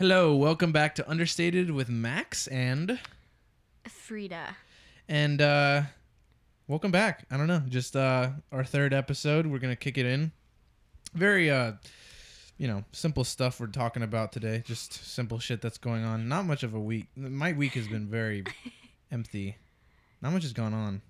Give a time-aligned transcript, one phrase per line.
[0.00, 2.98] Hello, welcome back to Understated with Max and
[3.86, 4.56] Frida.
[5.10, 5.82] and uh
[6.68, 7.26] welcome back.
[7.30, 9.46] I don't know, just uh our third episode.
[9.46, 10.32] We're going to kick it in.
[11.12, 11.72] Very uh
[12.56, 14.62] you know, simple stuff we're talking about today.
[14.66, 16.28] Just simple shit that's going on.
[16.30, 17.08] Not much of a week.
[17.14, 18.44] My week has been very
[19.12, 19.58] empty.
[20.22, 21.02] Not much has gone on.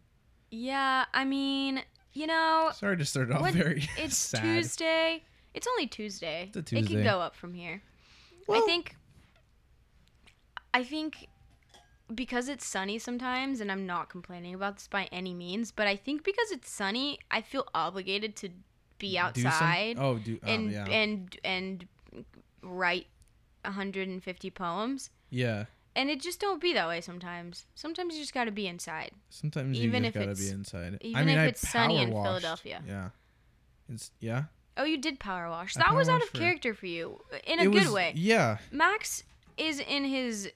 [0.51, 1.81] Yeah, I mean,
[2.13, 4.43] you know, Sorry to start off very it's sad.
[4.43, 5.23] Tuesday.
[5.55, 6.51] It's only Tuesday.
[6.53, 7.83] It's a It can go up from here.
[8.53, 8.97] I think
[10.73, 11.29] I think
[12.15, 15.97] because it's sunny sometimes and I'm not complaining about this by any means, but I
[15.97, 18.51] think because it's sunny, I feel obligated to
[18.99, 20.85] be outside oh, do oh, and yeah.
[20.87, 21.89] and and
[22.63, 23.07] write
[23.65, 25.11] 150 poems.
[25.31, 25.65] yeah.
[25.97, 27.67] And it just don't be that way sometimes.
[27.75, 29.11] Sometimes you just got to be inside.
[29.29, 30.99] Sometimes Even you just gotta it's- be inside.
[31.03, 32.29] I even mean, if I it's sunny in washed.
[32.29, 32.83] Philadelphia.
[32.87, 33.09] Yeah.
[33.93, 34.45] It's yeah.
[34.77, 35.75] Oh, you did power wash.
[35.75, 38.13] That was out of character for you in a good was- way.
[38.17, 38.59] Yeah.
[38.71, 39.25] Max
[39.57, 40.51] is in his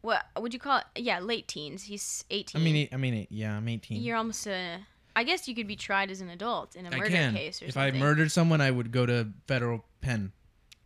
[0.00, 0.84] what would you call it?
[1.02, 1.84] Yeah, late teens.
[1.84, 2.60] He's 18.
[2.60, 4.00] I mean, I mean, yeah, I'm 18.
[4.00, 4.78] you're almost a
[5.16, 7.72] I guess you could be tried as an adult in a murder case or if
[7.74, 7.94] something.
[7.94, 10.32] If I murdered someone, I would go to federal pen.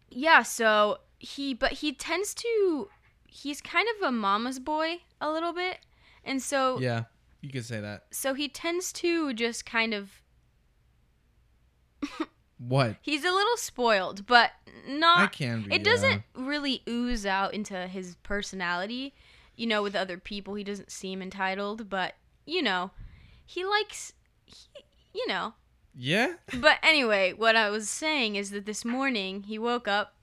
[0.08, 2.88] yeah, so he but he tends to
[3.26, 5.78] he's kind of a mama's boy a little bit.
[6.24, 7.04] And so Yeah,
[7.42, 8.06] you could say that.
[8.10, 10.21] so he tends to just kind of
[12.58, 12.96] What?
[13.02, 14.52] he's a little spoiled, but
[14.88, 15.18] not.
[15.20, 15.74] I can be.
[15.74, 19.14] it doesn't really ooze out into his personality
[19.54, 22.14] you know with other people he doesn't seem entitled but
[22.46, 22.90] you know
[23.44, 24.14] he likes
[24.46, 24.56] he,
[25.14, 25.52] you know
[25.94, 26.34] Yeah.
[26.58, 30.14] but anyway what i was saying is that this morning he woke up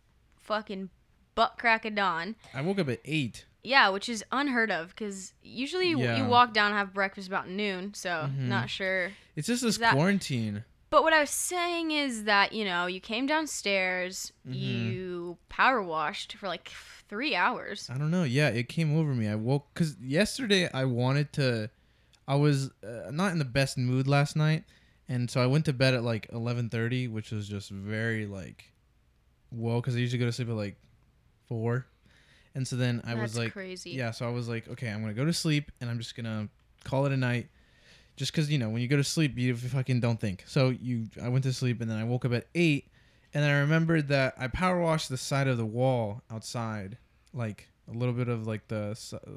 [0.42, 0.90] fucking
[1.36, 3.46] butt crack of dawn I woke up at eight.
[3.64, 6.18] yeah which is unheard of because usually you- Yeah.
[6.18, 8.48] you walk down and have breakfast about noon so Mhm.
[8.48, 10.66] not sure It's just this that- quarantine.
[10.90, 14.56] But what I was saying is that, you know, you came downstairs, Mhm.
[14.56, 16.72] you power washed for like
[17.08, 17.90] three hours.
[17.90, 18.24] I don't know.
[18.24, 19.28] Yeah, it came over me.
[19.28, 21.70] I woke because yesterday I wanted to.
[22.28, 24.64] I was uh, not in the best mood last night,
[25.08, 28.72] and so I went to bed at like 11:30, which was just very like,
[29.50, 29.82] whoa.
[29.82, 30.78] Because I usually go to sleep at like
[31.48, 31.88] four,
[32.54, 33.92] and so then I was like, crazy.
[33.92, 36.50] Yeah, so I was like, okay, I'm gonna go to sleep and I'm just gonna
[36.84, 37.48] call it a night.
[38.20, 40.44] Just because you know when you go to sleep, you fucking don't think.
[40.46, 42.90] So you, I went to sleep and then I woke up at eight,
[43.34, 46.98] and then I remembered that I power washed the side of the wall outside,
[47.34, 48.94] like a little bit of like the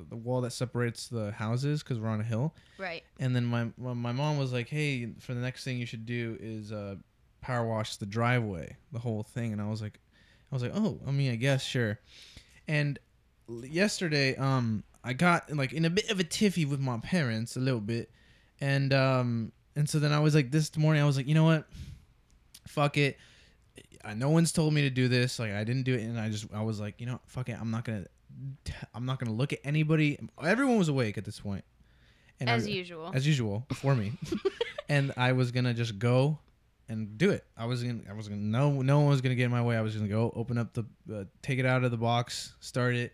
[0.08, 2.56] the wall that separates the houses because we're on a hill.
[2.76, 3.04] Right.
[3.20, 6.04] And then my my my mom was like, hey, for the next thing you should
[6.04, 6.96] do is uh,
[7.40, 9.52] power wash the driveway, the whole thing.
[9.52, 10.00] And I was like,
[10.50, 12.00] I was like, oh, I mean, I guess sure.
[12.66, 12.98] And
[13.48, 17.60] yesterday, um, I got like in a bit of a tiffy with my parents, a
[17.60, 18.10] little bit,
[18.62, 21.44] and um, and so then I was like, this morning, I was like, you know
[21.44, 21.66] what,
[22.66, 23.18] fuck it.
[24.04, 25.38] I, no one's told me to do this.
[25.38, 27.56] Like I didn't do it, and I just I was like, you know, fuck it.
[27.60, 28.06] I'm not gonna,
[28.94, 30.18] I'm not gonna look at anybody.
[30.42, 31.64] Everyone was awake at this point.
[32.40, 33.10] And As was- usual.
[33.14, 34.14] as usual before me
[34.88, 36.40] and i was gonna just go
[36.88, 39.44] and do it i was gonna i was gonna no no one was gonna get
[39.44, 40.84] in my way i was gonna go open up the
[41.14, 43.12] uh, take it out of the box start it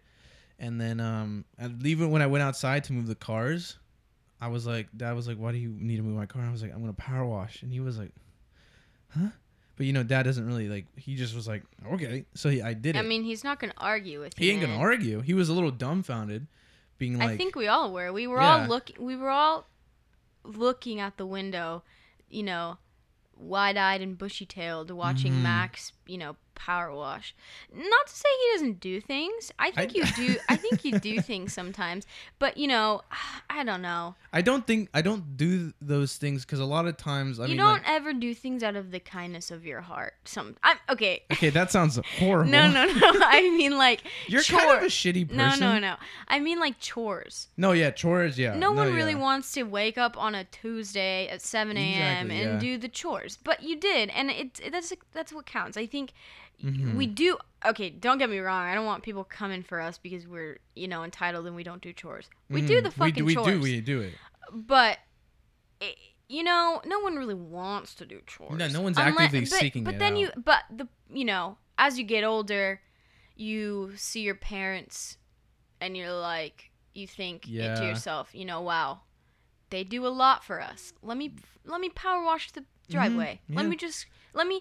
[0.59, 3.77] and then um and even when i went outside to move the cars
[4.41, 6.51] i was like dad was like why do you need to move my car i
[6.51, 8.13] was like i'm gonna power wash and he was like
[9.15, 9.29] huh
[9.77, 11.63] but you know dad doesn't really like he just was like
[11.93, 14.45] okay so he, i did it I mean, he's not going to argue with you.
[14.47, 14.81] he ain't gonna man.
[14.83, 16.47] argue he was a little dumbfounded
[16.99, 18.13] being like I think we all were.
[18.13, 18.63] We were Yeah.
[18.63, 19.67] all looking we were all
[20.45, 21.83] looking at the window,
[22.29, 22.79] you know,
[23.37, 25.43] wide-eyed and bushy-tailed watching Mhm.
[25.43, 27.35] Max, you know, power wash.
[27.75, 29.51] Not to say he doesn't do things.
[29.59, 30.37] I think I- you do.
[30.49, 32.07] I think you do things sometimes.
[32.39, 33.03] But, you know,
[33.51, 34.15] I don't know.
[34.33, 37.49] I don't think I don't do those things because a lot of times I you
[37.51, 40.15] mean don't like- ever do things out of the kindness of your heart.
[40.27, 41.23] Some I'm okay.
[41.33, 42.51] okay that sounds horrible.
[42.51, 42.93] No, no, no.
[43.25, 44.59] I mean like You're chore.
[44.61, 45.61] kind of a shitty person.
[45.61, 45.79] no, no.
[45.79, 45.97] No.
[46.29, 47.49] I mean like chores.
[47.57, 48.55] No, yeah, chores, yeah.
[48.55, 52.27] no one really wants to wake up on a Tuesday at 7 a.m.
[52.31, 52.59] Exactly, and yeah.
[52.59, 55.77] do the chores, but you did, and it that's that's what counts.
[55.77, 56.13] I think
[56.63, 56.95] Mhm.
[56.97, 57.39] we do.
[57.65, 58.67] Okay, don't get me wrong.
[58.67, 61.83] I don't want people coming for us because we're you know entitled and we don't
[61.83, 62.29] do chores.
[62.51, 62.83] We do Mhm.
[62.85, 64.15] the fucking we do, chores, We do, we do it.
[64.53, 64.99] but.
[65.81, 65.97] It,
[66.29, 68.59] you know, no one really wants to do chores.
[68.59, 70.19] No, no one's Unless- actively but, seeking But it then out.
[70.19, 72.83] you, but the, you know, as you get older,
[73.37, 75.17] you see your parents,
[75.81, 77.77] and you're like, you think it Yeah.
[77.77, 79.03] to yourself, you know, wow,
[79.71, 80.93] they do a lot for us.
[81.03, 81.35] Let me,
[81.65, 83.41] let me power wash the driveway.
[83.49, 83.59] Let Mm-hmm.
[83.61, 83.69] yeah.
[83.71, 84.61] me just, let me,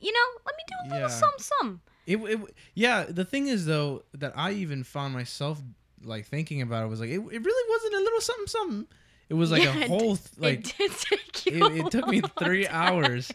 [0.00, 1.14] you know, let me do a little Yeah.
[1.14, 1.80] some some.
[2.06, 2.40] It, it,
[2.74, 3.04] yeah.
[3.04, 5.60] The thing is though that I even found myself
[6.02, 8.86] like thinking about it was like it, it really wasn't a little something something.
[9.30, 11.86] It was like Yeah, a whole th- like it did take it, you.
[11.86, 12.74] it took me three time.
[12.74, 13.32] hours,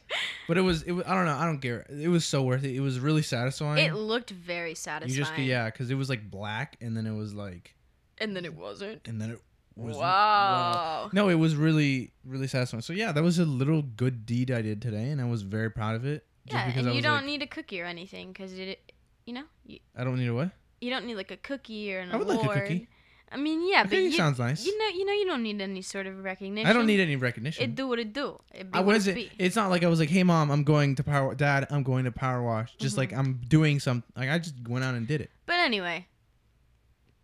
[0.48, 1.86] but it was it was I don't know I don't care.
[1.90, 2.76] It was so worth it.
[2.76, 3.84] It was really satisfying.
[3.84, 5.10] It looked very satisfying.
[5.12, 7.74] you just yeah, because it was like black and then it was like
[8.20, 9.08] And then it wasn't.
[9.08, 9.42] and then it
[9.76, 11.10] was Wow.
[11.12, 12.82] No, it was really really satisfying.
[12.84, 15.72] So yeah, that was a little good deed I did today, and I was very
[15.72, 16.24] proud of it.
[16.50, 18.92] Just Yeah, and you don't like, need a cookie or anything because it,
[19.26, 20.52] you know, you, I don't need a what?
[20.82, 22.58] you don't need like a cookie or an I would like award.
[22.58, 22.88] a cookie.
[23.32, 24.66] I mean, yeah, but you, sounds nice.
[24.66, 26.68] you know, you know, you don't need any sort of recognition.
[26.68, 27.64] I don't need any recognition.
[27.64, 27.76] it.
[27.76, 28.40] Do what it do.
[28.52, 29.16] It be I it wasn't.
[29.16, 29.30] be.
[29.38, 31.36] It's not like I was like, "Hey, mom, I'm going to power.
[31.36, 33.20] Dad, I'm going to power wash." Just like Mm-hmm.
[33.20, 34.04] I'm doing some.
[34.18, 35.30] Like I just went out and did it.
[35.46, 36.08] But anyway,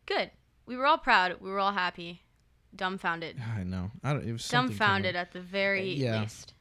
[0.05, 0.29] good.
[0.67, 1.37] We were all proud.
[1.41, 2.21] We were all happy.
[2.75, 3.37] Dumbfounded.
[3.57, 3.89] I know.
[4.03, 4.27] I don't.
[4.27, 6.21] It was Dumbfounded at the very Yeah.
[6.21, 6.53] least.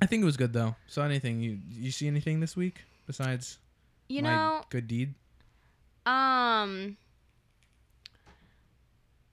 [0.00, 0.76] I think it was good though.
[0.86, 3.58] Saw anything you you see anything this week besides
[4.08, 5.14] You know, good deed?
[6.06, 6.96] um,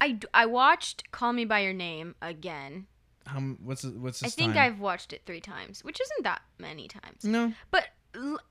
[0.01, 2.87] I, I watched Call Me by Your Name again.
[3.25, 4.73] How what's the- what's I think time?
[4.73, 7.23] I've watched it three times, which isn't that many times.
[7.23, 7.53] no.
[7.71, 7.87] But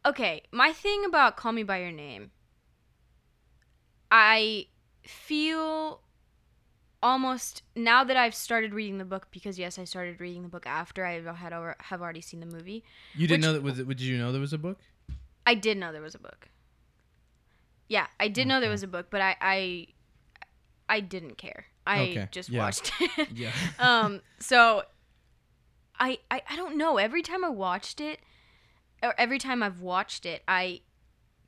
[0.06, 2.30] okay, my thing about Call Me by Your Name,
[4.10, 4.66] I
[5.02, 6.00] feel
[7.04, 10.66] almost now that I've started reading the book because yes, I started reading the book
[10.66, 12.82] after I had over, have already seen the movie.
[13.14, 13.86] You didn't know that was it?
[13.86, 14.78] Did you know there was a book?
[15.46, 16.48] I did know there was a book.
[17.88, 19.86] Yeah, I did know there was a book, but I I,
[20.88, 21.66] I didn't care.
[21.86, 22.60] I Okay, just yeah.
[22.60, 23.28] watched it.
[23.34, 23.52] Yeah.
[23.78, 24.84] um so
[26.00, 28.20] I, I i don't know every time i watched it
[29.02, 30.80] or every time i've watched it i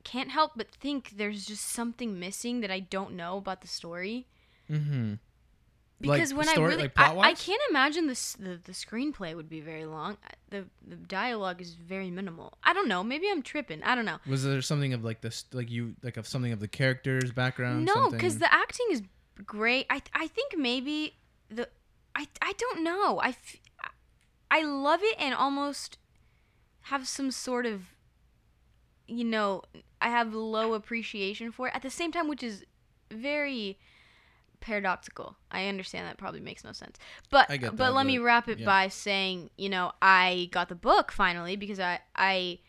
[0.03, 4.27] can't help but think there's just something missing that i don't know about the story
[4.71, 5.15] mm-hmm.
[5.99, 9.35] Because Like when story- i really like I, I can't imagine this the, the screenplay
[9.35, 10.17] would be very long.
[10.49, 12.57] The the dialogue is very minimal.
[12.63, 13.03] I don't know.
[13.03, 13.81] Maybe i'm tripping.
[13.83, 14.19] I don't know.
[14.27, 17.85] Was there something of like this, like you, like of something of the characters' background?
[17.85, 19.01] no because the acting is
[19.45, 19.85] great.
[19.89, 21.15] I i think maybe
[21.49, 21.67] the
[22.15, 23.19] i i don't know.
[23.19, 23.57] I f-
[24.51, 25.97] i love it and almost
[26.83, 27.81] have some sort of
[29.07, 29.61] you know
[30.01, 31.75] i have low appreciation for it.
[31.75, 32.65] At the same time which is
[33.11, 33.77] very
[34.59, 36.97] paradoxical i understand that probably makes no sense
[37.29, 38.65] but but that, let me wrap it yeah.
[38.65, 42.59] by saying you know i got the book finally because i i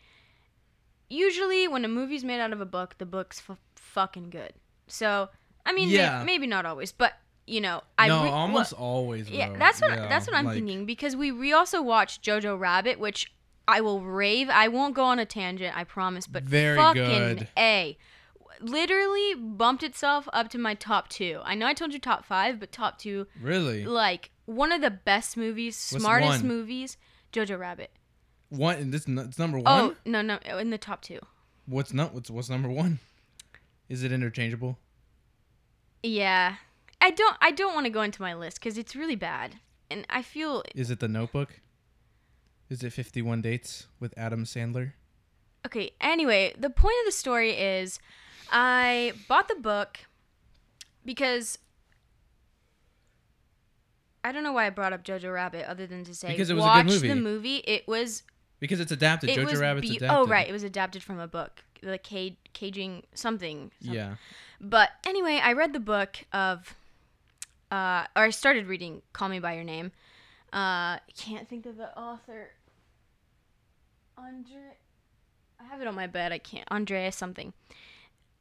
[1.09, 4.53] usually when a movie's made out of a book the book's f- fucking good
[4.87, 5.29] so
[5.65, 6.23] i mean may- Yeah.
[6.23, 7.13] maybe not always but
[7.47, 9.29] you know i no, re- almost always.
[9.29, 12.59] yeah, that's what Yeah, that's what I'm like- thinking because we we also watched Jojo
[12.59, 13.33] Rabbit, which
[13.67, 14.49] I will rave.
[14.49, 17.47] I won't go on a tangent, I promise, but Very fucking good.
[17.55, 17.97] a,
[18.61, 21.41] literally bumped itself up to my top two.
[21.43, 24.89] I know I told you top five, but top two, Really, like one of the
[24.91, 26.47] best movies, What's smartest one?
[26.47, 26.97] movies,
[27.31, 27.91] Jojo Rabbit.
[28.49, 28.75] one.
[28.77, 29.81] and This n- it's number oh, one.
[29.81, 31.19] Oh no no, in the top two.
[31.65, 32.13] What's not?
[32.13, 32.99] What's what's number one?
[33.87, 34.77] Is it interchangeable?
[36.03, 36.55] Yeah,
[37.01, 39.55] I don't I don't want to go into my list because it's really bad,
[39.91, 41.59] and I feel Is it The Notebook?
[42.69, 44.93] Is it Fifty One Dates with Adam Sandler?
[45.65, 47.99] Okay, anyway, the point of the story is
[48.51, 49.99] I bought the book
[51.05, 51.57] because
[54.23, 56.53] I don't know why I brought up Jojo Rabbit other than to say Because it
[56.55, 57.07] was a watch good movie.
[57.07, 57.55] the movie.
[57.57, 58.23] It was
[58.59, 59.29] Because it's adapted.
[59.29, 60.17] it Jojo was Rabbit's be- adapted.
[60.17, 61.63] Oh right, it was adapted from a book.
[61.81, 63.95] The cage caging something, something.
[63.95, 64.15] Yeah.
[64.59, 66.75] But anyway, I read the book of,
[67.71, 69.93] uh, or I started reading "Call Me by Your Name."
[70.51, 72.49] Uh, can't think of the author.
[74.17, 74.75] Andre,
[75.61, 76.33] I have it on my bed.
[76.33, 76.67] I can't.
[76.69, 77.53] Andrea something.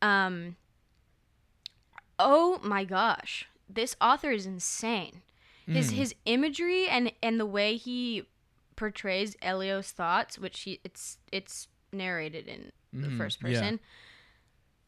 [0.02, 0.56] Um.
[2.18, 5.22] Oh my gosh, this author is insane.
[5.66, 5.94] His Mm.
[5.96, 8.24] his imagery and and the way he
[8.76, 13.48] portrays Elio's thoughts, which he it's it's narrated in the Mhm, first yeah.
[13.48, 13.80] person.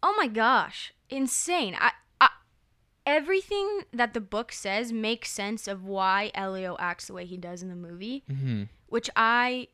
[0.03, 1.77] Oh my gosh, insane!
[1.79, 2.31] I, I
[3.07, 7.63] everything that the book says makes sense of why Elio acts the way he does
[7.63, 8.65] in the movie, Mm-hmm.
[8.87, 9.69] which I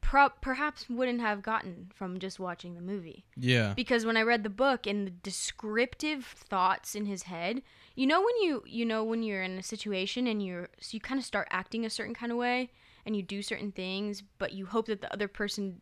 [0.00, 3.24] pro- perhaps wouldn't have gotten from just watching the movie.
[3.36, 3.74] Yeah.
[3.74, 7.62] Because when I read the book and the descriptive thoughts in his head,
[7.94, 11.00] you know when you you know when you're in a situation and you're so you
[11.00, 12.70] kind of start acting a certain kind of way
[13.04, 15.80] and you do certain things, but you hope that the other person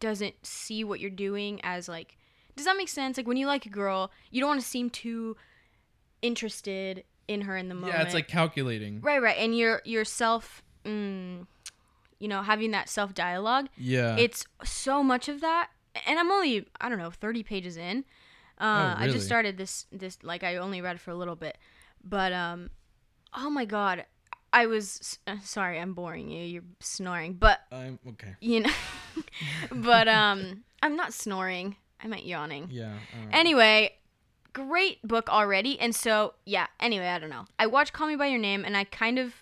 [0.00, 2.16] doesn't see what you're doing as like
[2.58, 3.16] does that make sense?
[3.16, 5.36] Like when you like a girl, you don't want to seem too
[6.22, 7.94] interested in her in the moment.
[7.94, 9.00] Yeah, it's like calculating.
[9.00, 11.46] right, right, and you're yourself, mm,
[12.18, 14.16] you know, having that self dialogue Yeah.
[14.16, 15.70] it's so much of that
[16.06, 18.04] and i'm only i don't know 30 pages in
[18.60, 19.12] uh, i Oh, really?
[19.12, 21.58] just started this this like i only read for a little bit
[22.04, 22.70] but um
[23.34, 24.04] oh my god
[24.52, 28.34] i was uh, sorry i'm boring you you're snoring but I'm okay.
[28.40, 28.72] you know
[29.72, 32.92] but um i'm not snoring i meant yawning Yeah.
[33.16, 33.34] alright.
[33.34, 33.92] anyway
[34.54, 35.78] great book already.
[35.78, 37.44] And so, yeah, anyway, I don't know.
[37.60, 39.34] I watched Call Me By Your Name and I kind of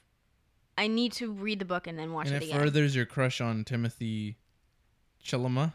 [0.79, 2.61] I need to read the book and then watch and it it again.
[2.61, 4.37] furthers your crush on Timothy
[5.25, 5.73] Chalamet.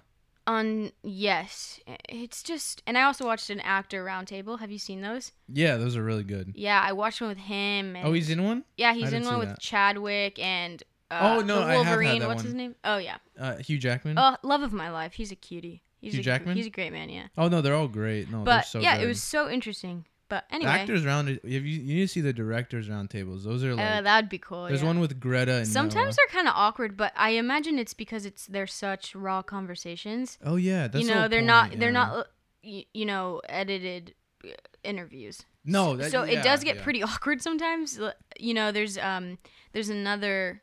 [0.47, 1.79] On yes,
[2.09, 4.59] it's just and I also watched an actor roundtable.
[4.59, 5.31] Have you seen those?
[5.47, 6.53] Yeah, those are really good.
[6.55, 7.95] Yeah, I watched one with him.
[7.95, 8.63] And, Oh, he's in one.
[8.75, 9.59] yeah, he's I in one with that.
[9.59, 10.81] Chadwick and
[11.11, 12.19] uh, Oh, no, the I have had Wolverine.
[12.21, 12.45] that What's one.
[12.45, 12.75] his name?
[12.83, 14.17] Oh yeah, Uh, Hugh Jackman.
[14.17, 15.13] oh love of my life.
[15.13, 15.83] He's a cutie.
[15.99, 16.57] He's Hugh a, Jackman?
[16.57, 17.09] He's a great man.
[17.09, 18.29] Yeah, oh no, they're all great.
[18.31, 19.03] No, they're but so yeah, good.
[19.03, 20.05] it was so interesting.
[20.31, 21.27] But The anyway, actors round.
[21.27, 23.43] If you you need to see the directors roundtables.
[23.43, 23.85] Those are like.
[23.85, 24.63] uh, that'd be cool.
[24.63, 24.87] there's yeah.
[24.87, 26.13] one with Greta and Sometimes Noah.
[26.15, 30.37] they're kind of awkward, but I imagine it's because it's they're such raw conversations.
[30.41, 32.23] Oh yeah, that's you know, whole they're point, not they're not uh,
[32.63, 34.51] you know edited uh,
[34.85, 35.43] interviews.
[35.65, 36.83] No, that, so yeah, it does get yeah.
[36.83, 37.99] pretty awkward sometimes.
[38.39, 39.37] You know, there's um
[39.73, 40.61] there's another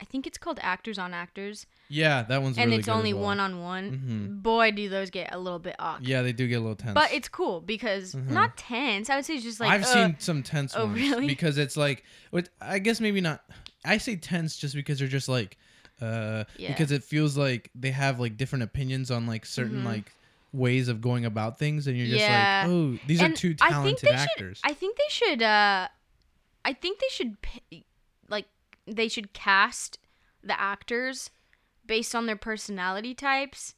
[0.00, 3.22] I think it's called Actors on Actors Yeah, that one's and really it's only well.
[3.24, 4.40] one on one.
[4.42, 6.06] Boy, do those get a little bit awkward.
[6.06, 6.92] Yeah, they do get a little tense.
[6.94, 8.28] But it's cool because Mhm.
[8.30, 9.08] not tense.
[9.08, 11.26] I would say it's just like I've uh, seen some tense oh, ones really?
[11.34, 12.04] because it's like,
[12.60, 13.42] I guess maybe not.
[13.84, 15.56] I say tense just because they're just like,
[16.02, 16.68] uh, Yeah.
[16.72, 19.86] because it feels like they have like different opinions on like certain Mhm.
[19.86, 20.12] like
[20.52, 22.64] ways of going about things, and you're just Yeah.
[22.66, 24.58] like, oh, these And are two I think talented they actors.
[24.58, 25.42] Should, I think they should.
[25.42, 25.88] Uh,
[26.66, 27.85] I think they should p-
[28.86, 29.98] they should cast
[30.42, 31.30] the actors
[31.84, 33.74] based on their personality types.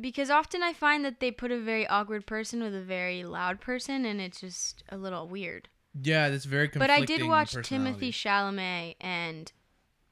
[0.00, 3.60] Because often I find that they put a very awkward person with a very loud
[3.60, 5.68] person, and it's just a little weird.
[6.02, 6.68] yeah, that's very.
[6.68, 8.10] But I did watch Timothy.
[8.10, 9.52] Chalamet, and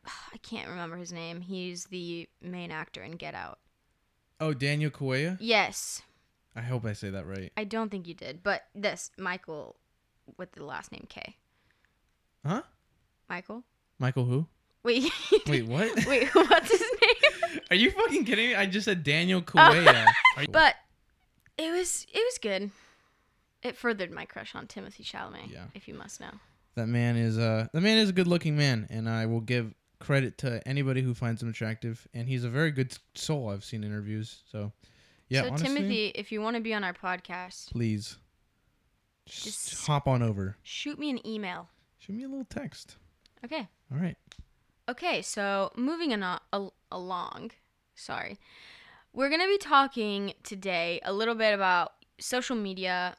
[0.04, 1.40] I can't remember his name.
[1.40, 3.58] He's the main actor in Get Out.
[4.38, 5.38] Oh, Daniel Kaluuya.
[5.40, 6.02] Yes,
[6.54, 7.50] I hope I say that right.
[7.56, 9.76] I don't think you did, but this Michael
[10.36, 11.36] with the last name K.
[12.44, 12.62] Huh?
[13.30, 13.62] Michael.
[13.98, 14.46] Michael who?
[14.82, 15.10] Wait.
[15.46, 16.04] Wait, what?
[16.06, 17.60] Wait, what's his name?
[17.70, 18.54] Are you fucking kidding me?
[18.56, 19.42] I just said Daniel.
[19.54, 20.74] Are you- But
[21.56, 22.70] it was it was good.
[23.62, 25.52] It furthered my crush on Timothy Chalamet.
[25.52, 25.64] Yeah.
[25.74, 26.30] If you must know.
[26.74, 29.74] That man is uh that man is a good looking man, and I will give
[29.98, 33.50] credit to anybody who finds him attractive, and he's a very good soul.
[33.50, 34.72] I've seen interviews, so
[35.28, 35.42] yeah.
[35.42, 38.16] so honestly, Timothy, if you want to be on our podcast, please
[39.26, 40.56] just, Just- hop on over.
[40.62, 41.68] shoot me an email.
[41.98, 42.96] Shoot me a little text.
[43.44, 43.68] Okay.
[43.92, 44.16] All right.
[44.88, 47.52] Okay, so moving on al- along,
[47.94, 48.38] sorry.
[49.12, 53.16] We're going to be talking today a little bit about social media,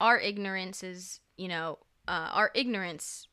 [0.00, 3.26] our ignorance is, you know, uh, our ignorance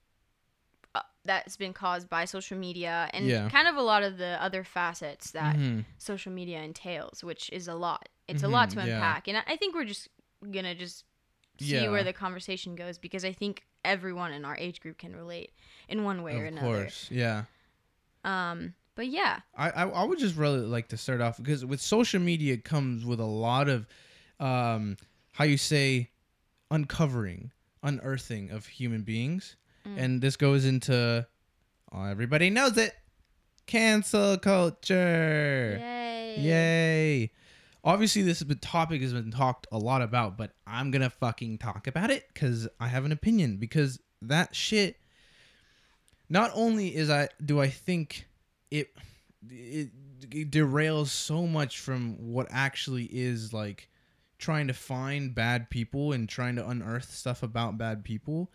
[0.95, 3.49] uh, that's been caused by social media and Yeah.
[3.49, 5.85] kind of a lot of the other facets that Mhm.
[5.97, 8.09] social media entails, which is a lot.
[8.27, 8.95] It's a lot Mhm, to yeah.
[8.95, 9.27] unpack.
[9.27, 10.07] And I I think we're just
[10.41, 11.03] going to just
[11.59, 11.89] see Yeah.
[11.89, 15.51] where the conversation goes because I think everyone in our age group can relate
[15.87, 16.67] in one way or another.
[16.67, 17.43] Of course, yeah.
[18.23, 19.39] Um, but yeah.
[19.55, 23.05] I, I I would just really like to start off because with social media comes
[23.05, 23.85] with a lot of,
[24.39, 24.97] um,
[25.33, 26.09] how you say,
[26.71, 27.51] uncovering,
[27.83, 29.97] unearthing of human beings, Mm.
[29.99, 31.27] and this goes into,
[31.91, 32.95] oh, everybody knows it,
[33.67, 35.77] cancel culture.
[35.79, 36.35] Yay.
[36.39, 37.31] Yay!
[37.85, 41.85] Obviously, this is- topic has been talked a lot about, but I'm gonna fucking talk
[41.85, 43.57] about it because I have an opinion.
[43.57, 44.99] Because that shit,
[46.27, 48.27] not only is I do I think
[48.71, 48.91] it,
[49.49, 49.91] it
[50.31, 53.89] it derails so much from what actually is like
[54.39, 58.51] trying to find bad people and trying to unearth stuff about bad people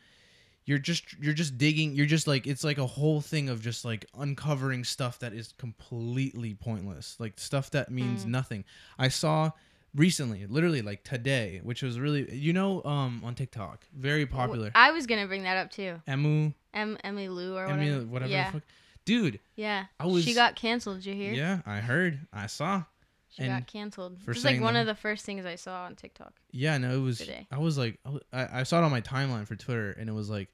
[0.71, 3.85] you're just you're just digging you're just like it's like a whole thing of just
[3.85, 8.29] like uncovering stuff that is completely pointless like stuff that means Mm.
[8.29, 8.65] nothing
[8.99, 9.51] i saw
[9.97, 14.93] recently literally like today which was really you know um on tiktok very popular I
[14.93, 16.01] was gonna bring that up too.
[16.09, 18.07] emu Em Emily Lou or Emmy, whatever.
[18.07, 18.51] whatever Yeah.
[18.53, 18.63] fuck.
[19.05, 19.87] dude Yeah.
[19.99, 20.99] I was- she got canceled.
[20.99, 21.33] Did you hear?
[21.33, 22.85] yeah i heard i saw
[23.31, 24.21] She and got canceled.
[24.23, 26.35] for It was like one that- of the first things I saw on TikTok.
[26.53, 27.19] Yeah, no, it was.
[27.19, 27.47] today.
[27.51, 27.99] I was like,
[28.33, 30.49] I I saw it on my timeline for Twitter, and it was like,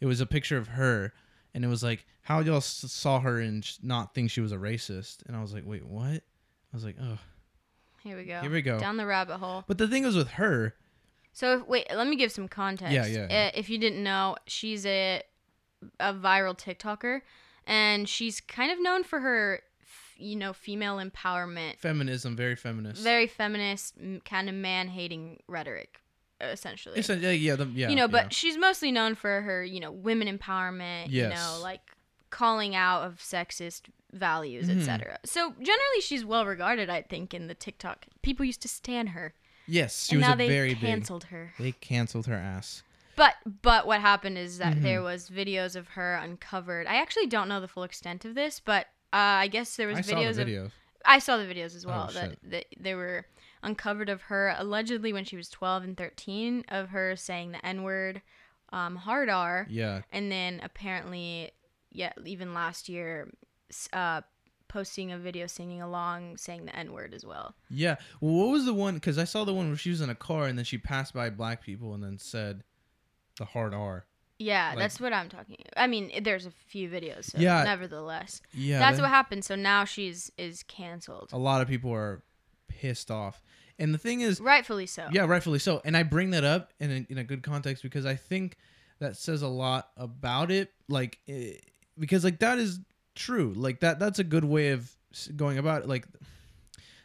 [0.00, 1.12] it was a picture of her,
[1.54, 4.56] and it was like, how y'all saw her and sh- not think she was a
[4.56, 6.22] racist, and I was like, wait, what?
[6.72, 7.18] I was like, oh,
[8.02, 8.40] Here we go.
[8.40, 8.78] Here we go.
[8.78, 9.64] Down the rabbit hole.
[9.66, 10.74] but the thing is with her,
[11.32, 12.92] So if, wait, let me give some context.
[12.94, 13.46] Yeah, yeah, yeah.
[13.46, 15.22] Uh, if you didn't know, she's a
[15.98, 17.22] a viral TikToker,
[17.66, 19.60] and she's kind of known for her,
[20.16, 23.02] you know, female empowerment, feminism, very feminist.
[23.02, 26.00] very feminist, kind of man hating rhetoric,
[26.40, 27.00] essentially.
[27.08, 28.28] A, yeah, yeah, the, yeah, you know, but yeah.
[28.30, 31.30] she's mostly known for her, you know, women empowerment, yes.
[31.30, 31.80] you know, like
[32.30, 33.82] calling out of sexist
[34.12, 34.78] values, Mhm.
[34.80, 35.18] etc.
[35.24, 38.06] So generally she's well regarded, I think, in the TikTok.
[38.22, 39.34] People used to stan her.
[39.66, 41.52] yes, she and was now a they very canceled her.
[41.58, 42.82] They canceled her ass.
[43.16, 44.82] But but what happened is that Mhm.
[44.82, 46.86] there was videos of her uncovered.
[46.86, 49.98] I actually don't know the full extent of this, but uh, I guess there was
[49.98, 50.70] I videos the of videos.
[51.04, 53.26] I saw the videos as well Oh, that, that they were
[53.62, 57.82] uncovered of her allegedly when she was 12 and 13 of her saying the N
[57.82, 58.22] word,
[58.72, 60.02] um, hard R, Yeah.
[60.12, 61.50] and then apparently,
[61.90, 63.28] yeah, even last year,
[63.92, 64.22] uh,
[64.68, 67.54] posting a video singing along saying the N word as well.
[67.68, 67.96] Yeah.
[68.20, 68.94] Well, what was the one?
[68.94, 71.12] Because I saw the one where she was in a car and then she passed
[71.12, 72.62] by black people and then said
[73.36, 74.06] the hard R.
[74.38, 75.56] Yeah, Like- that's what I'm talking.
[75.76, 77.62] I mean, there's a few videos, so Yeah.
[77.64, 78.78] nevertheless, Yeah.
[78.78, 79.44] that's that- what happened.
[79.44, 82.22] So now she's is canceled, a lot of people are
[82.70, 83.42] pissed off.
[83.78, 85.08] And the thing is, rightfully so.
[85.10, 85.80] yeah, rightfully so.
[85.84, 88.56] And I bring that up in a, in a good context because I think
[89.00, 90.70] that says a lot about it.
[90.88, 91.54] Like, eh,
[91.98, 92.80] because like that is
[93.14, 93.52] true.
[93.56, 94.90] Like that that's a good way of
[95.34, 95.88] going about it.
[95.88, 96.06] Like,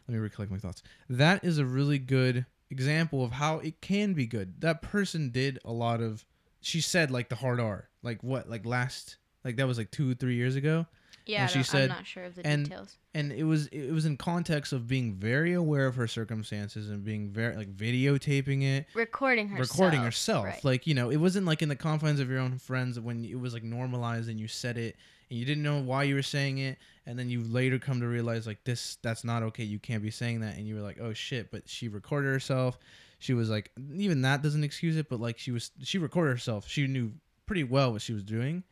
[0.07, 0.83] let me recollect my thoughts.
[1.09, 4.61] That is a really good example of how it can be good.
[4.61, 6.25] That person did a lot of.
[6.61, 7.89] She said like the hard R.
[8.03, 8.49] Like what?
[8.49, 9.17] Like last.
[9.43, 10.87] Like that was like two three years ago.
[11.25, 12.97] Yeah, And she said- I'm not sure of the and- details.
[13.15, 17.03] and it was it was in context of being very aware of her circumstances and
[17.03, 18.85] being very like videotaping it.
[18.93, 19.71] Recording herself.
[19.71, 20.45] recording herself.
[20.45, 20.63] Right.
[20.63, 23.39] like you know it wasn't like in the confines of your own friends when it
[23.39, 24.95] was like normalized and you said it
[25.29, 26.77] and you didn't know why you were saying it.
[27.07, 29.63] And then you later come to realize like this that's not okay.
[29.63, 30.57] You can't be saying that.
[30.57, 31.49] And you were like oh shit.
[31.51, 32.77] But she recorded herself.
[33.19, 36.67] She was like even that doesn't excuse it but like she was she recorded herself.
[36.67, 37.13] She knew
[37.47, 38.63] pretty well what she was doing.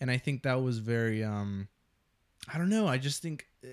[0.00, 1.68] And i think that was very um
[2.52, 3.68] i don't know i just think uh,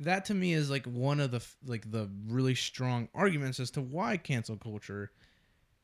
[0.00, 3.80] that to me is like one of the like the really strong arguments as to
[3.80, 5.10] why cancel culture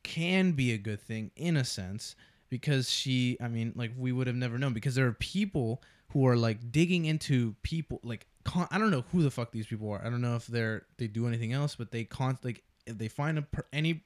[0.02, 2.14] can be a good thing in a sense
[2.48, 6.26] because she i mean like we would have never known because there are people who
[6.26, 9.90] are like digging into people like con- i don't know who the fuck these people
[9.90, 12.98] are i don't know if they're they do anything else but they con like if
[12.98, 14.02] they find a per- any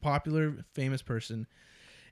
[0.00, 1.46] popular famous person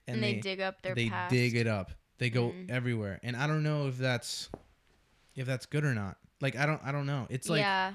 [0.08, 1.32] and, they, dig up their they past.
[1.32, 2.70] dig it up they go Mhm.
[2.70, 4.48] everywhere and i don't know if that's
[5.36, 7.94] if that's good or not like i don't i don't know it's like yeah,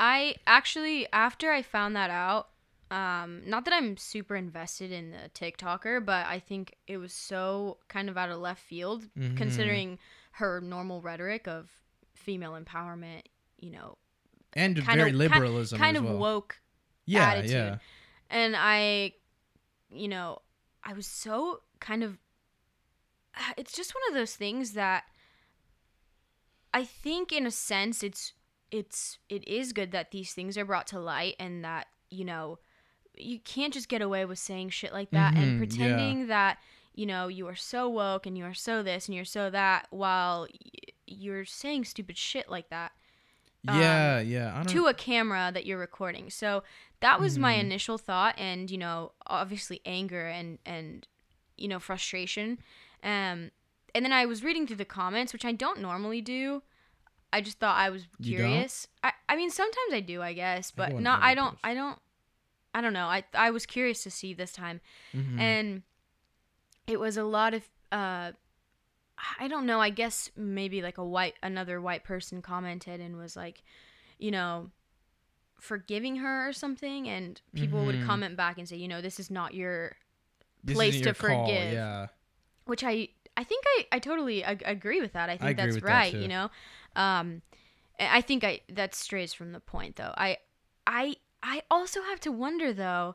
[0.00, 2.48] I actually after I found that out,
[2.90, 7.78] um, not that I'm super invested in the TikToker, but I think it was so
[7.88, 9.36] kind of out of left field Mhm.
[9.36, 9.98] considering
[10.32, 11.70] her normal rhetoric of
[12.14, 13.22] female empowerment.
[13.58, 13.98] You know,
[14.54, 16.60] and kind very of- liberalism kind as of woke
[17.04, 17.50] yeah attitude.
[17.52, 17.78] yeah
[18.28, 19.12] and I,
[19.90, 20.42] you know,
[20.82, 22.18] I was so kind of.
[23.56, 25.04] It's just one of those things that
[26.74, 28.32] I think, in a sense, it's
[28.70, 32.58] it's it is good that these things are brought to light and that you know
[33.16, 35.58] you can't just get away with saying shit like that Mhm, and yeah.
[35.58, 36.58] pretending that
[36.94, 39.86] you know you are so woke and you are so this and you're so that
[39.90, 40.70] while y-
[41.06, 42.92] you're saying stupid shit like that
[43.68, 46.30] um, yeah yeah i don't to a camera that you're recording.
[46.30, 46.62] So
[47.00, 47.60] that was my Mhm.
[47.60, 51.06] initial thought, and you know, obviously anger and and
[51.58, 52.58] you know frustration.
[53.02, 53.50] Um,
[53.94, 56.62] and then I was reading through the comments, which I don't normally do.
[57.32, 58.86] I just thought I was curious.
[59.02, 61.22] I I mean, sometimes I do, I guess, but not.
[61.22, 61.58] I don't.
[61.64, 61.98] I don't.
[62.74, 63.06] I don't know.
[63.06, 64.80] I I was curious to see this time,
[65.14, 65.38] Mhm.
[65.40, 65.82] and
[66.86, 68.32] it was a lot of uh
[69.38, 73.36] i don't know i guess maybe like a white another white person commented and was
[73.36, 73.62] like
[74.18, 74.70] you know
[75.60, 78.06] forgiving her or something and people would Mhm.
[78.06, 79.94] comment back and say you know this is not your
[80.64, 81.72] This place to your call, forgive.
[81.72, 82.08] yeah
[82.64, 83.08] which i
[83.42, 85.28] i think i i totally ag- agree with that.
[85.28, 86.50] I think agree that's with that right you know?
[86.96, 87.42] Um
[87.98, 90.14] i I think i that strays from the point though.
[90.16, 90.30] I
[90.86, 93.14] i i also have to wonder though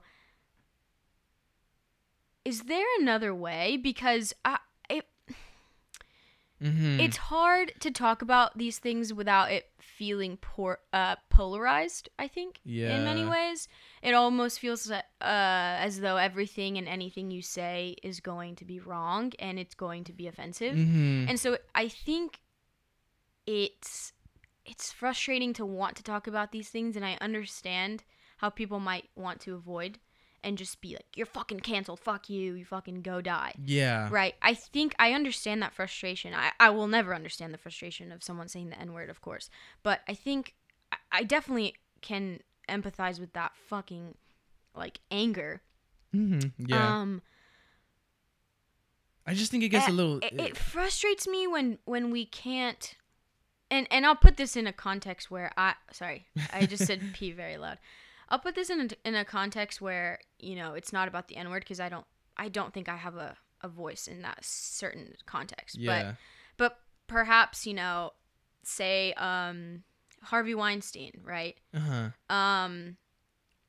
[2.45, 3.77] is there another way?
[3.89, 4.57] Because i
[4.89, 5.05] it,
[6.63, 6.99] mm-hmm.
[6.99, 9.65] it's hard to talk about these things without it
[9.97, 12.95] feeling por- uh, polarized i think yeah.
[12.95, 13.67] in many ways
[14.01, 18.79] it almost feels uh, as though everything and anything you say is going to be
[18.79, 21.25] wrong and it's going to be offensive mm-hmm.
[21.27, 22.39] and so i think
[23.45, 24.13] it's
[24.65, 28.03] it's frustrating to want to talk about these things and i understand
[28.37, 29.99] how people might want to avoid
[30.43, 34.35] and just be like you're fucking canceled fuck you you fucking go die yeah Right.
[34.41, 36.33] I think I understand that frustration.
[36.33, 39.49] I, I will never understand the frustration of someone saying the N word, of course.
[39.83, 40.53] But I think
[40.91, 44.15] I, I definitely can empathize with that fucking
[44.75, 45.61] like anger.
[46.13, 46.49] mm-hmm.
[46.65, 47.21] yeah Um
[49.25, 52.95] i just think it gets a little it, it frustrates me when when we can't
[53.69, 57.31] and and I'll put this in a context where I sorry, I just said p
[57.33, 57.79] very loud.
[58.29, 61.35] I'll put this in a, in a context where, you know, it's not about the
[61.35, 62.05] N word because I don't
[62.37, 65.77] I don't think I have a a voice in that certain context.
[65.77, 66.13] But yeah
[66.57, 68.11] but perhaps you know
[68.63, 69.83] say um
[70.21, 72.97] harvey weinstein right uh-huh um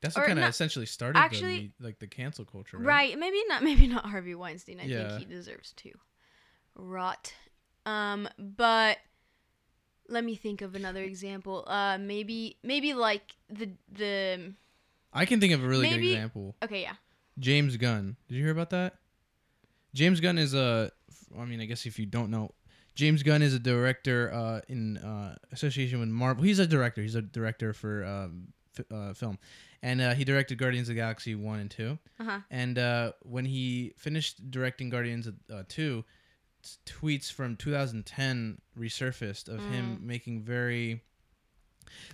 [0.01, 3.19] that's what kind of essentially started actually- the, like the cancel culture right.
[3.19, 5.09] maybe not maybe not harvey weinstein i Yeah.
[5.09, 5.91] think he deserves to
[6.75, 7.33] rot
[7.87, 8.99] um but
[10.09, 14.55] let me think of another example uh maybe maybe like the the
[15.13, 16.55] I can think of a really Maybe- good example.
[16.63, 16.93] Okay, yeah.
[17.39, 18.17] James Gunn.
[18.29, 18.97] Did you hear about that?
[19.95, 20.93] James Gunn is a.
[21.37, 22.53] I mean, I guess if you don't know,
[22.99, 26.43] James Gunn is a director uh, in uh, association with Marvel.
[26.43, 27.01] He's a director.
[27.01, 29.39] He's a director for um, f- uh, film,
[29.83, 31.97] and uh, he directed Guardians of the Galaxy one and two.
[32.19, 32.39] Uh huh.
[32.51, 36.05] And uh, when he finished directing Guardians of, uh, 2,
[36.65, 40.03] s- tweets from 2010 resurfaced of him Mm.
[40.03, 41.01] making very.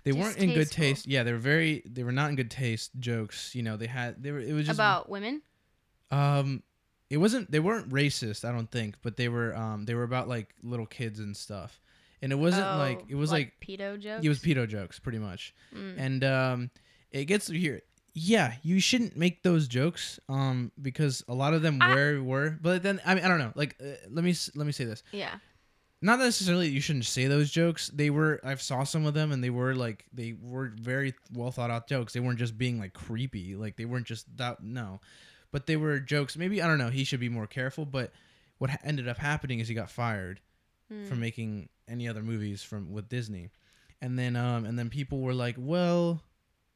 [0.02, 1.06] They weren't in good taste.
[1.06, 1.82] Yeah, they were very.
[1.86, 3.54] They were not in good taste jokes.
[3.54, 4.22] You know, they had.
[4.22, 4.38] They were.
[4.40, 5.40] It was just About women.
[6.10, 6.62] Um,
[7.10, 7.50] it wasn't.
[7.50, 8.44] They weren't racist.
[8.44, 9.54] I don't think, but they were.
[9.56, 11.80] Um, they were about like little kids and stuff.
[12.22, 14.24] And it wasn't like Oh, it was like, pedo jokes.
[14.24, 15.94] it was pedo jokes pretty much Mm.
[15.98, 16.70] and um
[17.10, 17.82] it gets here
[18.14, 22.58] yeah you shouldn't make those jokes um because a lot of them I- were were
[22.62, 25.02] but then i mean i don't know like uh, let me let me say this
[25.12, 25.34] yeah.
[26.00, 29.44] not necessarily you shouldn't say those jokes they were i've saw some of them and
[29.44, 32.94] they were like they were very well thought out jokes they weren't just being like
[32.94, 34.98] creepy like they weren't just that no
[35.54, 38.12] but they were jokes maybe i don't know he should be more careful but
[38.58, 40.40] what ha- ended up happening is he got fired
[40.92, 41.08] Mm.
[41.08, 43.48] from making any other movies from with Disney.
[44.02, 46.20] And then um and then people were like, "Well,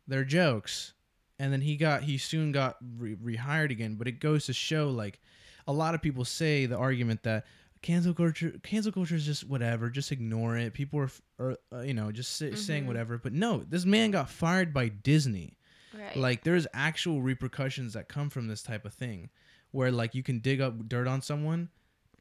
[0.06, 0.94] they're jokes."
[1.38, 4.88] And then he got he soon got re- rehired again, but it goes to show
[4.88, 5.20] like
[5.66, 7.44] a lot of people say the argument that
[7.82, 10.72] cancel culture cancel culture is just whatever, just ignore it.
[10.72, 13.18] People are, are uh, you know, just say, saying whatever.
[13.18, 15.57] But no, this man got fired by Disney
[15.96, 16.16] Right.
[16.16, 19.30] like there's actual repercussions that come from this type of thing
[19.70, 21.70] where like you can dig up dirt on someone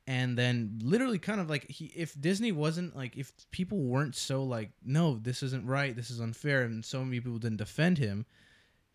[0.06, 4.44] and then literally kind of like he if disney wasn't like if people weren't so
[4.44, 8.26] like no this isn't right this is unfair and so many people didn't defend him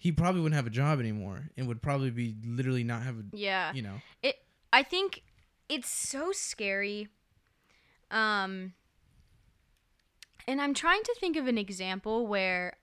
[0.03, 3.25] he probably wouldn't have a job anymore and would probably be literally not have a
[3.33, 3.73] yeah.
[3.73, 4.37] you know it
[4.73, 5.23] I think
[5.69, 7.09] it's so scary.
[8.11, 8.73] Um
[10.49, 12.79] and I'm trying to think of an example where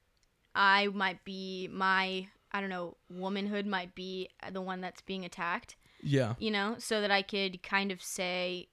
[0.60, 5.76] I might be my I don't know, womanhood might be the one that's being attacked,
[6.04, 8.68] yeah you know, so that I could kind of say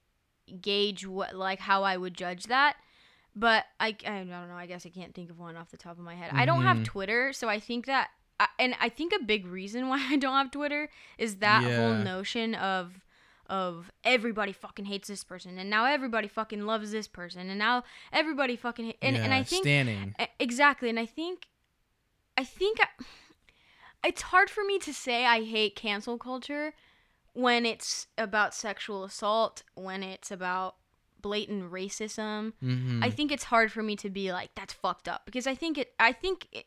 [0.61, 2.75] gauge what like how I would judge that.
[3.35, 4.55] But I, I don't know.
[4.55, 6.31] I guess I can't think of one off the top of my head.
[6.33, 6.85] I don't have Mhm.
[6.85, 10.33] Twitter, so I think that, I- and I think a big reason why I don't
[10.33, 13.03] have Twitter is that whole notion of
[13.49, 17.83] of everybody fucking hates this person, and now everybody fucking loves this person, and now
[18.11, 21.47] everybody fucking ha- and and Yeah, I think standing exactly and i think
[22.37, 22.87] i think I,
[24.07, 26.73] it's hard for me to say i hate cancel culture
[27.33, 30.75] when it's about sexual assault when it's about
[31.21, 33.03] blatant racism mm-hmm.
[33.03, 35.77] i think it's hard for me to be like that's fucked up because i think
[35.77, 36.65] it i think it,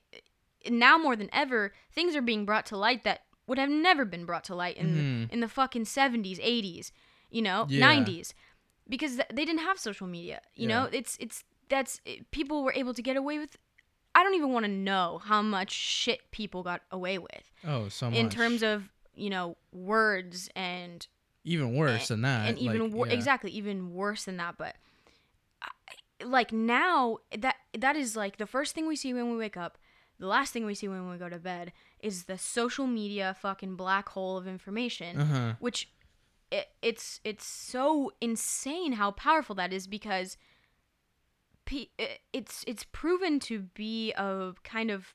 [0.70, 4.24] now more than ever things are being brought to light that would have never been
[4.26, 4.88] brought to light in
[5.28, 5.32] Mhm.
[5.32, 6.90] in the fucking 70s 80s
[7.30, 7.86] you know Yeah.
[7.94, 8.34] 90s
[8.88, 12.72] because th- they didn't have social media you know it's it's that's it, people were
[12.74, 13.56] able to get away with
[14.20, 17.50] i don't even want to know how much shit people got away with.
[17.66, 18.18] Oh so much.
[18.18, 21.06] in terms of you know words and
[21.44, 23.14] even worse than that and even like, wor- yeah.
[23.14, 24.76] exactly even worse than that but
[25.62, 29.56] I- like now that that is like the first thing we see when we wake
[29.56, 29.78] up
[30.18, 33.74] the last thing we see when we go to bed is the social media fucking
[33.74, 35.52] black hole of information uh-huh.
[35.60, 35.88] which
[36.50, 40.36] it, it's it's so insane how powerful that is because
[42.32, 45.14] it's it's proven to be a kind of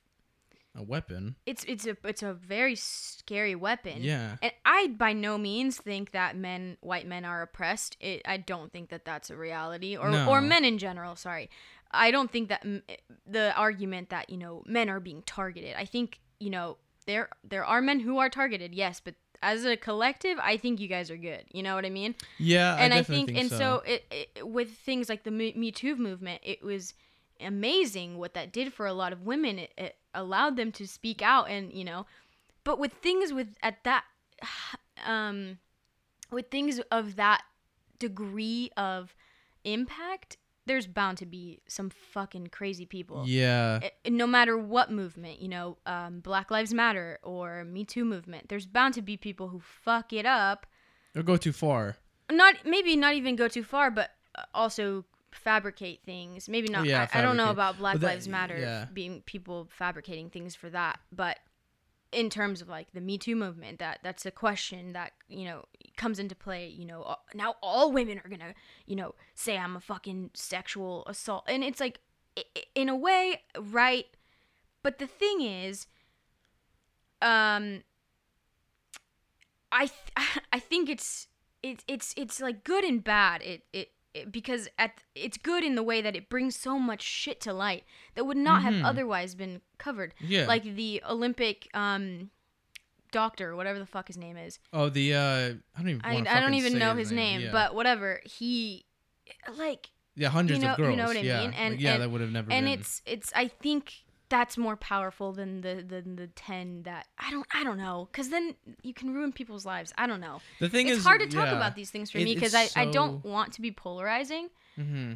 [0.78, 5.38] a weapon it's it's a it's a very scary weapon yeah and I by no
[5.38, 7.96] means think that men, white men, are oppressed.
[8.00, 10.28] It, I don't think that that's a reality, or No.
[10.28, 11.16] or men in general.
[11.16, 11.48] Sorry,
[11.92, 12.82] I don't think that m-
[13.26, 15.76] the argument that you know men are being targeted.
[15.76, 19.76] I think you know there there are men who are targeted, yes, but as a
[19.76, 21.44] collective, I think you guys are good.
[21.52, 22.14] You know what I mean?
[22.38, 25.70] yeah and I, definitely think, and so, it, it with things like the Me Me
[25.70, 26.94] Too movement, it was
[27.40, 29.58] amazing what that did for a lot of women.
[29.58, 32.06] It, it allowed them to speak out, and you know,
[32.64, 34.04] but with things with at that,
[35.06, 35.58] um,
[36.30, 37.42] with things of that
[37.98, 39.14] degree of
[39.64, 43.24] impact, there's bound to be some fucking crazy people.
[43.26, 48.04] yeah Eh, no matter what movement, you know, um, Black Lives Matter or Me Too
[48.04, 50.66] movement, there's bound to be people who fuck it up
[51.14, 51.96] or go too far
[52.30, 56.48] not maybe not even go too far, but uh, also fabricate things.
[56.48, 56.84] Maybe not.
[56.86, 58.86] Yeah, I, I don't know about Black that- Lives Matter yeah.
[58.92, 61.38] being people fabricating things for that, but
[62.16, 65.66] in terms of like the Me Too movement, that that's a question that you know
[65.98, 66.66] comes into play.
[66.66, 68.54] You know, now all women are gonna
[68.86, 72.00] you know say I'm a fucking sexual assault, and it's like
[72.74, 74.06] in a way, right?
[74.82, 75.86] But the thing is,
[77.20, 77.82] um,
[79.70, 81.28] I th- I think it's
[81.62, 83.42] it's it's it's like good and bad.
[83.42, 83.92] It it-
[84.30, 87.84] because at it's good in the way that it brings so much shit to light
[88.14, 88.64] that would not Mhm.
[88.64, 90.14] have otherwise been covered.
[90.20, 90.46] Yeah.
[90.46, 92.30] Like the Olympic um
[93.12, 94.58] doctor, whatever the fuck his name is.
[94.72, 96.00] oh, the uh, I don't even.
[96.04, 97.52] I, I don't even know his name, Yeah.
[97.52, 98.20] but whatever.
[98.24, 98.84] He
[99.56, 100.90] like yeah, hundreds know- of girls.
[100.90, 101.40] you know what I yeah.
[101.40, 101.52] mean?
[101.54, 102.78] And- Like, yeah, and- that would have never and been.
[102.78, 103.92] it's it's I think
[104.28, 108.28] that's more powerful than the than the 10 that I don't I don't know cuz
[108.30, 109.92] then you can ruin people's lives.
[109.96, 110.40] I don't know.
[110.60, 111.56] the thing it's is hard to talk yeah.
[111.56, 115.14] about these things for It- me cuz I I don't want to be polarizing, Mm-hmm.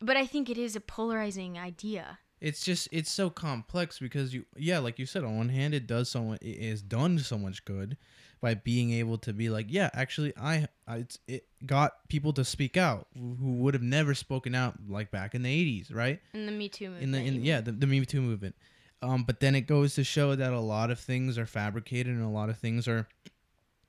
[0.00, 2.18] but I think it is a polarizing idea.
[2.40, 5.86] It's just it's so complex because you yeah like you said on one hand it
[5.86, 7.96] does so it is done so much good
[8.40, 12.44] by being able to be like yeah actually i, I it's, it got people to
[12.44, 16.46] speak out who would have never spoken out like back in the 80s right In
[16.46, 17.02] the Me Too movement.
[17.04, 18.54] in the in yeah the, the me too movement
[19.02, 22.22] um but then it goes to show that a lot of things are fabricated and
[22.24, 23.08] a lot of things are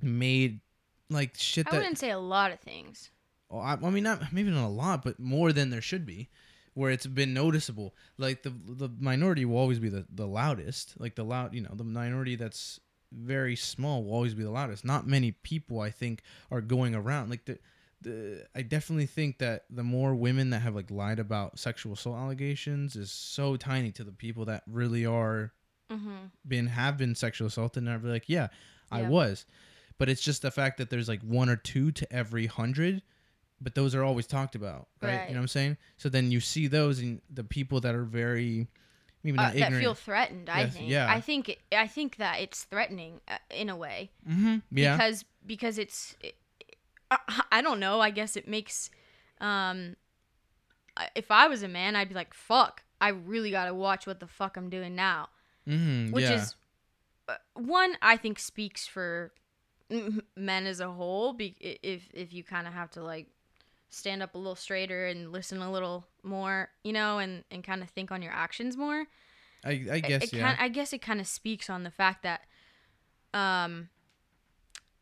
[0.02, 0.62] made
[1.10, 3.12] like shit I that wouldn't say a lot of things.
[3.50, 6.30] Oh, I, I mean, not maybe not a lot, but more than there should be,
[6.78, 7.96] where it's been noticeable.
[8.20, 10.94] Like the the minority will always be the, the loudest.
[11.00, 12.80] Like the loud, you know, the minority that's
[13.12, 14.86] very small will always be the loudest.
[14.86, 17.30] Not many people, I think, are going around.
[17.32, 17.58] Like the
[18.02, 22.18] the I definitely think that the more women that have like lied about sexual assault
[22.18, 25.54] allegations is so tiny to the people that really are
[25.92, 26.32] Mhm.
[26.48, 28.50] been have been sexual assaulted and are like, yeah,
[28.92, 29.46] I was.
[29.98, 33.02] But it's just the fact that there's like one or two to every hundred,
[33.62, 35.18] but those are always talked about, right?
[35.18, 35.28] Right.
[35.30, 35.78] You know what I'm saying?
[35.98, 38.68] So then you see those and the people that are very,
[39.24, 40.90] maybe Uh, not that feel threatened, I Yes, think.
[40.90, 41.12] yeah.
[41.12, 44.12] I think it, I think that it's threatening uh, in a way.
[44.28, 44.58] mm-hmm.
[44.72, 44.96] Yeah.
[44.96, 46.36] because because it's it,
[47.10, 47.18] I,
[47.54, 48.90] I don't know i guess it makes
[49.40, 49.96] um
[51.16, 54.28] if i was a man i'd be like fuck i really gotta watch what the
[54.28, 55.30] fuck i'm doing now
[55.66, 56.12] mm-hmm.
[56.12, 56.34] which yeah.
[56.34, 56.56] is
[57.30, 59.32] uh, one i think speaks for
[60.36, 63.28] men as a whole be, if if you kind of have to like
[63.90, 67.82] stand up a little straighter and listen a little more you know and and kind
[67.82, 69.06] of think on your actions more
[69.66, 70.42] I, I guess it yeah.
[70.44, 72.42] Kind, I guess it kind of speaks on the fact that
[73.34, 73.90] um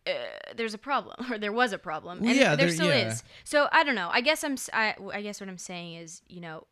[0.07, 0.11] uh,
[0.55, 3.09] there's a problem or there was a problem Well, and yeah, there there- still yeah.
[3.11, 3.23] is.
[3.43, 4.09] So I don't know.
[4.11, 6.67] I guess I'm I, I guess what I'm saying is, you know,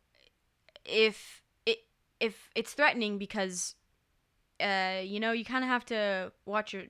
[0.84, 1.78] if it
[2.20, 3.74] if it's threatening because
[4.60, 6.84] uh you know, you kind of have to watch your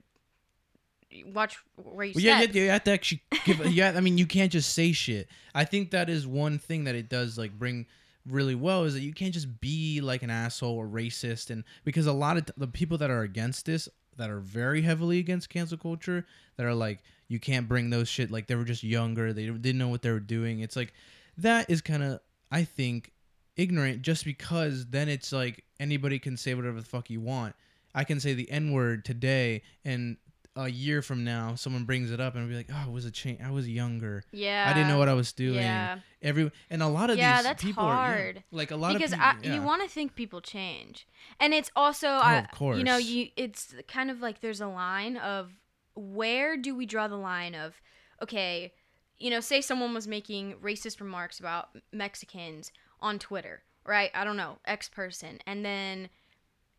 [1.23, 3.65] watch where you Well, yeah, yeah, you have to actually give.
[3.73, 5.29] yeah, I mean, you can't just say shit.
[5.55, 7.87] I think that is one thing that it does like bring
[8.27, 12.07] really well is that you can't just be like an asshole or racist, and because
[12.07, 15.79] a lot of the people that are against this, that are very heavily against cancel
[15.79, 18.31] culture, that are like you can't bring those shit.
[18.31, 20.61] Like they were just younger, they didn't know what they were doing.
[20.61, 20.93] It's like
[21.39, 23.13] that is kind of I think
[23.57, 27.55] ignorant just because then it's like anybody can say whatever the fuck you want.
[27.95, 30.17] I can say the N word today, and
[30.57, 33.05] a year from now, someone brings it up and I'll be like, "Oh, it was
[33.05, 33.41] a change.
[33.41, 34.25] I was younger.
[34.33, 34.67] yeah.
[34.69, 35.99] I didn't know what I was doing." Yeah.
[36.23, 38.37] Every and a lot of Yeah, these that's people are hard.
[38.37, 39.55] yeah, like a lot because of I, yeah.
[39.55, 41.07] you want to think people change,
[41.41, 42.79] and it's also oh, I, of course.
[42.79, 45.53] you know you it's kind of like there's a line of
[45.95, 47.75] where do we draw the line of
[48.23, 48.73] okay,
[49.19, 54.11] you know, say someone was making racist remarks about Mexicans on Twitter, right?
[54.15, 56.09] I don't know, X person, and then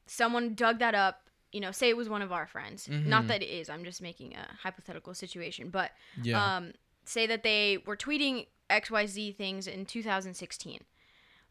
[0.07, 1.24] someone dug that up.
[1.55, 2.89] You know, say it was one of our friends.
[2.89, 3.27] Not Mhm.
[3.29, 3.69] that it is.
[3.69, 5.91] I'm just making a hypothetical situation, but
[6.21, 6.57] yeah.
[6.57, 6.73] um,
[7.05, 10.81] say that they were tweeting XYZ things in 2016,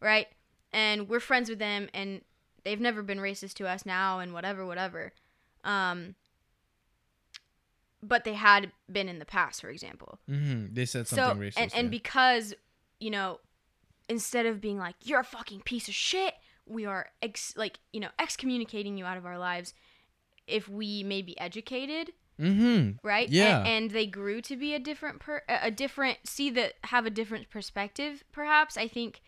[0.00, 0.28] right?
[0.72, 2.20] And we're friends with them and
[2.64, 5.12] they've never been racist to us now and whatever, whatever.
[5.64, 6.16] Um,
[8.02, 10.18] but they had been in the past, for example.
[10.28, 11.54] hmm They said So, something racist.
[11.56, 11.90] and, and yeah.
[11.90, 12.54] because,
[13.00, 13.40] you know,
[14.08, 16.34] instead of being like, you're a fucking piece of shit,
[16.66, 19.72] we are, ex- like, you know, excommunicating you out of our lives
[20.46, 22.98] if we may be educated Mhm.
[23.04, 23.28] right?
[23.28, 23.58] Yeah.
[23.60, 27.06] And, and they grew to be a different per a a different see that have
[27.06, 28.24] a different perspective.
[28.32, 29.20] Perhaps I think,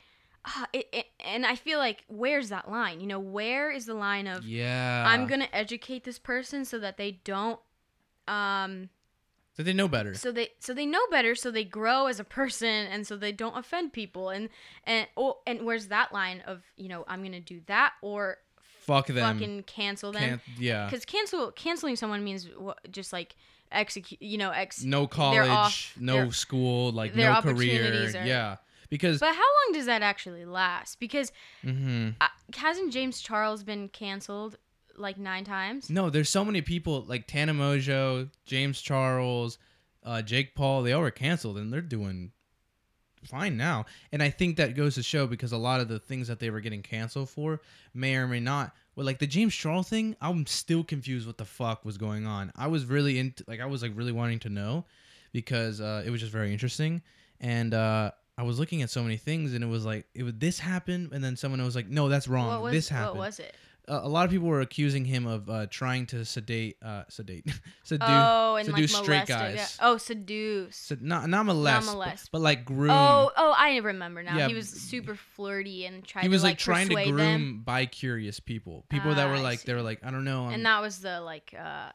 [0.44, 3.00] uh, it, it and I feel like where's that line?
[3.00, 5.04] You know, where is the line of yeah.
[5.06, 7.60] I'm gonna educate this person so that they don't,
[8.26, 8.90] um,
[9.56, 10.14] So they know better.
[10.14, 13.32] so they so they know better, so they grow as a person, and so they
[13.32, 14.48] don't offend people, and
[14.84, 18.38] and oh, and where's that line of you know I'm gonna do that or
[18.86, 19.16] Fuck them.
[19.16, 20.86] fucking cancel them Can't, yeah.
[20.86, 22.48] because cancel canceling someone means
[22.90, 23.34] just like
[23.72, 28.12] execute you know ex No college, off- no school, like no career.
[28.14, 28.56] are- Yeah.
[28.88, 31.32] Because but how long does that actually last because
[31.64, 32.14] mhm.
[32.20, 34.56] uh, hasn't james charles been canceled
[34.96, 39.58] like nine times No, there's so many people like Tana Mongeau, James Charles,
[40.04, 40.82] uh, Jake Paul.
[40.82, 42.30] They all were canceled, and they're doing
[43.26, 43.86] fine now.
[44.12, 46.50] And I think that goes to show because a lot of the things that they
[46.50, 47.60] were getting canceled for
[47.94, 48.74] may or may not.
[48.94, 52.52] Well, like the James Charles thing, I'm still confused what the fuck was going on.
[52.56, 54.84] I was really into, like, I was like really wanting to know
[55.32, 57.02] because uh, it was just very interesting.
[57.40, 60.40] and uh, I was looking at so many things, and it was like it would
[60.40, 62.48] this happened, and then someone was like, no, that's wrong.
[62.48, 63.18] what was this happened.
[63.18, 63.54] what was it?
[63.88, 67.44] Uh, a lot of people were accusing him of uh, trying to sedate, uh, sedate,
[67.84, 69.78] seduce, oh, and like seduce straight a guy- guys.
[69.80, 70.76] Oh, seduce.
[70.76, 72.32] sed- not not molest, molest.
[72.32, 72.90] But, but like groom.
[72.90, 74.36] Oh, oh, I remember now.
[74.36, 77.16] Yeah, he was super flirty and tried he was to like, like, trying to groom
[77.16, 77.62] them.
[77.64, 80.66] bi-curious people, people that Ah, were like they were like I don't know, I'm, and
[80.66, 81.90] that was the like uh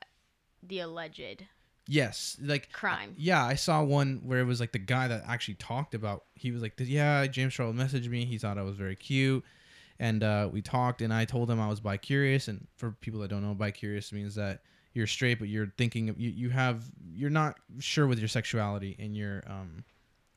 [0.63, 1.45] the alleged
[1.87, 3.15] yes, like crime.
[3.17, 6.23] Yeah, I saw one where it was like the guy that actually talked about.
[6.35, 8.23] He was like, "Yeah, James Charles messaged me.
[8.25, 9.43] He thought I was very cute,
[10.01, 11.03] and uh, we talked.
[11.03, 12.47] And I told him I was bi curious.
[12.49, 16.13] And for people that don't know, bi curious means that you're straight, but you're thinking
[16.17, 16.83] you you have
[17.13, 19.85] you're not sure with your sexuality, and you're um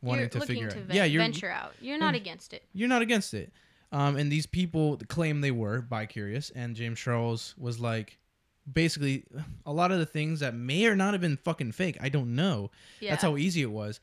[0.02, 0.84] wanting you're to figure to out.
[0.84, 1.72] ven- yeah, you're venture out.
[1.80, 2.62] You're not against it.
[2.74, 3.52] you're not against it.
[3.90, 8.18] Um, and these people claim they were bi curious, and James Charles was like.
[8.72, 9.24] Basically,
[9.66, 12.34] a lot of the things that may or not have been fucking fake, I don't
[12.34, 12.70] know.
[12.98, 13.10] Yeah.
[13.10, 14.00] That's how easy it was.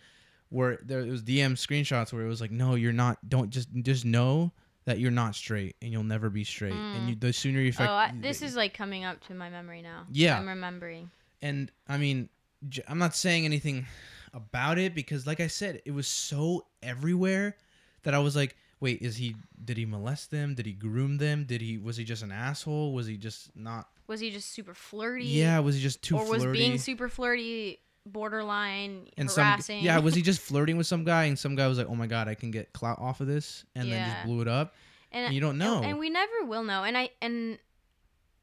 [0.49, 3.27] Where there it was DM screenshots where it was like, no, you're not.
[3.27, 4.51] Don't just just know
[4.85, 6.73] that you're not straight and you'll never be straight.
[6.73, 7.19] And you, mm.
[7.19, 10.05] the sooner you Oh, affect, I, this is like coming up to my memory now.
[10.11, 10.37] Yeah.
[10.37, 11.11] I'm remembering.
[11.41, 12.29] and I mean,
[12.67, 13.85] j- I'm not saying anything
[14.33, 17.57] about it because, like I said, it was so everywhere
[18.03, 19.35] that I was like, wait, is he?
[19.63, 20.55] Did he molest them?
[20.55, 21.43] Did he groom them?
[21.43, 21.77] Did he?
[21.77, 22.93] Was he just an asshole?
[22.93, 23.87] Was he just not?
[24.07, 25.25] Was he just super flirty?
[25.25, 25.59] Yeah.
[25.59, 26.59] Was he just too or was flirty?
[26.59, 29.77] being super flirty borderline and harassing?
[29.79, 31.95] some yeah was he just flirting with some guy and some guy was like oh
[31.95, 34.73] my god i can get clout off of this and then just blew it up
[35.11, 35.81] and and you don't know.
[35.81, 36.83] and, we never will know.
[36.83, 37.59] And I and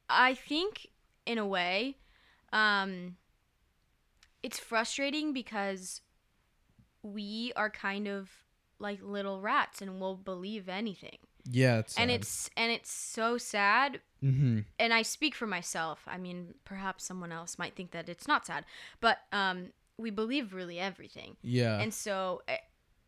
[0.09, 0.87] I think
[1.25, 1.97] in a way,
[2.53, 3.15] um,
[4.43, 6.01] it's frustrating because
[7.01, 8.29] we are kind of
[8.79, 11.17] like little rats and will believe anything.
[11.49, 14.59] yeah it's And it's and it's so sad mm-hmm.
[14.77, 16.01] and I speak for myself.
[16.07, 18.65] I mean, perhaps someone else might think that it's not sad,
[19.01, 21.37] but um, we believe really everything.
[21.41, 22.57] yeah And so, eh,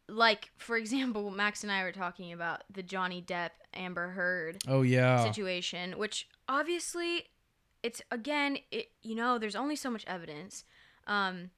[0.08, 4.82] like for example, Max and I were talking about the Johnny Depp Amber Heard oh
[4.82, 7.26] yeah situation, which obviously,
[7.84, 10.64] it's again, it you know, there's only so much evidence.
[11.08, 11.50] Um,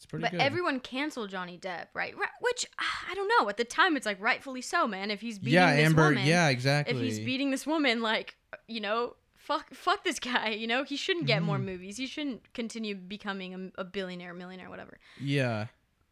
[0.00, 2.16] it's pretty but good everyone canceled Johnny Depp, right?
[2.16, 2.28] Right?
[2.40, 3.50] Which ah, I don't know.
[3.50, 5.10] At the time, it's like rightfully so, man.
[5.10, 8.36] If he's beating yeah this amber woman, yeah exactly if he's beating this woman, like
[8.68, 10.50] you know, fuck, fuck this guy.
[10.50, 11.64] You know, he shouldn't get more Mhm.
[11.64, 11.96] movies.
[11.96, 14.98] He shouldn't continue becoming a, a billionaire, millionaire, whatever.
[15.20, 15.66] yeah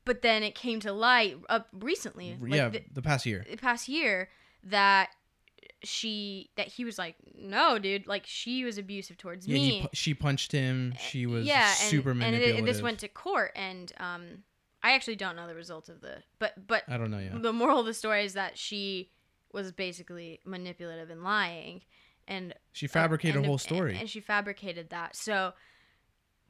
[0.05, 3.57] But then it came to light up recently, like yeah the, the past year the
[3.57, 4.29] past year,
[4.64, 5.11] that
[5.85, 9.81] she that he was like, no, dude, like she was abusive towards yeah me.
[9.81, 13.09] he, she punched him she was yeah, super and, manipulative And it, this went to
[13.09, 14.42] court, and um,
[14.83, 17.53] I actually don't know the results of the, but but i don't know yeah the
[17.53, 19.11] moral of the story is that she
[19.53, 21.83] was basically manipulative and lying,
[22.29, 25.17] and she fabricated and- a whole story and, she fabricated that.
[25.17, 25.53] So,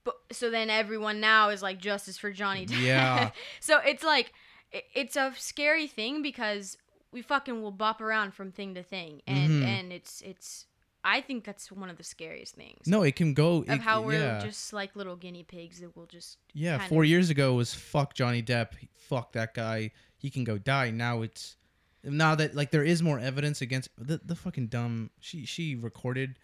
[0.05, 2.83] but so then everyone now is like justice for Johnny Depp.
[2.83, 3.31] Yeah.
[3.61, 4.33] so it's like
[4.73, 6.77] it, it's a scary thing because
[7.13, 9.65] we fucking will bop around from thing to thing, and Mhm.
[9.65, 10.67] and it's it's.
[11.05, 12.87] I think that's one of the scariest things.
[12.87, 15.97] no it can go Of it, how we're yeah just like little guinea pigs that
[15.97, 20.29] will just yeah four of- years ago was fuck johnny depp fuck that guy he
[20.29, 21.57] can go die now it's
[22.05, 26.39] now that like there is more evidence against the, the fucking dumb she she recorded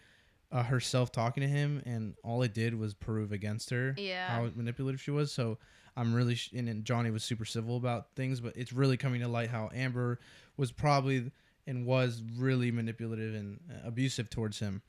[0.51, 4.27] uh, herself talking to him and all it did was prove against her Yeah.
[4.29, 5.57] how manipulative she was so
[5.97, 9.21] i'm really sh- and, and johnny was super civil about things but it's really coming
[9.21, 10.19] to light how amber
[10.57, 11.31] was probably
[11.67, 14.81] and was really manipulative and uh, abusive towards him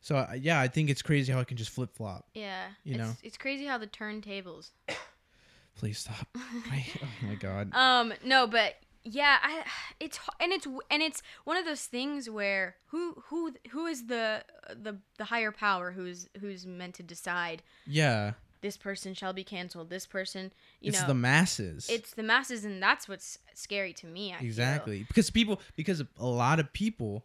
[0.00, 2.66] so uh, yeah i think it's crazy how it can just flip-flop yeah.
[2.84, 3.12] You it's, know.
[3.22, 4.70] it's crazy how the turntables.
[5.76, 6.28] please stop
[6.70, 9.64] I, oh my god Um, no, but yeah, I
[10.00, 14.44] it's and it's and it's one of those things where who who who is the
[14.68, 18.32] the the higher power who's who's meant to decide yeah
[18.62, 22.64] this person shall be canceled, this person, you it's know, the masses it's the masses,
[22.64, 24.32] and that's what's scary to me.
[24.32, 24.46] I feel.
[24.46, 27.24] exactly because people because a lot of people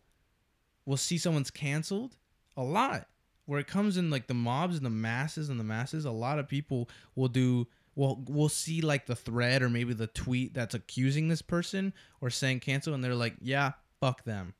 [0.85, 2.15] will see someone's canceled
[2.55, 3.07] a lot
[3.45, 6.39] where it comes in like the mobs and the masses and the masses a lot
[6.39, 10.75] of people will do will will see like the thread or maybe the tweet that's
[10.75, 14.53] accusing this person or saying cancel and they're like yeah fuck them.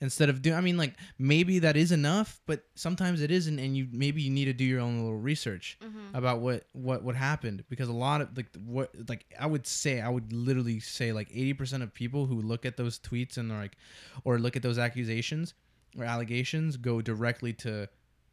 [0.00, 3.76] Instead of doing i mean like maybe that is enough but sometimes it isn't and
[3.76, 6.14] you maybe you need to do your own little research Mhm.
[6.16, 10.00] about what what what happened because a lot of like what like I would say
[10.00, 13.76] I would literally say like 80% of people who look at those tweets and like
[14.22, 15.54] or look at those accusations
[15.98, 17.88] or allegations go directly to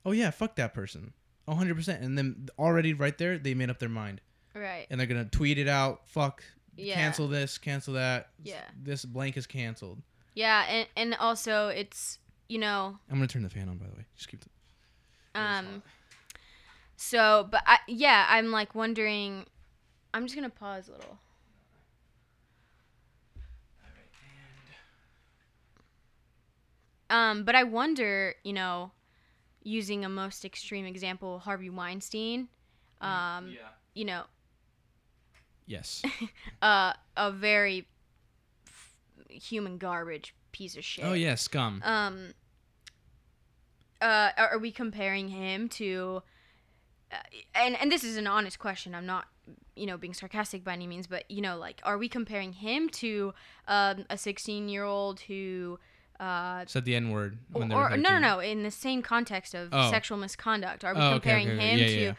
[0.06, 1.14] oh yeah fuck that person.
[1.48, 4.22] 100% and then already right there they made up their mind
[4.56, 4.88] Right.
[4.90, 6.08] And they're gonna tweet it out.
[6.08, 6.44] Fuck.
[6.78, 6.96] Yeah.
[6.96, 7.58] Cancel this.
[7.58, 8.30] Cancel that.
[8.44, 8.62] Yeah.
[8.82, 10.02] This blank is canceled.
[10.34, 12.98] Yeah, and and also it's you know.
[13.10, 14.06] I'm gonna turn the fan on by the way.
[14.16, 14.42] Just keep.
[14.42, 15.84] The, um.
[16.96, 19.46] So, but I yeah, I'm like wondering.
[20.14, 21.20] I'm just gonna pause a little.
[27.10, 28.92] Um, but I wonder, you know,
[29.62, 32.48] using a most extreme example, Harvey Weinstein.
[33.02, 33.70] Mm, um, yeah.
[33.94, 34.24] You know,
[35.68, 36.04] Yes.
[36.62, 37.88] uh, a very
[38.68, 38.94] f-
[39.30, 41.04] human garbage piece of shit.
[41.06, 41.82] oh yeah, scum.
[41.84, 42.34] Um.
[44.02, 46.22] Uh, are we comparing him to?
[47.12, 47.16] Uh,
[47.56, 48.94] and and this is an honest question.
[48.94, 49.26] I'm not,
[49.76, 52.90] you know, being sarcastic by any means, but you know, like, are we comparing him
[52.90, 53.34] to
[53.68, 55.80] um, a 16 year old who?
[56.20, 57.64] Uh, Said the N word or,
[57.94, 58.40] or no, no, no.
[58.40, 59.90] In the same context of Oh.
[59.92, 61.70] sexual misconduct, are we Oh, okay, comparing okay, okay.
[61.72, 62.14] him Yeah, to yeah,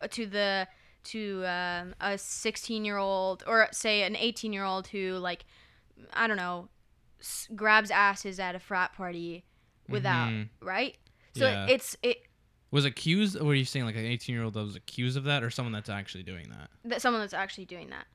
[0.00, 0.68] a to the
[1.04, 5.44] to um, a sixteen-year-old or say an eighteen-year-old who like
[6.12, 6.68] I don't know
[7.20, 9.44] s- grabs asses at a frat party
[9.88, 10.48] without Mhm.
[10.60, 10.96] right?
[11.36, 11.66] So Yeah.
[11.68, 12.18] it's it
[12.70, 13.36] Was accused?
[13.36, 15.50] Or were you saying like an 18 year old that was accused of that, or
[15.50, 16.70] someone that's actually doing that?
[16.84, 18.06] that someone that's actually doing that.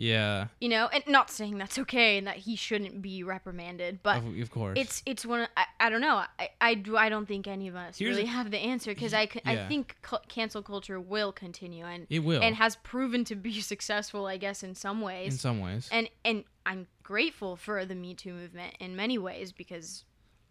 [0.00, 4.18] Yeah, You know, and not saying that's okay and that he shouldn't be reprimanded, but
[4.18, 4.78] of, of course.
[4.78, 7.66] it's it's one of, I, I don't know I, I do I don't think any
[7.66, 9.66] of us Here's really a- have the answer because I Yeah.
[9.66, 14.26] think cu- cancel culture will continue and it will and has proven to be successful
[14.26, 15.32] I guess in some ways.
[15.32, 15.88] in some ways.
[15.90, 20.04] and and I'm grateful for the Me Too movement in many ways because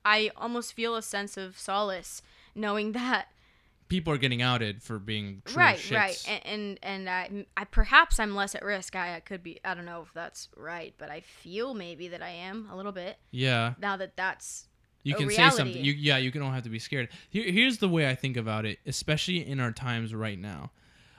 [0.04, 2.22] I almost feel a sense of solace
[2.54, 3.28] knowing that
[3.88, 5.96] People are getting outed for being right shits.
[5.96, 9.60] right and and, and I, I perhaps I'm less at risk I, I could be
[9.64, 12.92] I don't know if that's right but I feel maybe that I am a little
[12.92, 14.68] bit yeah, now that that's
[15.08, 15.84] you can say something.
[15.84, 17.08] You, yeah, you don't have to be scared.
[17.30, 20.72] Here, here's the way I think about it, especially in our times right now.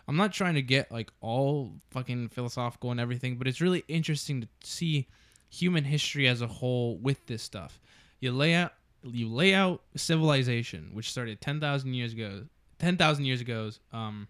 [0.07, 4.43] I'm not trying to get like all fucking philosophical and everything, but it's really interesting
[4.43, 5.07] to see
[5.49, 7.81] human history as a whole with this stuff.
[8.21, 8.73] You lay out
[9.05, 12.45] you lay out civilization, which started 10,000 years ago.
[12.79, 14.29] 10,000 years ago, um,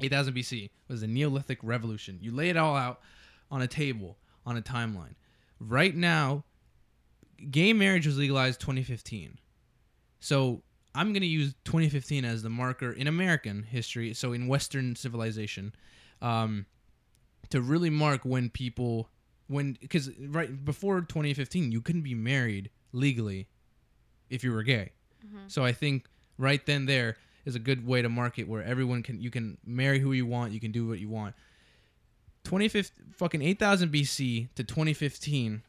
[0.00, 2.18] 8000 BC was the Neolithic Revolution.
[2.20, 3.00] You lay it all out
[3.50, 5.14] on a table, on a timeline.
[5.58, 6.44] Right now,
[7.50, 9.38] gay marriage was legalized 2015.
[10.20, 10.62] So
[10.94, 15.74] I'm going to use 2015 as the marker in American history, so in Western civilization,
[16.22, 16.66] um,
[17.50, 19.08] to really mark when people,
[19.46, 23.48] when, because right before 2015, you couldn't be married legally
[24.30, 24.92] if you were gay.
[25.48, 26.06] So I think
[26.38, 27.16] right then there
[27.46, 30.52] is a good way to market where everyone can, you can marry who you want,
[30.52, 31.34] you can do what you want.
[32.44, 35.62] 2015, fucking 8000 BC to 2015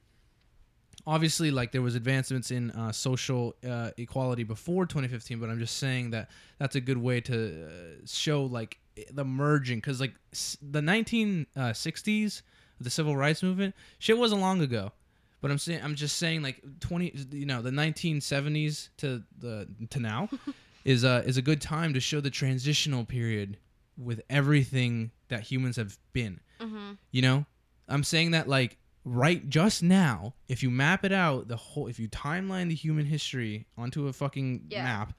[1.06, 5.78] obviously like there was advancements in uh, social uh, equality before 2015 but i'm just
[5.78, 7.70] saying that that's a good way to uh,
[8.06, 8.78] show like
[9.14, 12.42] the merging because like s- the 1960s
[12.82, 14.92] the civil rights movement shit wasn't long ago
[15.40, 20.00] but i'm saying i'm just saying like 20 you know the 1970s to the to
[20.00, 20.28] now
[20.88, 23.58] is uh is a good time to show the transitional period
[23.98, 26.94] with everything that humans have been mm-hmm.
[27.12, 27.46] you know,
[27.88, 32.00] I'm saying that like right just now, if you map it out, the whole if
[32.00, 34.84] you timeline the human history onto a fucking Yeah.
[34.84, 35.14] map,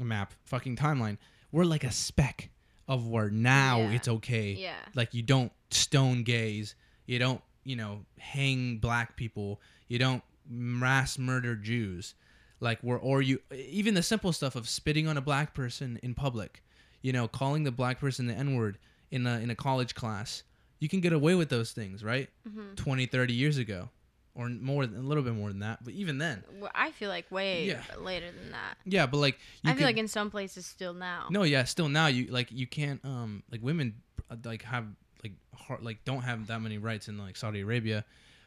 [0.00, 1.18] a map, fucking timeline,
[1.52, 2.50] we're like a speck
[2.88, 3.92] of where now Yeah.
[3.92, 4.52] it's okay.
[4.52, 6.74] yeah Like you don't stone gays,
[7.06, 12.14] you don't, you know, hang black people, you don't mass murder Jews.
[12.60, 16.14] Like we're or you even the simple stuff of spitting on a black person in
[16.14, 16.62] public,
[17.02, 18.78] you know, calling the black person the N-word
[19.10, 20.42] in a in a college class.
[20.78, 22.28] You can get away with those things, right?
[22.48, 22.74] mm-hmm.
[22.74, 23.90] 20, 30 years ago
[24.34, 26.42] or more than a little bit more than that, but even then.
[26.60, 27.82] Well, I feel like way Yeah.
[27.98, 28.78] later than that.
[28.86, 31.26] Yeah, but like you I feel could- like in some places still now.
[31.30, 33.94] No, yeah, still now you like you can't um like women
[34.30, 34.86] uh, like have
[35.22, 38.04] like hard, like don't have that many rights in like Saudi Arabia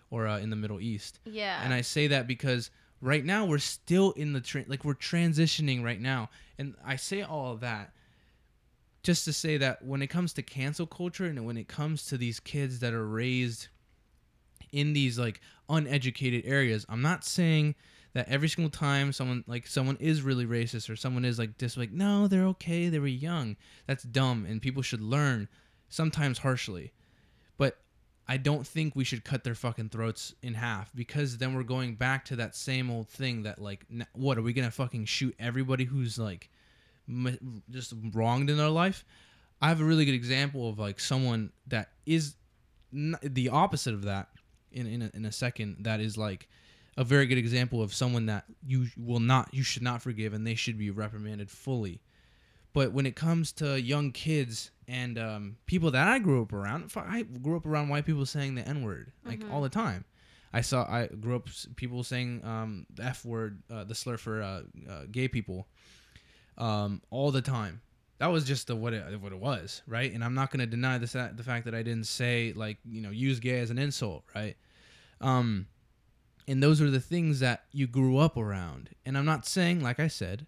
[0.09, 1.19] or uh, in the Middle East.
[1.25, 1.59] Yeah.
[1.63, 2.69] And I say that because
[3.03, 6.29] right now we're still in the tra- like we're transitioning right now.
[6.57, 7.91] And I say all of that
[9.03, 12.17] just to say that when it comes to cancel culture and when it comes to
[12.17, 13.67] these kids that are raised
[14.71, 17.75] in these like uneducated areas, I'm not saying
[18.13, 21.75] that every single time someone like someone is really racist or someone is like just
[21.75, 23.57] like no, they're okay, they were young.
[23.85, 25.49] That's dumb and people should learn
[25.89, 26.93] sometimes harshly.
[28.33, 31.93] I don't think we should cut their fucking throats in half because then we're going
[31.93, 35.35] back to that same old thing that like what are we going to fucking shoot
[35.37, 36.49] everybody who's like
[37.07, 39.05] m- just wronged in their life?
[39.61, 42.33] I have a really good example of like someone that is
[42.91, 44.29] n- the opposite of that
[44.71, 46.49] in in a, in a second that is like
[46.97, 50.47] a very good example of someone that you will not you should not forgive and
[50.47, 52.01] they should be reprimanded fully
[52.73, 56.91] but when it comes to young kids and um, people that I grew up around,
[56.95, 59.51] I grew up around white people saying the N word like Mhm.
[59.51, 60.05] all the time.
[60.51, 64.41] I saw I grew up people saying um, the F word, uh, the slur for
[64.41, 65.67] uh, uh, gay people,
[66.57, 67.81] um, all the time.
[68.19, 70.11] That was just the what it what it was, right?
[70.13, 73.09] And I'm not gonna deny the the fact that I didn't say like you know
[73.09, 74.55] use gay as an insult, right?
[75.19, 75.67] Um,
[76.47, 78.89] and those are the things that you grew up around.
[79.05, 80.45] And I'm not saying, like I said,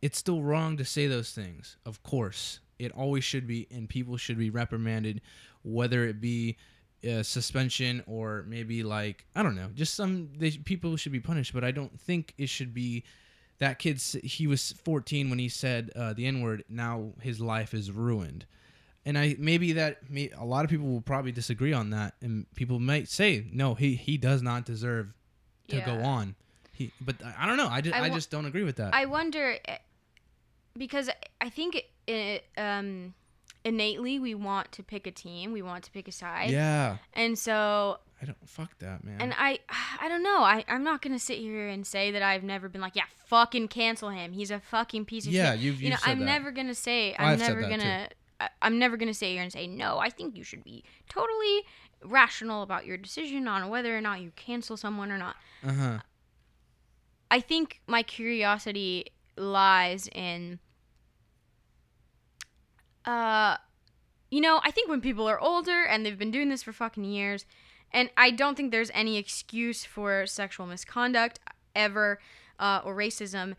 [0.00, 1.76] it's still wrong to say those things.
[1.84, 5.20] Of course, it always should be, and people should be reprimanded,
[5.62, 6.56] whether it be
[7.08, 11.52] uh, suspension or maybe like I don't know, just some they, people should be punished.
[11.54, 13.04] But I don't think it should be
[13.58, 14.00] that kid.
[14.00, 16.64] He was 14 when he said uh, the N word.
[16.68, 18.46] Now his life is ruined.
[19.04, 22.52] And I maybe that may, a lot of people will probably disagree on that, and
[22.56, 25.12] people might say no, he he does not deserve
[25.68, 26.34] to go on.
[26.72, 27.68] He, but I, don't know.
[27.68, 28.94] I just I I, just don't agree with that.
[28.94, 29.78] I wonder eh,
[30.76, 31.10] because
[31.40, 33.14] I think it, um,
[33.64, 37.38] innately we want to pick a team, we want to pick a side, yeah, and
[37.38, 39.20] so I don't fuck that man.
[39.20, 39.58] and I
[40.00, 40.38] I don't know.
[40.40, 43.68] I I'm not gonna sit here and say that I've never been like yeah fucking
[43.68, 44.32] cancel him.
[44.32, 45.60] He's a fucking piece of yeah, shit.
[45.60, 46.24] you've, you you've know I'm that.
[46.24, 48.08] never gonna say I've I'm never gonna
[48.40, 49.98] I, I'm never gonna sit here and say no.
[49.98, 51.64] I think you should be totally
[52.04, 55.36] rational about your decision on whether or not you cancel someone or not.
[55.66, 55.98] Uh huh.
[57.30, 59.06] I think my curiosity
[59.36, 60.58] lies in
[63.06, 63.56] uh
[64.30, 67.04] you know, I think when people are older and they've been doing this for fucking
[67.04, 67.46] years
[67.92, 71.38] and I don't think there's any excuse for sexual misconduct
[71.76, 72.18] ever
[72.58, 73.54] uh, or racism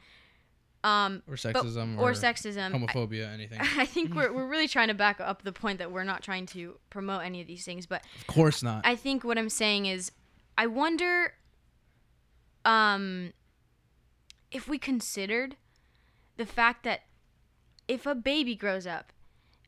[0.84, 2.74] um Or sexism or, or, sexism.
[2.74, 3.60] I- homophobia, anything.
[3.78, 6.45] I think we're, we're really trying to back up the point that we're not trying
[6.48, 8.86] to promote any of these things, but Of course not.
[8.86, 10.12] I think what I'm saying is,
[10.58, 11.34] I wonder,
[12.64, 13.34] um,
[14.52, 15.56] if we considered
[16.38, 17.02] the fact that
[17.88, 19.12] if a baby grows up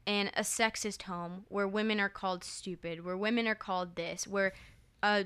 [0.09, 4.53] in a sexist home where women are called stupid, where women are called this, where,
[5.03, 5.23] uh,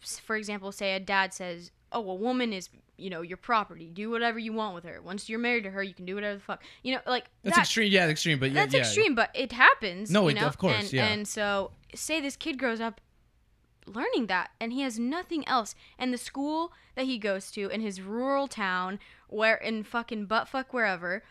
[0.00, 2.68] for example, say a dad says, "Oh, a woman is."
[2.98, 3.90] You know, your property.
[3.92, 5.02] Do whatever you want with her.
[5.02, 6.62] Once you're married to her, you can do whatever the fuck.
[6.82, 7.92] You know, like that's that, extreme.
[7.92, 8.38] Yeah, extreme.
[8.38, 8.80] But yeah, that's yeah.
[8.80, 10.10] extreme, but it happens.
[10.10, 10.46] No, it- know?
[10.46, 11.06] of course, and, yeah.
[11.08, 13.02] And so, say this kid grows up
[13.84, 17.82] learning that, and he has nothing else, and the school that he goes to in
[17.82, 18.98] his rural town,
[19.28, 21.22] where in fucking buttfuck wherever,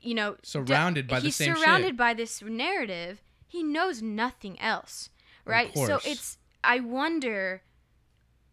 [0.00, 1.96] you know, d- Surrounded by the he's same surrounded shit.
[1.96, 3.20] by this narrative.
[3.48, 5.10] He knows nothing else,
[5.44, 5.72] right?
[5.74, 6.38] So it's.
[6.64, 7.62] I wonder,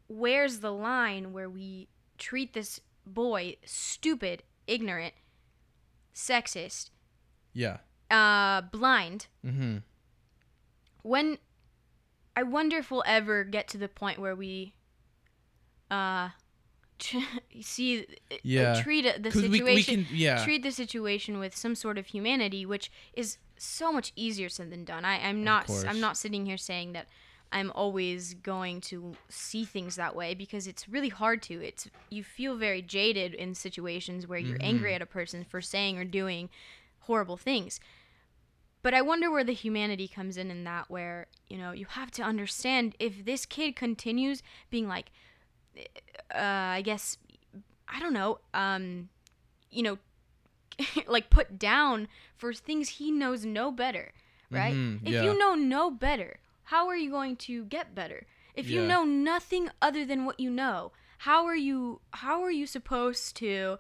[0.08, 1.88] where's the line where we
[2.18, 5.14] treat this boy stupid, ignorant,
[6.14, 6.90] sexist,
[7.54, 7.78] Yeah.
[8.12, 9.28] uh, blind.
[9.46, 9.78] Mm-hmm.
[11.02, 11.38] When
[12.36, 14.74] I wonder if we'll ever get to the point where we
[15.92, 16.30] uh
[17.62, 20.16] see uh, treat it- the 'Cause we, situation we can.
[20.16, 20.44] Yeah.
[20.44, 24.84] treat the situation with some sort of humanity, which is so much easier said than
[24.86, 25.06] done.
[25.06, 25.70] I, I'm not.
[25.88, 27.08] I'm not sitting here saying that
[27.52, 31.62] I'm always going to see things that way because it's really hard to.
[31.64, 34.68] It's you feel very jaded in situations where you're Mm-hmm.
[34.76, 36.50] angry at a person for saying or doing
[37.02, 37.80] horrible things.
[38.82, 42.12] But I wonder where the humanity comes in in that where, you know, you have
[42.12, 45.12] to understand if this kid continues being like
[46.34, 46.38] uh
[46.78, 47.18] I guess
[47.88, 49.10] I don't know, um
[49.72, 49.98] you know,
[51.08, 54.12] like put down for things he knows no better,
[54.52, 54.74] right?
[54.74, 55.24] Mhm, If yeah.
[55.24, 58.26] you know no better, how are you going to get better?
[58.56, 62.68] If you know nothing other than what you know, how are you how are you
[62.68, 63.78] supposed to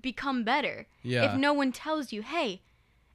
[0.00, 1.24] become better Yeah.
[1.34, 2.62] if no one tells you, "Hey,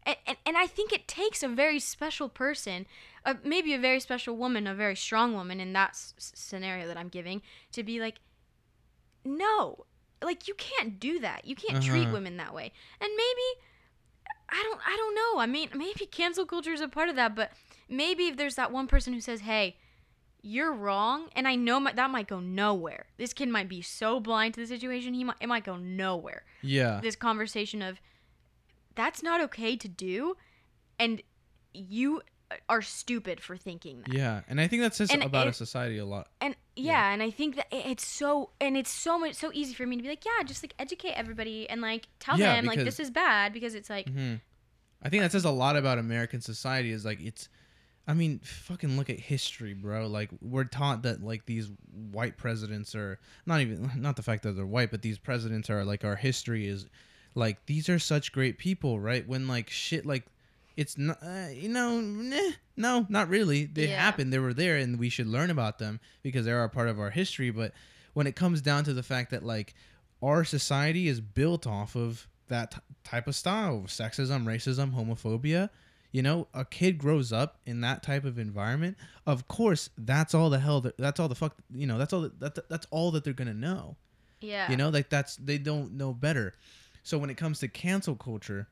[0.03, 2.85] and, and, and I think it takes a very special person,
[3.27, 6.97] uh, maybe a very special woman, a very strong woman in that s- scenario that
[6.97, 7.41] I'm giving,
[7.73, 8.15] to be like,
[9.23, 9.85] no,
[10.23, 11.45] like you can't do that.
[11.45, 12.13] You can't treat Uh-huh.
[12.13, 12.71] women that way.
[12.99, 13.47] And maybe,
[14.49, 15.39] I don't, I don't know.
[15.41, 17.51] I mean, maybe cancel culture is a part of that, but
[17.89, 19.77] maybe if there's that one person who says, hey,
[20.41, 23.07] you're wrong, and I know my, that might go nowhere.
[23.17, 26.43] This kid might be so blind to the situation, he might, it might go nowhere
[26.61, 26.99] yeah.
[27.01, 27.99] this conversation of
[28.95, 30.35] that's not okay to do
[30.97, 31.21] and
[31.73, 32.21] you
[32.69, 34.41] are stupid for thinking that Yeah.
[34.47, 36.29] And I think that says And about it- a society a lot.
[36.41, 39.85] and yeah, and i think that it's so and it's so much so easy for
[39.87, 42.77] me to be like yeah just like educate everybody and like tell Yeah, them like
[42.79, 44.35] this is bad because it's like hmm
[45.01, 46.91] I think that says a lot about American society.
[46.91, 47.49] Is like it's.
[48.07, 50.07] I mean, fucking look at history, bro.
[50.07, 51.69] Like we're taught that like these
[52.11, 55.83] white presidents are not even not the fact that they're white, but these presidents are
[55.85, 56.87] like our history is
[57.35, 59.27] like these are such great people, right?
[59.27, 60.25] When like shit like
[60.77, 63.65] it's not uh, you know nah, no not really.
[63.65, 63.99] They Yeah.
[63.99, 66.87] happened they were there and we should learn about them because they are a part
[66.87, 67.49] of our history.
[67.49, 67.73] But
[68.13, 69.73] when it comes down to the fact that like
[70.23, 75.69] our society is built off of that t- type of style sexism racism homophobia
[76.13, 80.49] you know a kid grows up in that type of environment of course that's all
[80.49, 83.11] the hell that, that's all the fuck you know that's all that, that that's all
[83.11, 83.95] that they're gonna know.
[84.41, 84.69] Yeah.
[84.71, 86.53] You know like that's they don't know better.
[87.03, 88.67] So when it comes to cancel culture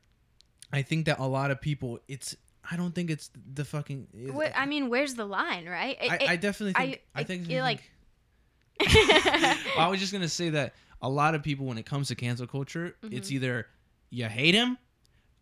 [0.76, 2.36] i think that a lot of people it's
[2.70, 6.10] i don't think it's the fucking it- Wh- i mean where's the line right It-
[6.12, 7.82] I, it- I definitely I- think i, it- think it, like,
[8.80, 12.46] I was just gonna say that a lot of people, when it comes to cancel
[12.46, 13.32] culture, it's Mhm.
[13.34, 13.66] either
[14.10, 14.78] you hate him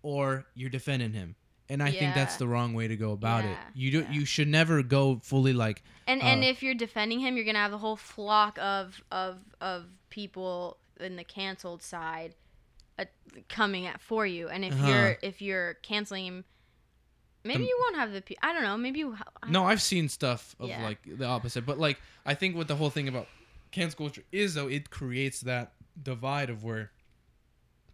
[0.02, 1.36] or you're defending him,
[1.68, 3.56] and I think that's the wrong way to go about it.
[3.74, 4.12] You do yeah.
[4.12, 7.58] you should never go fully like And and Uh, if you're defending him, you're gonna
[7.58, 12.34] have a whole flock of of of people in the canceled side
[12.98, 13.04] uh,
[13.48, 14.48] coming at for you.
[14.48, 14.88] And if Uh-huh.
[14.88, 16.44] you're if you're canceling
[17.44, 18.22] maybe Um, you won't have the.
[18.22, 18.76] pe- I don't know.
[18.76, 19.14] Maybe you.
[19.14, 20.82] ha- No, I've seen stuff of Yeah.
[20.82, 23.28] like the opposite, but like I think what the whole thing about
[23.70, 26.92] cancel culture is though, it creates that divide of where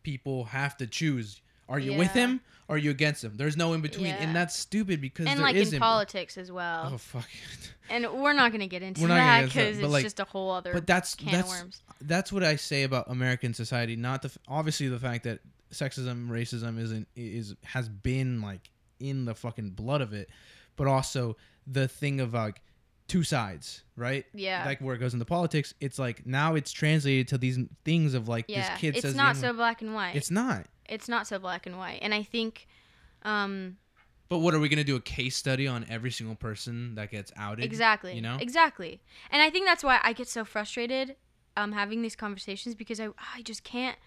[0.03, 1.41] people have to choose:
[1.71, 3.33] are you with him or are you against him?
[3.37, 4.17] There's no in between, Yeah.
[4.23, 5.75] and that's stupid because and there like isn't.
[5.77, 6.91] in politics as well.
[6.95, 7.29] Oh fuck!
[7.93, 10.25] And we're not gonna get into that get into that, because it's like- just a
[10.25, 11.83] whole other but that's can that's of worms.
[12.03, 13.97] that's what I say about American society.
[13.97, 15.41] Not the f- obviously the fact that
[15.73, 20.29] sexism, racism isn't is has been like in the fucking blood of it,
[20.77, 22.61] but also the thing of like
[23.11, 24.25] two sides, right?
[24.33, 24.65] Yeah.
[24.65, 28.29] Like where it goes into politics, it's like now it's translated to these things of
[28.29, 28.71] like yeah.
[28.71, 30.15] this kid it's says the not so black and white.
[30.15, 30.67] It's not.
[30.89, 31.99] it's not so black and white.
[32.03, 32.69] And I think,
[33.23, 33.77] um,
[34.29, 34.95] But what are we gonna do?
[34.95, 37.65] A case study on every single person that gets outed?
[37.65, 38.39] exactly, You know.
[38.41, 39.01] exactly.
[39.33, 41.17] And I think that's why I get so frustrated,
[41.57, 43.99] um, having these conversations because I I just can't.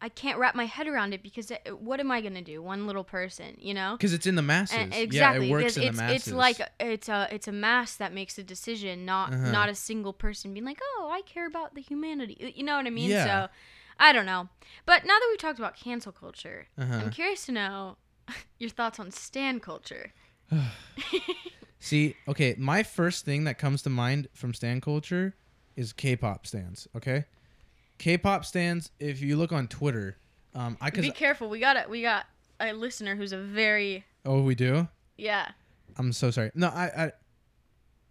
[0.00, 2.62] I can't wrap my head around it because it, what am I gonna do?
[2.62, 3.96] One little person, you know?
[3.96, 4.76] Because it's in the masses.
[4.76, 6.26] And yeah, exactly, it works in the it's masses.
[6.28, 9.50] it's like it's a it's a mass that makes a decision, not Uh-huh.
[9.50, 12.52] not a single person being like, oh, I care about the humanity.
[12.56, 13.10] You know what I mean?
[13.10, 13.24] Yeah.
[13.24, 13.52] So,
[13.98, 14.48] I don't know.
[14.86, 16.94] But now that we've talked about cancel culture, Uh-huh.
[16.94, 17.96] I'm curious to know
[18.58, 20.12] your thoughts on stan culture.
[21.80, 25.34] See, okay, my first thing that comes to mind from stan culture
[25.76, 26.88] is K-pop stans.
[26.96, 27.24] Okay,
[27.98, 28.90] K-pop stans.
[28.98, 30.16] If you look on Twitter,
[30.54, 31.48] um, I cause Be careful.
[31.48, 32.26] We got a we got
[32.60, 34.88] a listener who's a very oh we do.
[35.16, 35.48] yeah
[35.96, 36.50] I'm so sorry.
[36.54, 37.12] No, I, I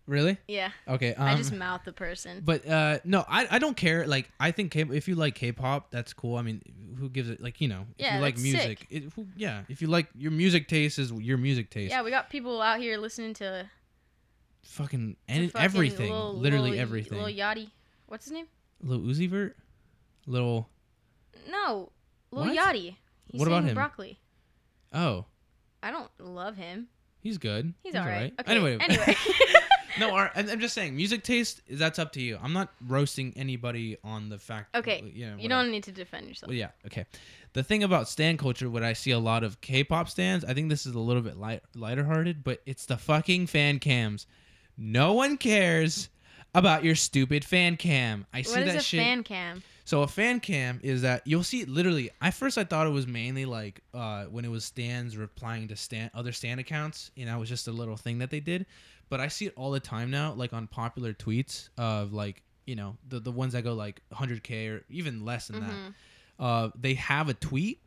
[0.07, 0.71] really yeah.
[0.87, 1.13] okay.
[1.13, 2.41] Um, I just mouth the person.
[2.43, 4.05] But uh, no, I, I don't care.
[4.07, 6.35] Like I think K- if you like K-pop, that's cool.
[6.37, 6.61] I mean,
[6.97, 7.41] who gives it?
[7.41, 9.61] Like you know, if Yeah, you like music, it, who, yeah.
[9.69, 11.91] If you like your music taste is your music taste.
[11.91, 13.69] Yeah, we got people out here listening to,
[14.63, 17.17] Fucking and fucking everything, Lil- literally Lil- everything.
[17.21, 17.69] Lil Yachty.
[18.07, 18.47] What's his name?
[18.81, 19.55] Lil Uzi Vert,
[20.27, 20.69] little
[21.49, 21.91] No,
[22.31, 22.57] Lil What?
[22.57, 22.95] Yachty.
[23.31, 23.73] He What about him?
[23.73, 24.19] Broccoli.
[24.93, 25.25] oh,
[25.81, 26.87] I don't love him.
[27.21, 27.73] he's good.
[27.83, 28.33] He's, all right.
[28.39, 28.51] Okay.
[28.51, 29.15] Anyway, Anyway.
[29.99, 32.37] no, our, I'm, just saying, music taste is that's up to you.
[32.41, 34.75] I'm not roasting anybody on the fact.
[34.75, 35.47] Okay, you whatever.
[35.47, 36.49] don't need to defend yourself.
[36.49, 37.05] Well, yeah, okay.
[37.53, 40.69] The thing about stan culture, what I see a lot of K-pop stans, I think
[40.69, 44.27] this is a little bit light, lighter hearted, but it's the fucking fan cams.
[44.77, 46.09] No one cares
[46.59, 48.25] about your stupid fan cam.
[48.33, 48.99] I see What is that a shit.
[48.99, 49.63] fan cam?
[49.85, 52.09] So a fan cam is that you'll see literally.
[52.21, 55.75] I first, I thought it was mainly like uh, when it was stands replying to
[55.77, 57.11] stan other stan accounts.
[57.15, 58.65] You know, it was just a little thing that they did.
[59.09, 62.75] But I see it all the time now, like on popular tweets of like you
[62.75, 65.67] know the the ones that go like 100k or even less than Mhm.
[65.67, 66.43] that.
[66.43, 67.81] Uh, they have a tweet.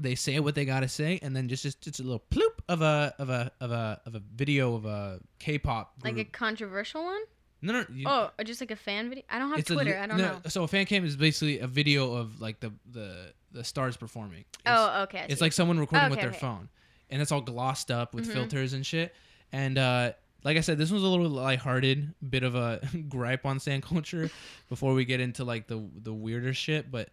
[0.00, 2.80] They say what they gotta say, and then just just, just a little ploop of
[2.82, 7.20] a of a of a of a video of a K-pop Like a controversial one?
[7.60, 7.84] No no.
[7.92, 9.24] You, Oh, just like a fan video?
[9.28, 9.98] I don't have Twitter.
[9.98, 10.40] I don't no, know.
[10.48, 14.40] So a fan cam is basically a video of like the the the stars performing.
[14.40, 15.26] It's, Oh, okay.
[15.28, 16.38] It's like someone recording with their okay.
[16.38, 16.68] phone,
[17.10, 18.32] and it's all glossed up with Mhm.
[18.32, 19.14] filters and shit.
[19.52, 20.12] And uh,
[20.44, 24.30] like I said, this was a little lighthearted, bit of a gripe on stan culture
[24.68, 26.90] before we get into like the the weirder shit.
[26.90, 27.08] But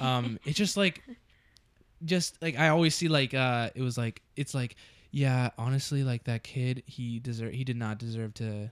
[0.00, 1.02] um, it's just like,
[2.04, 4.76] just like I always see like uh, it was like it's like
[5.10, 8.70] yeah, honestly, like that kid, he deserve he did not deserve to.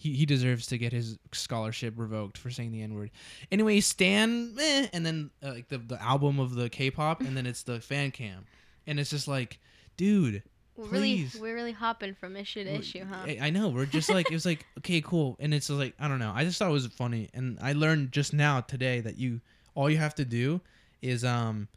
[0.00, 3.10] He, he deserves to get his scholarship revoked for saying the N word.
[3.52, 7.44] Anyway, Stan, eh, and then uh, like the, the album of the K-pop, and then
[7.44, 8.46] it's the fan cam,
[8.86, 9.60] and it's just like,
[9.98, 10.42] dude,
[10.74, 11.38] we're really, please.
[11.38, 13.24] we're really hopping from issue to issue, huh?
[13.26, 16.08] I, I know we're just like it was like okay, cool, and it's like I
[16.08, 16.32] don't know.
[16.34, 19.42] I just thought it was funny, and I learned just now today that you
[19.74, 20.62] all you have to do
[21.02, 21.68] is um,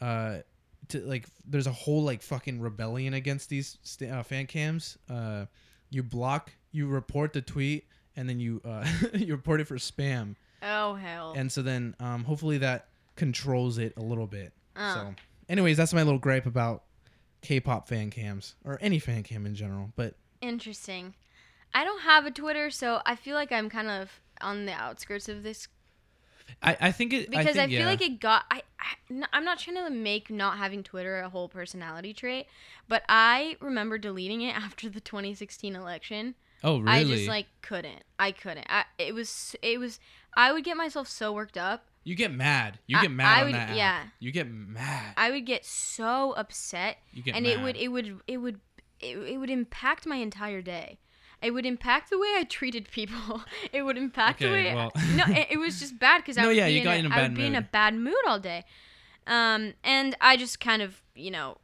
[0.00, 0.38] uh,
[0.90, 4.98] to like there's a whole like fucking rebellion against these sta- uh, fan cams.
[5.10, 5.46] Uh,
[5.90, 10.36] you block, you report the tweet, and then you uh, you report it for spam.
[10.62, 11.34] Oh hell.
[11.36, 14.52] and so then um, hopefully that controls it a little bit.
[14.74, 14.94] Uh.
[14.94, 15.14] So,
[15.48, 16.84] anyways, that's my little gripe about
[17.42, 19.92] K-pop fan cams or any fan cam in general.
[19.96, 21.14] But Interesting.
[21.74, 25.28] I don't have a Twitter, so I feel like I'm kind of on the outskirts
[25.28, 25.68] of this
[26.62, 27.86] I, I think it because I, think, feel yeah.
[27.86, 28.44] like it got.
[28.50, 28.62] I
[29.32, 32.46] I'm not trying to make not having Twitter a whole personality trait,
[32.88, 36.34] but I remember deleting it after the 2016 election.
[36.64, 36.90] Oh really?
[36.90, 38.02] I just like couldn't.
[38.18, 38.66] I couldn't.
[38.68, 39.98] I, it was it was.
[40.36, 41.86] I would get myself so worked up.
[42.04, 42.78] you get mad.
[42.86, 43.70] You I- get mad I on would- that.
[43.70, 43.76] app.
[43.76, 44.02] yeah.
[44.20, 45.14] You get mad.
[45.16, 47.52] I would get so upset You get and mad.
[47.58, 48.60] it would it would it would
[49.00, 50.98] it, it would impact my entire day
[51.42, 53.42] it would impact the way I treated people.
[53.72, 54.74] It would impact the Okay, way.
[54.74, 54.90] well.
[55.14, 56.98] no, it, it was just bad because I No, would yeah, be in got a,
[57.00, 57.72] in a I bad would be in a mood.
[57.72, 58.64] bad mood all day,
[59.26, 61.58] um, and I just kind of you know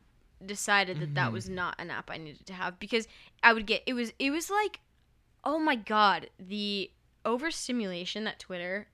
[0.47, 1.32] decided that that Mhm.
[1.32, 3.07] was not an app I needed to have because
[3.43, 4.80] I would get it was it was like,
[5.45, 6.90] oh my god, the
[7.24, 8.88] overstimulation that Twitter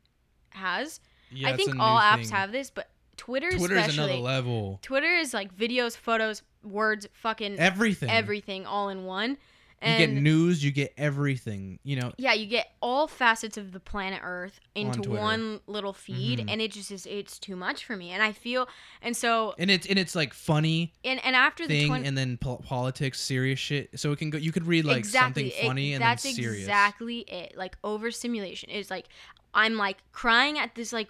[0.51, 1.01] has.
[1.31, 2.31] Yeah, I think all apps thing.
[2.31, 4.79] have this, but Twitter Twitter is another level.
[4.83, 8.09] Twitter is like videos, photos, words, fucking Everything.
[8.11, 9.37] everything all in one.
[9.81, 10.65] You get news.
[10.65, 11.79] You get everything.
[11.85, 12.13] You know.
[12.19, 15.21] yeah, you get all facets of the planet Earth into Twitter.
[15.21, 16.51] one little feed, Mhm.
[16.53, 18.11] and it just is it's too much for me.
[18.11, 18.69] And I feel
[19.03, 22.39] and so And it's and it's like funny and and after the thing, and then
[22.39, 23.99] po- politics, serious shit.
[24.01, 24.39] So it can go.
[24.39, 26.61] You could read like exactly something funny it, and that's then serious.
[26.65, 27.57] exactly it.
[27.57, 29.07] Like overstimulation is like
[29.55, 31.09] I'm like crying at this like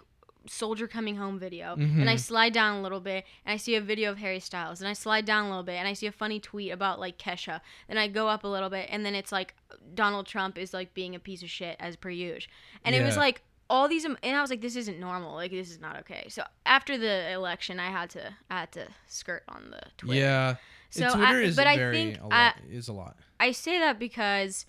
[0.48, 2.20] soldier coming home video and I Mhm.
[2.20, 4.92] slide down a little bit and I see a video of Harry Styles and I
[4.92, 7.98] slide down a little bit and I see a funny tweet about like Kesha then
[7.98, 9.54] I go up a little bit and then it's like
[9.94, 12.50] Donald Trump is like being a piece of shit as per usual
[12.84, 15.70] and it was like all these and I was like this isn't normal like this
[15.70, 19.70] is not okay so after the election I had to I had to skirt on
[19.70, 20.54] the Twitter Yeah.
[20.90, 22.54] So Twitter I- is but I think a I- lot.
[22.70, 23.16] is a lot.
[23.38, 24.64] I say that because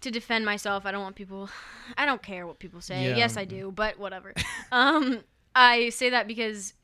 [0.00, 1.48] to defend myself, I don't want people.
[1.96, 3.08] I don't care what people say.
[3.10, 3.16] Yeah.
[3.16, 4.34] Yes, I do, but whatever.
[4.72, 5.20] um,
[5.54, 6.74] I say that because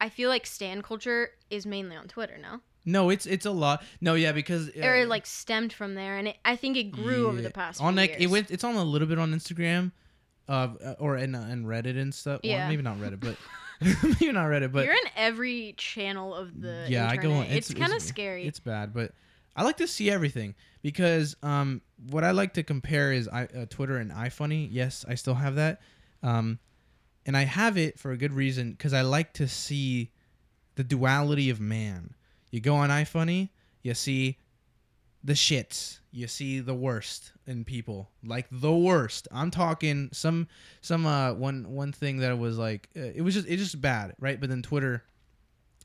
[0.00, 3.82] I feel like stan culture is mainly on Twitter now, No, it's it's a lot.
[4.00, 7.26] No, yeah, because uh, or like stemmed from there, and it, I think it grew
[7.28, 7.80] over the past.
[7.80, 8.22] on like years.
[8.22, 8.50] it went.
[8.50, 9.92] It's on a little bit on Instagram,
[10.48, 12.40] uh, or and and Reddit and stuff.
[12.42, 12.68] Well, Yeah.
[12.68, 13.36] maybe not Reddit, but
[13.80, 17.46] maybe not Reddit, but You're in every channel of the yeah, I go on.
[17.46, 18.46] It's, kind of scary.
[18.46, 19.12] It's bad, but
[19.56, 21.80] I like to see everything because um,
[22.10, 24.68] what I like to compare is I, uh, Twitter and iFunny.
[24.70, 25.80] Yes, I still have that,
[26.22, 26.58] um,
[27.24, 30.12] and I have it for a good reason because I like to see
[30.74, 32.14] the duality of man.
[32.50, 33.48] You go on iFunny,
[33.82, 34.38] you see
[35.24, 39.26] the shits, you see the worst in people, like the worst.
[39.32, 40.48] I'm talking some
[40.82, 44.14] some uh one one thing that was like uh, it was just it's just bad,
[44.20, 44.38] right?
[44.38, 45.02] But then Twitter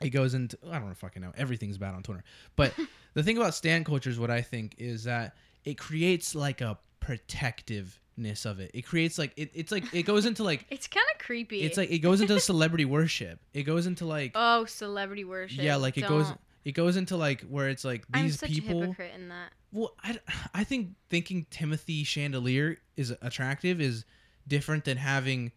[0.02, 1.32] it goes into I don't know fucking know.
[1.38, 2.24] Everything's bad on Twitter.
[2.56, 2.74] But
[3.14, 6.78] the thing about stan culture is what I think is that it creates like a
[7.00, 8.72] protectiveness of it.
[8.74, 11.62] It creates like it, it's like it goes into like it's kind of creepy.
[11.62, 13.40] it's like it goes into celebrity worship.
[13.54, 15.62] It goes into like oh, celebrity worship.
[15.62, 16.40] yeah, like it goes Don't.
[16.66, 19.52] it goes into like where it's like these I'm such a people hypocrite in that.
[19.72, 20.20] well, I,
[20.54, 24.06] I think thinking Timothy Chandelier is attractive is
[24.48, 25.52] different than having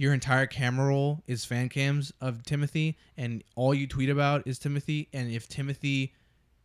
[0.00, 4.58] your entire camera roll is fan cams of Timothy and all you tweet about is
[4.58, 5.10] Timothy.
[5.12, 6.14] And if Timothy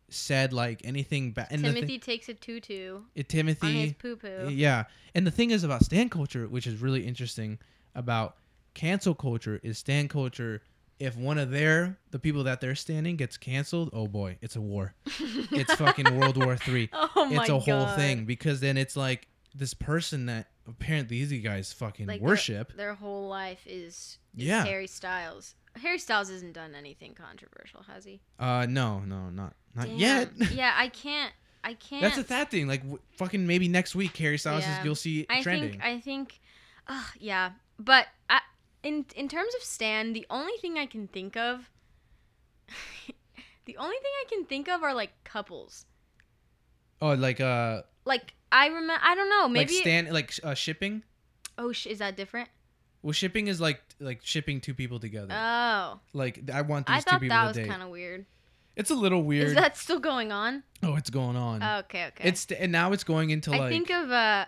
[0.07, 4.15] said like anything bad, the thi- Timothy takes a tutu it, on his Timothy, poo
[4.15, 4.47] poo.
[4.49, 4.85] yeah.
[5.13, 7.59] And the thing is about stan culture, which is really interesting
[7.93, 8.37] about
[8.73, 10.61] cancel culture, is stan culture.
[10.97, 14.61] If one of their the people that they're standing gets canceled, oh boy, it's a
[14.61, 14.93] war.
[15.51, 19.27] It's fucking World War Three Oh my it's a whole thing because then it's like
[19.55, 22.75] this person that apparently these guys fucking Like worship.
[22.75, 24.65] Their, whole life is, is Yeah.
[24.65, 25.55] Harry Styles.
[25.81, 28.21] Harry Styles hasn't done anything controversial, has he?
[28.39, 29.97] Uh, no, no, not not Damn.
[29.97, 30.29] yet.
[30.53, 31.33] yeah, I can't.
[31.63, 32.01] I can't.
[32.01, 32.67] That's a that thing.
[32.67, 34.79] Like w- fucking maybe next week, Harry Styles Yeah.
[34.79, 35.71] is you'll see I trending.
[35.71, 35.83] think.
[35.83, 36.39] I think.
[36.87, 38.39] Uh, yeah, but I,
[38.83, 41.69] in in terms of Stan, the only thing I can think of.
[43.65, 45.85] the only thing I can think of are like couples.
[47.01, 49.03] oh, like uh, Like I remember.
[49.03, 49.47] I don't know.
[49.49, 49.73] Maybe.
[49.73, 51.03] like stand like uh, shipping.
[51.57, 52.49] oh, sh- is that different?
[53.01, 55.33] Well, shipping is like like shipping two people together.
[55.33, 58.25] Oh, like I want these I two thought that was kind of weird.
[58.75, 59.47] It's a little weird.
[59.49, 60.63] Is that still going on?
[60.83, 61.61] oh, it's going on.
[61.85, 62.27] okay, okay.
[62.29, 64.45] It's and now it's going into I like think of uh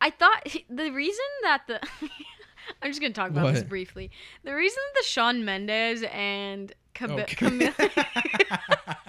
[0.00, 1.80] I thought the reason that the
[2.82, 4.10] I'm just gonna talk about this briefly.
[4.42, 7.34] The reason the Shawn Mendes and Cab- Okay.
[7.36, 8.96] Camila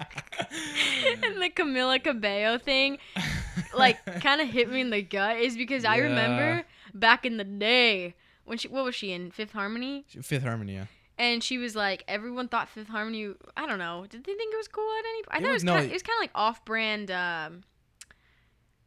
[1.24, 2.98] and the Camila Cabello thing
[3.76, 7.44] like kind of hit me in the gut is because I remember back in the
[7.44, 10.74] day when she what was she in Fifth Harmony Fifth Harmony.
[10.74, 10.86] Yeah.
[11.18, 14.56] and she was like everyone thought Fifth Harmony I don't know did they think it
[14.56, 16.16] was cool at any I It thought it was- was no, kind it- was kind
[16.18, 17.64] of like off-brand um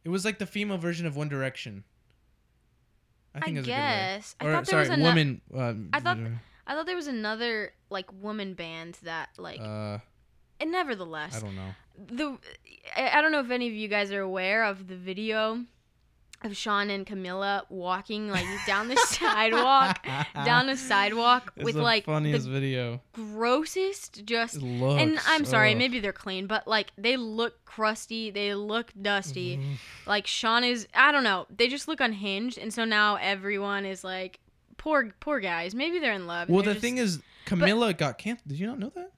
[0.04, 1.84] It was like the female version of One Direction.
[3.34, 4.34] I I, think was guess.
[4.40, 5.40] I Or thought there sorry, was woman.
[5.54, 6.18] Um, I thought-
[6.66, 9.98] I thought there was another like woman band that like Uh,
[10.60, 11.74] and nevertheless I don't know.
[11.98, 12.38] the
[12.96, 15.64] I don't know if any of you guys are aware of the video
[16.42, 20.02] of Shawn and Camila walking like down the sidewalk
[20.44, 23.00] down the sidewalk It's with the like funniest the video.
[23.12, 25.78] grossest just looks, and I'm sorry ugh.
[25.78, 29.72] maybe they're clean but like they look crusty they look dusty Mm-hmm.
[30.06, 34.02] like Shawn is I don't know they just look unhinged and so now everyone is
[34.02, 34.40] like
[34.78, 38.48] poor poor guys maybe they're in love Well, the thing is, Camila got canceled.
[38.48, 39.10] Did you not know that?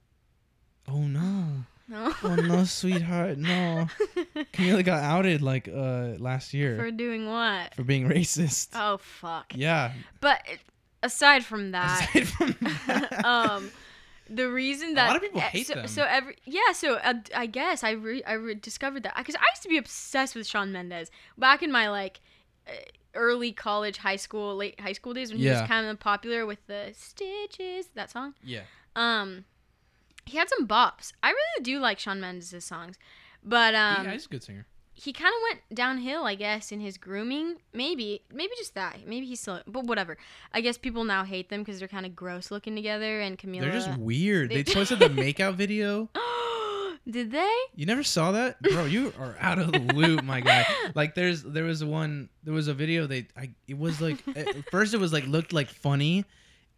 [0.89, 1.65] Oh no!
[1.89, 3.87] no Oh no, sweetheart, no!
[4.53, 7.75] Camila got outed like uh last year For doing what?
[7.75, 8.69] For being racist.
[8.75, 9.53] Oh fuck.
[9.55, 9.93] yeah.
[10.21, 10.41] But
[11.03, 12.57] aside from that, Aside from
[12.87, 13.71] that, um,
[14.31, 15.89] the reason that a lot of people hate so, them.
[15.89, 19.45] So every yeah, so uh, I guess I re- I re- discovered that because I
[19.53, 22.21] used to be obsessed with Shawn Mendes back in my like
[22.67, 22.73] uh,
[23.15, 25.61] early college, high school, late high school days when he Yeah.
[25.61, 28.35] was kind of popular with the Stitches that song.
[28.43, 28.63] yeah.
[28.95, 29.45] Um,
[30.27, 31.13] he had some bops.
[31.23, 32.97] I really do like Shawn Mendes' songs,
[33.45, 34.67] but um, yeah, he's a good singer.
[34.95, 37.57] he kind of went downhill, I guess, in his grooming.
[37.73, 39.07] Maybe, maybe just that.
[39.07, 40.17] Maybe he's still, but whatever.
[40.53, 43.21] I guess people now hate them because they're kind of gross looking together.
[43.21, 44.51] And Camila, They're just weird.
[44.51, 46.09] They They- posted the makeout video.
[47.11, 47.53] Did they?
[47.75, 48.85] You never saw that, bro?
[48.85, 50.65] You are out of the loop, my guy.
[50.95, 53.09] Like, there's there was one, there was a video.
[53.09, 56.25] They, I, it was like at first it was like looked like funny,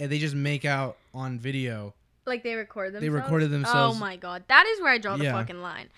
[0.00, 1.94] and they just make out on video.
[2.26, 3.02] Like they record themselves.
[3.02, 3.96] They recorded themselves.
[3.96, 5.32] Oh my god, that is where I draw the Yeah.
[5.32, 5.88] fucking line.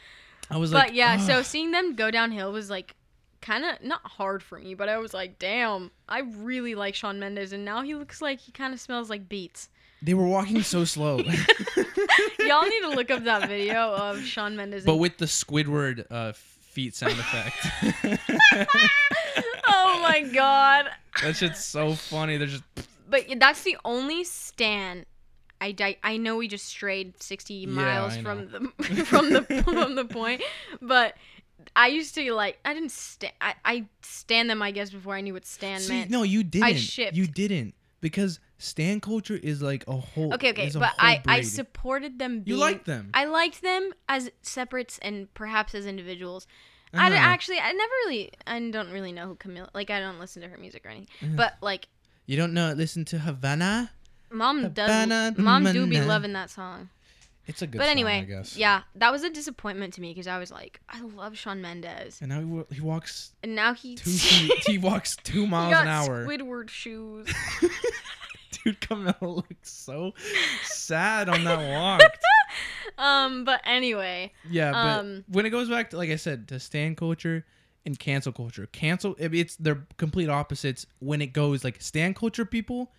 [0.50, 2.94] I was like, But yeah, so "Ugh." seeing them go downhill was like
[3.40, 7.18] kind of not hard for me, but I was like, damn, I really like Shawn
[7.20, 9.68] Mendes, and now he looks like he kind of smells like beets.
[10.02, 14.84] they were walking so slow, Y'all need to look up that video of Shawn Mendes.
[14.84, 18.26] but and- with the Squidward uh, feet sound effect.
[19.68, 20.86] oh my god.
[21.22, 22.36] that shit's so funny.
[22.36, 22.62] They're just
[23.08, 25.06] But that's the only stand.
[25.60, 28.60] I, di- I know we just strayed 60 miles I from the
[29.06, 30.42] from the from the point,
[30.82, 31.14] but
[31.74, 35.20] I used to like I didn't stand I, I stand them I guess before I
[35.20, 36.10] knew what stand See, meant.
[36.10, 36.64] no, you didn't.
[36.66, 37.16] I shipped.
[37.16, 40.32] You didn't because stan culture is like a whole.
[40.34, 42.42] okay, okay, but I I supported them.
[42.46, 43.10] You liked them.
[43.14, 46.46] I liked them as separates and perhaps as individuals.
[46.94, 47.16] I Uh-huh.
[47.18, 50.48] actually I never really I don't really know who Camille like I don't listen to
[50.48, 51.32] her music or anything, Uh-huh.
[51.36, 51.88] but like
[52.26, 52.72] You don't know?
[52.72, 53.90] Listen to Havana.
[54.30, 56.88] Mom does mom do be loving that song.
[57.46, 57.78] It's a good.
[57.78, 58.56] but song, anyway, I guess.
[58.56, 62.18] yeah, that was a disappointment to me because I was like, I love Shawn Mendes,
[62.20, 64.64] And now he, he walks and now he two feet.
[64.66, 66.26] he walks two miles an hour.
[66.26, 67.28] Squidward shoes.
[68.64, 70.12] Dude, Camila looks so
[70.64, 72.02] sad on that walk.
[72.98, 76.58] um, but anyway, Yeah, but Um, when it goes back to like I said to
[76.58, 77.44] stan culture
[77.84, 80.86] and cancel culture, cancel it's they're complete opposites.
[80.98, 82.90] When it goes like stan culture people,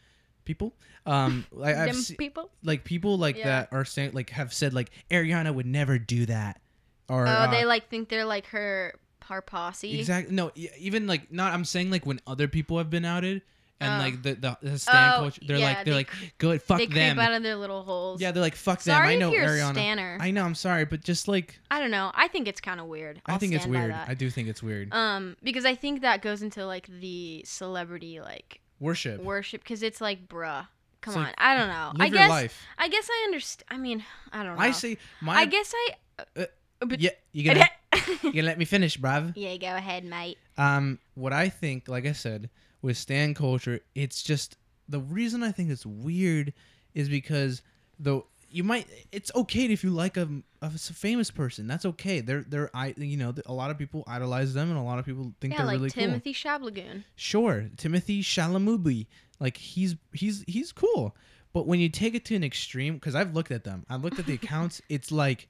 [0.48, 0.74] people,
[1.06, 2.50] um, like I've them se- people.
[2.64, 3.46] like people like Yeah.
[3.46, 6.60] that are saying like have said like Ariana would never do that,
[7.08, 8.96] or Oh, uh, they like think they're like her
[9.26, 10.00] her posse.
[10.00, 13.42] exactly no e- even like not I'm saying like when other people have been outed
[13.82, 13.98] and Oh.
[14.06, 16.78] like the the, the stan Oh, culture they're yeah, like they're they like good fuck
[16.80, 18.22] They them creep out of their little holes.
[18.22, 20.18] yeah they're like fuck them I know if you're Ariana stanner.
[20.22, 22.10] I, I know I'm sorry but just like I don't know.
[22.16, 23.22] I think it's kind of weird.
[23.26, 24.08] I I'll think it's stand by weird that.
[24.10, 28.22] I do think it's weird Um, because I think that goes into like the celebrity
[28.22, 30.68] like worship worship because it's like, bruh,
[31.02, 31.24] come It's on.
[31.24, 31.92] like, I don't know.
[31.96, 33.66] live I your guess life I guess I understand.
[33.70, 34.62] I mean, I don't know.
[34.62, 34.98] I see.
[35.22, 35.90] my I guess I.
[36.36, 36.46] Uh,
[36.80, 37.68] but- yeah you gonna
[38.24, 40.38] you gonna let me finish bruv yeah, go ahead, mate.
[40.58, 42.50] um what I think like I said
[42.82, 44.58] with stan culture it's just
[44.88, 46.54] the reason I think it's weird
[46.94, 47.62] is because
[48.00, 48.22] the
[48.58, 50.28] you might it's okay if you like a,
[50.62, 54.54] a famous person that's okay they're they're i you know a lot of people idolize
[54.54, 57.04] them and a lot of people think Yeah, they're like really cool Timothy Shablagoon.
[57.16, 59.08] sure timothy shalamubi
[59.40, 61.16] like he's he's he's cool
[61.54, 64.20] but when you take it to an extreme because i've looked at them i've looked
[64.20, 65.48] at the accounts it's like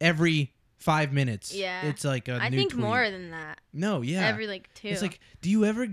[0.00, 1.86] every five minutes Yeah.
[1.86, 2.82] it's like a I think tweet.
[2.84, 3.60] more than that.
[3.72, 4.88] no yeah Every like two.
[4.88, 5.88] it's like do you ever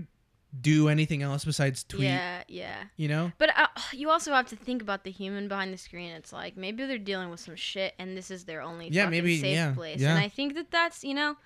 [0.60, 2.84] do anything else besides tweet Yeah, yeah.
[2.96, 6.10] you know But uh, you also have to think about the human behind the screen.
[6.12, 9.40] It's like maybe they're dealing with some shit, and this is their only Yeah, maybe-
[9.40, 10.00] safe yeah, place.
[10.00, 10.10] yeah.
[10.14, 11.36] And I think that that's you know,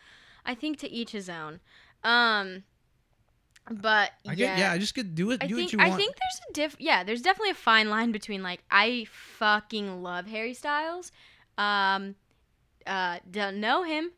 [0.44, 1.60] I think to each his own.
[2.04, 2.64] Um,
[3.70, 5.92] but i yeah, get yeah i just could do it I do think what you
[5.92, 6.76] I think there's a diff.
[6.78, 11.12] Yeah, there's definitely a fine line between like I fucking love Harry Styles,
[11.58, 12.14] um,
[12.86, 14.12] uh, don't know him,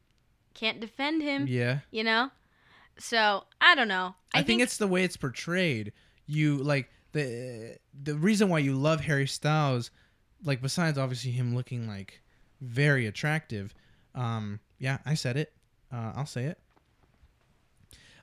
[0.54, 1.46] can't defend him.
[1.48, 2.30] yeah You know,
[2.98, 4.14] so I don't know.
[4.34, 5.92] I, think, it's the way it's portrayed.
[6.26, 9.90] You like the the reason why you love Harry Styles,
[10.44, 12.20] like besides obviously him looking like
[12.60, 13.74] very attractive.
[14.14, 15.52] Um, yeah, I said it.
[15.92, 16.58] Uh, I'll say it.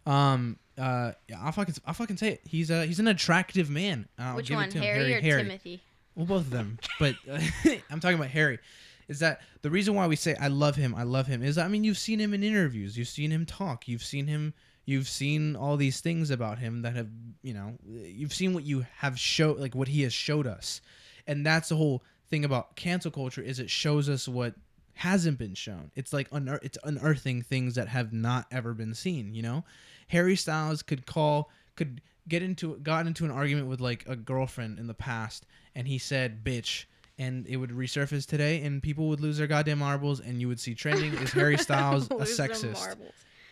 [0.05, 2.41] Um, uh, yeah, I'll fucking I'll fucking say it.
[2.45, 4.07] He's a he's an attractive man.
[4.17, 4.83] I'll which give one, it to him.
[4.83, 5.43] Harry, or Harry.
[5.43, 5.81] Timothy?
[6.15, 7.39] Well, both of them, but uh,
[7.91, 8.59] I'm talking about Harry.
[9.07, 10.93] Is that the reason why we say I love him?
[10.95, 11.41] I love him.
[11.43, 14.53] Is I mean you've seen him in interviews, you've seen him talk, you've seen him,
[14.85, 17.09] you've seen all these things about him that have
[17.41, 20.81] you know you've seen what you have showed like what he has showed us,
[21.25, 24.55] and that's the whole thing about cancel culture is it shows us what
[24.95, 25.91] hasn't been shown.
[25.95, 29.33] It's like unear- it's unearthing things that have not ever been seen.
[29.33, 29.65] You know,
[30.07, 34.79] Harry Styles could call could get into got into an argument with like a girlfriend
[34.79, 35.45] in the past,
[35.75, 36.85] and he said "bitch,"
[37.17, 40.59] and it would resurface today, and people would lose their goddamn marbles, and you would
[40.59, 42.95] see trending is Harry Styles a sexist?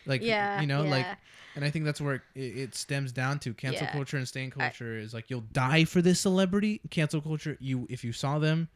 [0.06, 1.06] Like yeah, you know, like
[1.56, 3.92] and I think that's where it, it stems down to cancel Yeah.
[3.92, 6.80] culture and stain I- culture is like you'll die for this celebrity.
[6.90, 8.68] Cancel culture, you if you saw them,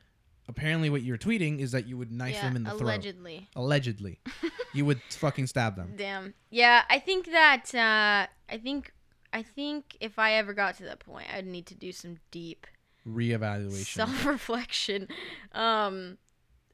[0.48, 2.82] apparently what you're tweeting is that you would knife yeah, them in the throat.
[2.82, 3.48] allegedly.
[3.54, 4.18] Allegedly,
[4.74, 5.94] you would fucking stab them.
[5.96, 6.34] Damn.
[6.50, 8.92] Yeah, I think that uh, I think
[9.32, 12.66] I think if I ever got to that point, I'd need to do some deep
[13.06, 13.86] Reevaluation.
[13.86, 15.08] self-reflection.
[15.52, 16.18] Um,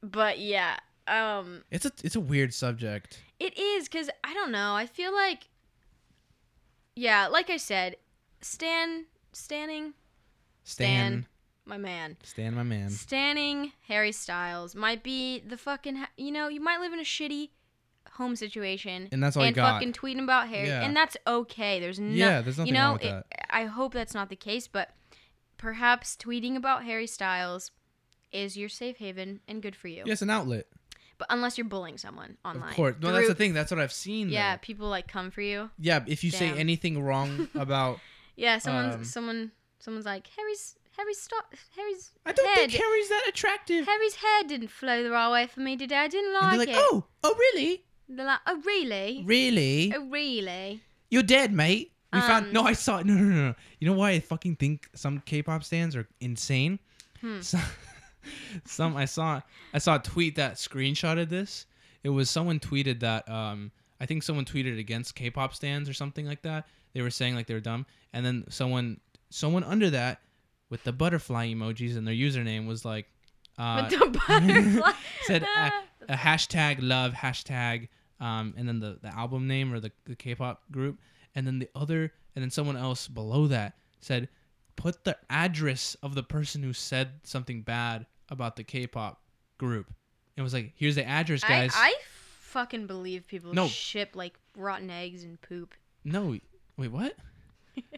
[0.03, 0.77] but yeah,
[1.09, 3.23] um, it's a it's a weird subject.
[3.41, 4.75] it is because I don't know.
[4.75, 5.49] I feel like,
[6.95, 7.97] yeah, like I said,
[8.41, 9.93] Stan, Stanning,
[10.65, 11.27] Stan,
[11.65, 12.17] my man.
[12.23, 12.91] Stan, my man.
[12.91, 17.05] Stanning Harry Styles might be the fucking ha- you know you might live in a
[17.05, 17.51] shitty
[18.13, 19.83] home situation And that's all you got.
[19.83, 20.83] and fucking tweeting about Harry Yeah.
[20.85, 21.81] and that's okay.
[21.81, 24.37] There's no Yeah, there's nothing you know wrong with it- I hope that's not the
[24.37, 24.91] case, but
[25.59, 27.71] perhaps tweeting about Harry Styles
[28.33, 30.03] is your safe haven and good for you.
[30.07, 30.67] Yes, an outlet.
[31.19, 32.97] But unless you're bullying someone online, Of course.
[33.01, 33.55] No, that's the thing.
[33.55, 34.29] That's what I've seen.
[34.29, 34.61] Yeah, though.
[34.61, 35.71] people like come for you.
[35.79, 36.05] Yeah.
[36.07, 38.01] If you say anything wrong about,
[38.37, 42.71] Yeah, someone's Um, someone someone's like Harry's Harry's stop Harry's I don't head.
[42.71, 43.87] think Harry's that attractive.
[43.87, 45.97] Harry's hair didn't flow the right way for me today.
[45.97, 46.77] I didn't like, like, it.
[46.79, 47.85] oh, oh, really?
[48.09, 49.23] They're like, oh really?
[49.27, 49.93] Really?
[49.97, 50.83] Oh really?
[51.11, 51.93] You're dead, mate.
[52.17, 52.47] We found.
[52.47, 53.03] Um, No, I saw.
[53.03, 53.55] No, no, no, no.
[53.81, 56.79] You know why I fucking think some K-pop stans are insane?
[57.21, 57.41] Hmm.
[57.41, 57.63] Some,
[58.65, 59.41] some I saw.
[59.73, 61.67] I saw a tweet that screenshotted this.
[62.03, 63.29] It was someone tweeted that.
[63.29, 66.67] Um, I think someone tweeted against K-pop stans or something like that.
[66.93, 69.01] They were saying like they were dumb, and then someone,
[69.31, 70.21] someone under that,
[70.71, 73.07] with the butterfly emojis and their username was like,
[73.59, 74.93] uh, With the butterfly.
[75.23, 75.71] said uh,
[76.09, 77.89] a hashtag love hashtag
[78.21, 80.99] um, and then the, the album name or the, the k-pop group
[81.37, 84.29] and then the other and then someone else below that said
[84.75, 89.23] put the address of the person who said something bad about the k-pop
[89.59, 89.93] group
[90.37, 91.95] it was like here's the address guys I
[92.41, 93.69] fucking believe people No.
[93.69, 95.75] ship like rotten eggs and poop.
[96.05, 96.37] no
[96.77, 97.15] wait what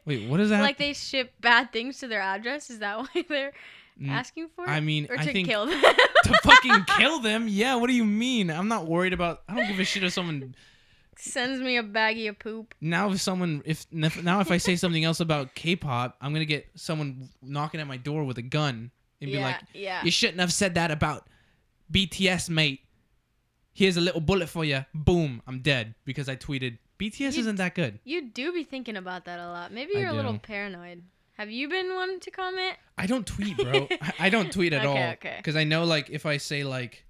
[0.04, 2.68] wait what is that Like they ship bad things to their address.
[2.70, 3.52] Is that why they're
[4.08, 4.68] asking for it?
[4.68, 5.80] i mean or i to think kill them?
[6.22, 9.66] to fucking kill them yeah what do you mean i'm not worried about i don't
[9.66, 10.54] give a shit if someone
[11.20, 12.74] Sends me a baggie of poop.
[12.80, 16.68] now if someone if now if I say something else about K-pop, I'm gonna get
[16.76, 18.90] someone knocking at my door with a gun
[19.20, 20.04] and be like, yeah.
[20.04, 21.26] "You shouldn't have said that about
[21.92, 22.80] BTS, mate.
[23.72, 24.84] Here's a little bullet for you.
[24.94, 27.98] Boom, I'm dead because I tweeted BTS You- isn't that good.
[28.04, 29.72] You do be thinking about that a lot.
[29.72, 31.02] Maybe you're a little paranoid.
[31.34, 32.76] Have you been one to comment?
[32.96, 33.86] I don't tweet, bro.
[34.00, 35.34] I- I don't tweet at Okay, all okay.
[35.38, 37.04] because I know like if I say like,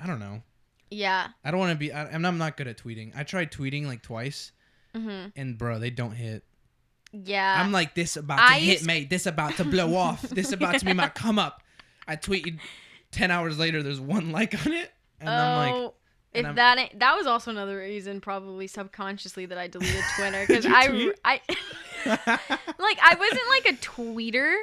[0.00, 0.42] I don't know,
[0.90, 1.28] Yeah.
[1.44, 1.92] I don't want to be.
[1.92, 3.12] I, and I'm not good at tweeting.
[3.16, 4.52] I tried tweeting like twice,
[4.94, 5.32] Mhm.
[5.36, 6.44] and bro, they don't hit.
[7.12, 7.60] Yeah.
[7.62, 9.10] I'm like this about to I hit, used- mate.
[9.10, 10.22] This about to blow off.
[10.22, 11.62] This about to be my come up.
[12.06, 12.58] I tweeted
[13.10, 13.82] ten hours later.
[13.82, 15.94] There's one like on it, and I'm like, Oh,
[16.32, 20.44] if I'm- that ain't, that was also another reason, probably subconsciously, that I deleted Twitter
[20.46, 21.12] because I.
[21.24, 21.40] I,
[22.78, 24.56] like, I wasn't like a tweeter.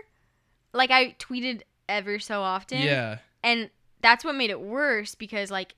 [0.74, 2.82] Like, I tweeted ever so often.
[2.82, 3.70] yeah, And
[4.02, 5.74] that's what made it worse because like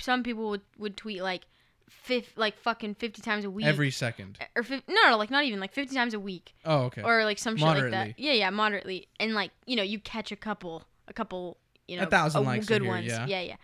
[0.00, 1.46] some people would, would tweet like,
[1.88, 3.66] fif- like fucking fifty times a week.
[3.66, 4.38] every second.
[4.56, 7.02] or fif- no, no, like not even like fifty times a week Oh, okay.
[7.02, 8.18] or like some shit like that.
[8.18, 9.08] Yeah, yeah, moderately.
[9.20, 11.58] And like you know, you catch a couple, a couple,
[11.88, 13.06] you know, a thousand uh, likes good year, ones.
[13.06, 13.26] yeah.
[13.26, 13.56] yeah, yeah.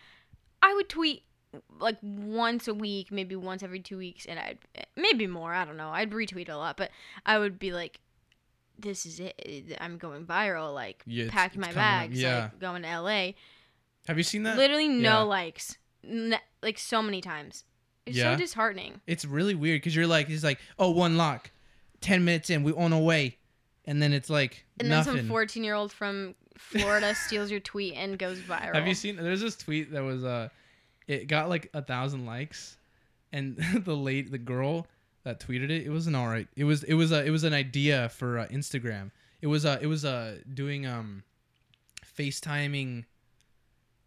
[0.62, 1.22] I would tweet
[1.80, 4.58] like once a week, maybe once every two weeks, and I'd
[4.96, 5.52] maybe more.
[5.52, 5.88] I don't know.
[5.90, 6.90] I'd retweet a lot, but
[7.26, 7.98] I would be like,
[8.78, 9.76] "This is it.
[9.80, 10.72] I'm going viral.
[10.74, 12.42] Like Yeah, packing my bags, Yeah.
[12.44, 13.32] like going to LA.
[14.06, 14.56] Have you seen that?
[14.56, 15.18] Literally no Yeah.
[15.22, 15.76] likes,
[16.62, 17.64] like so many times.
[18.07, 18.32] It's Yeah.
[18.34, 19.01] so disheartening.
[19.07, 21.51] It's really weird because you're like, it's like, oh, one lock,
[22.01, 23.38] ten minutes in, we on our way,
[23.84, 25.14] and then it's like And nothing.
[25.14, 28.74] then some 14 year old from Florida steals your tweet and goes viral.
[28.74, 29.16] Have you seen?
[29.16, 30.48] There's this tweet that was uh,
[31.07, 32.76] it got like a thousand likes,
[33.32, 34.86] and the late the girl
[35.24, 36.48] that tweeted it, it wasn't all right.
[36.57, 39.11] It was it was a it was an idea for uh, Instagram.
[39.42, 41.22] It was uh it was uh doing um,
[42.18, 43.05] FaceTiming.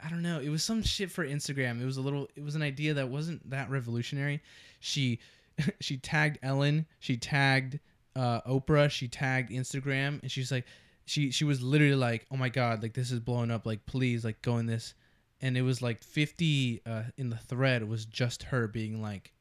[0.04, 0.40] I don't know.
[0.40, 1.82] It was some shit for Instagram.
[1.82, 2.28] It was a little.
[2.36, 4.42] It was an idea that wasn't that revolutionary.
[4.80, 5.20] She
[5.80, 6.86] she tagged Ellen.
[7.00, 7.80] She tagged
[8.16, 8.90] uh, Oprah.
[8.90, 10.66] She tagged Instagram, and she's like,
[11.06, 13.66] she she was literally like, oh my god, like this is blowing up.
[13.66, 14.94] Like please, like go in this.
[15.42, 19.34] And it was like 50 uh, in the thread was just her being like,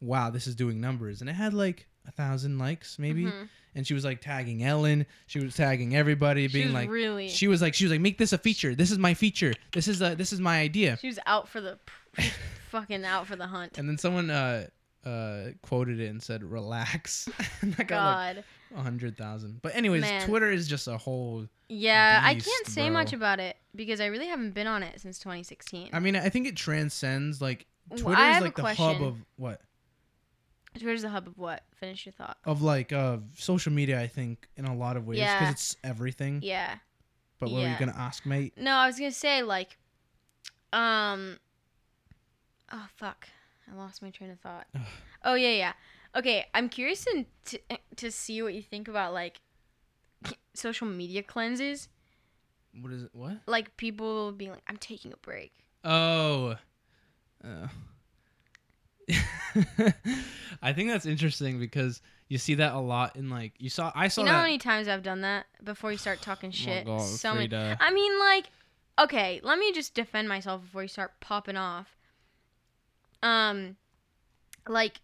[0.00, 1.20] wow, this is doing numbers.
[1.20, 3.24] And it had like a thousand likes maybe.
[3.24, 3.48] Mhm.
[3.74, 5.06] And she was like tagging Ellen.
[5.28, 7.28] She was tagging everybody, She being like, really.
[7.28, 8.74] she was like, she was like, make this a feature.
[8.74, 9.54] This is my feature.
[9.72, 10.98] This is a, this is my idea.
[11.00, 11.78] She was out for the
[12.70, 13.78] fucking out for the hunt.
[13.78, 14.66] And then someone uh
[15.04, 17.28] uh quoted it and said, "Relax."
[17.62, 18.44] and like, God.
[18.76, 19.62] A hundred thousand.
[19.62, 20.26] But anyways, Man.
[20.26, 21.46] Twitter is just a whole.
[21.68, 25.18] Yeah, I can't say much about it because I really haven't been on it since
[25.20, 25.90] 2016.
[25.92, 29.60] I mean, I think it transcends like Twitter I is like the hub of what
[30.78, 31.62] Twitter's the hub of what?
[31.74, 32.36] Finish your thought.
[32.44, 34.00] of like uh social media.
[34.00, 35.50] I think in a lot of ways because Yeah.
[35.50, 36.40] it's everything.
[36.42, 36.76] Yeah.
[37.38, 37.78] But what were you yeah.
[37.78, 38.52] gonna ask, mate?
[38.56, 39.78] No, I was gonna say like,
[40.72, 41.38] um,
[42.72, 43.28] oh fuck,
[43.70, 44.66] I lost my train of thought.
[44.74, 44.82] Ugh.
[45.24, 45.72] oh yeah, yeah.
[46.16, 47.58] Okay, I'm curious to, to
[47.96, 49.40] to see what you think about like
[50.54, 51.88] social media cleanses,
[52.80, 53.10] What is it?
[53.12, 53.38] What?
[53.46, 55.52] like people being like, I'm taking a break.
[55.84, 56.56] Oh.
[57.42, 57.68] Uh.
[60.62, 64.08] I think that's interesting because you see that a lot in like you saw I
[64.08, 66.56] saw you know that how many times I've done that before you start talking Oh
[66.56, 66.86] shit?
[66.86, 67.50] God, so many.
[67.54, 68.46] I mean, like,
[68.98, 71.96] okay, let me just defend myself before you start popping off.
[73.22, 73.76] Um,
[74.68, 75.00] like,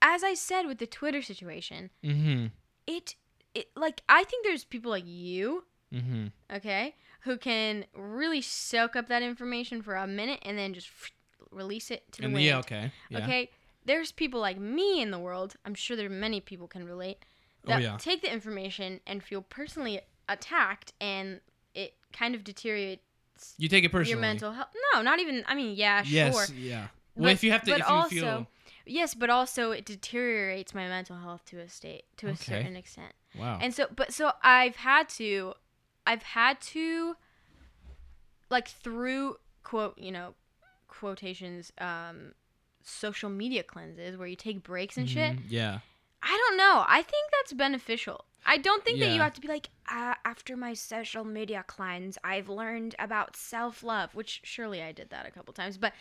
[0.00, 2.46] as I said with the Twitter situation, Mm-hmm.
[2.86, 3.14] it,
[3.54, 6.26] it, like, I think there's people like you, Mm-hmm.
[6.56, 10.88] okay, who can really soak up that information for a minute and then just
[11.52, 12.46] release it to the And wind.
[12.46, 12.90] yeah, okay.
[13.10, 13.18] Yeah.
[13.18, 13.50] Okay,
[13.84, 15.54] there's people like me in the world.
[15.64, 17.18] I'm sure there are many people can relate
[17.64, 17.96] Oh, that yeah.
[17.96, 21.40] take the information and feel personally attacked, and
[21.74, 24.10] it kind of deteriorates You take it personally.
[24.12, 24.68] your mental health.
[24.94, 25.44] No, not even.
[25.46, 26.56] I mean, yeah, Yes, sure.
[26.56, 26.88] yeah.
[27.14, 28.46] Well, if you have to, but if you also, feel,
[28.86, 33.12] yes, but also it deteriorates my mental health to a state to a certain extent.
[33.38, 35.52] wow, And so, but so I've had to,
[36.06, 37.16] I've had to,
[38.50, 40.34] like through quote, you know,
[40.98, 42.32] quotations, um,
[42.82, 45.36] social media cleanses where you take breaks and shit.
[45.36, 45.78] Mhm, Yeah,
[46.22, 46.84] I don't know.
[46.86, 48.24] I think that's beneficial.
[48.44, 52.18] I don't think that you have to be like, uh, after my social media cleanse,
[52.24, 55.78] I've learned about self love, which surely I did that a couple times.
[55.78, 55.92] But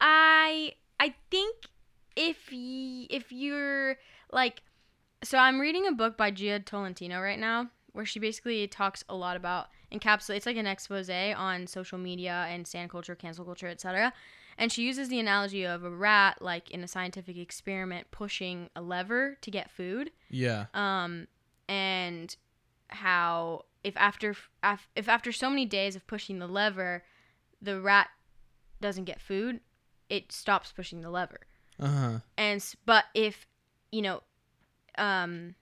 [0.00, 1.56] I, I think
[2.16, 3.96] if y- if you're
[4.32, 4.62] like,
[5.22, 9.14] so I'm reading a book by Jia Tolentino right now, where she basically talks a
[9.14, 10.36] lot about encapsulate.
[10.36, 14.12] It's like an expose on social media and stan culture, cancel culture, etc.
[14.58, 18.82] And she uses the analogy of a rat, like in a scientific experiment, pushing a
[18.82, 21.26] lever to get food yeah, um,
[21.68, 22.36] and
[22.88, 27.04] how if after af- if after so many days of pushing the lever,
[27.60, 28.08] the rat
[28.80, 29.60] doesn't get food,
[30.08, 31.40] it stops pushing the lever.
[31.80, 33.46] uh huh, And but if
[33.90, 34.22] you know,
[34.98, 35.54] um,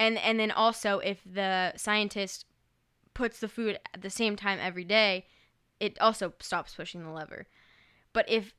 [0.00, 2.45] and and then also if the scientist
[3.16, 5.24] puts the food at the same time every day,
[5.80, 7.46] it also stops pushing the lever.
[8.12, 8.52] But if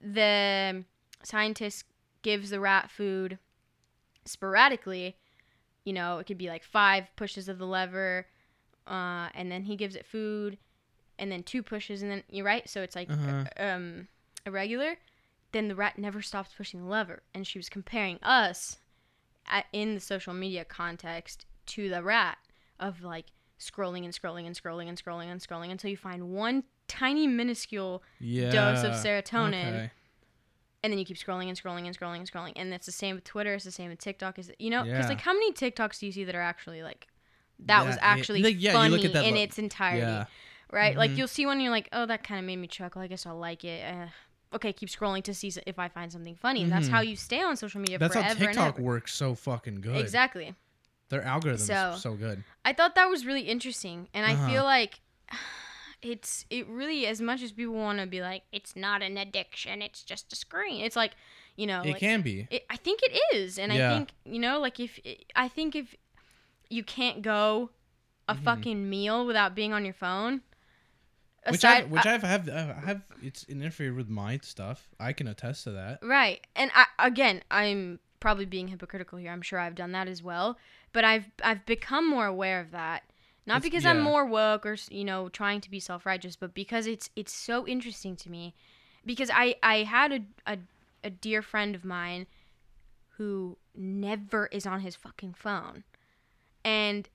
[0.00, 0.84] the
[1.22, 1.84] scientist
[2.22, 3.38] gives the rat food
[4.24, 5.16] sporadically,
[5.84, 8.26] you know, it could be like five pushes of the lever,
[8.86, 10.58] uh, and then he gives it food,
[11.18, 12.68] and then two pushes, and then you're right.
[12.68, 13.44] So it's like Uh-huh.
[13.58, 14.08] um,
[14.46, 14.96] irregular.
[15.52, 18.78] Then the rat never stops pushing the lever, and she was comparing us
[19.46, 22.38] at, in the social media context to the rat
[22.78, 23.26] of like
[23.68, 28.02] scrolling and scrolling and scrolling and scrolling and scrolling until you find one tiny minuscule
[28.20, 28.50] yeah.
[28.50, 29.68] dose of serotonin.
[29.74, 29.90] Okay.
[30.82, 32.52] and then you keep scrolling and scrolling and scrolling and scrolling.
[32.56, 34.38] And it's the same with twitter it's the same with tiktok.
[34.38, 35.08] Is you know because Yeah.
[35.08, 37.06] like how many tiktoks do you see that are actually like
[37.60, 40.28] that was actually Like, yeah, funny in its entirety
[40.72, 40.96] right?
[40.96, 41.18] Like Mhm.
[41.18, 43.00] you'll see one and you're like oh that kind of made me chuckle.
[43.00, 43.84] I guess i'll like it.
[43.84, 44.08] Uh,
[44.56, 46.62] okay keep scrolling to see if i find something funny.
[46.62, 49.96] And that's how you stay on social media that's how TikTok works so fucking good.
[49.96, 50.54] exactly
[51.10, 52.42] Their algorithm So- is so good.
[52.64, 54.48] I thought that was really interesting, and I Uh-huh.
[54.48, 55.00] feel like
[56.02, 59.80] it's it really as much as people want to be like it's not an addiction,
[59.82, 60.84] it's just a screen.
[60.84, 61.12] It's like
[61.56, 62.48] you know, it like, can be.
[62.50, 63.92] it, I think it is, and Yeah.
[63.92, 64.98] I think you know, like if
[65.36, 65.94] I think if
[66.68, 67.70] you can't go
[68.28, 68.42] a Mhm.
[68.42, 70.42] fucking meal without being on your phone,
[71.46, 74.88] Which aside, I which I've have I have it's interfered with my stuff.
[74.98, 76.00] I can attest to that.
[76.02, 76.44] Right.
[76.56, 79.30] And I again, I'm probably being hypocritical here.
[79.30, 80.58] I'm sure I've done that as well,
[80.94, 83.02] but I've I've become more aware of that.
[83.46, 86.86] Not It's- because I'm more woke or you know trying to be self-righteous, but because
[86.86, 88.54] it's it's so interesting to me.
[89.04, 90.20] Because I I had a
[90.54, 90.58] a,
[91.04, 92.26] a dear friend of mine
[93.18, 95.84] who never is on his fucking phone.
[96.64, 97.08] And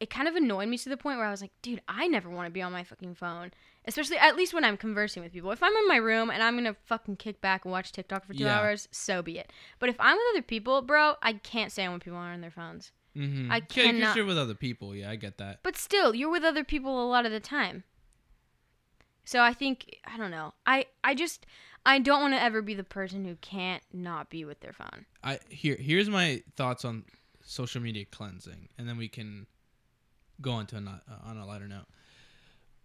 [0.00, 2.28] it kind of annoyed me to the point where I was like, dude, I never
[2.28, 3.52] want to be on my fucking phone.
[3.86, 5.50] Especially at least when I'm conversing with people.
[5.52, 8.34] If I'm in my room and I'm gonna fucking kick back and watch TikTok for
[8.34, 8.58] two Yeah.
[8.58, 9.52] hours, so be it.
[9.78, 12.50] But if I'm with other people, bro, I can't stand when people are on their
[12.50, 12.92] phones.
[13.16, 13.50] Mm-hmm.
[13.50, 14.94] I Yeah, because cannot- you're with other people.
[14.94, 15.60] Yeah, I get that.
[15.62, 17.84] But still, you're with other people a lot of the time.
[19.24, 20.54] So I think I don't know.
[20.66, 21.46] I I just
[21.86, 25.06] I don't want to ever be the person who can't not be with their phone.
[25.22, 27.04] I here here's my thoughts on
[27.42, 29.46] social media cleansing, and then we can
[30.40, 31.86] go on to a uh, on a lighter note.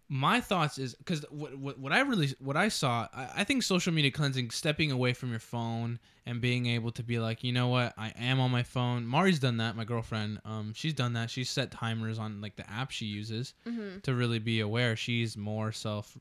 [0.07, 3.63] My thoughts is because what, what what I really what I saw I, I think
[3.63, 7.51] social media cleansing stepping away from your phone and being able to be like you
[7.51, 7.93] know what?
[7.97, 9.07] I am on my phone.
[9.07, 11.29] Mari's done that my girlfriend um she's done that.
[11.31, 13.99] She's set timers on like the app she uses Mm-hmm.
[14.03, 14.95] to really be aware.
[14.95, 16.15] She's more self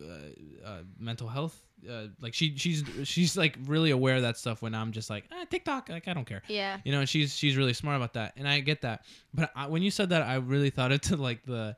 [0.00, 1.60] uh, uh, mental health
[1.90, 5.24] uh, like she she's she's like really aware of that stuff when I'm just like
[5.32, 6.42] ah, TikTok like I don't care.
[6.46, 6.78] Yeah.
[6.84, 9.04] you know and she's she's really smart about that and i get that.
[9.34, 11.76] But I, when you said that i really thought it to like the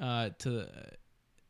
[0.00, 0.66] uh to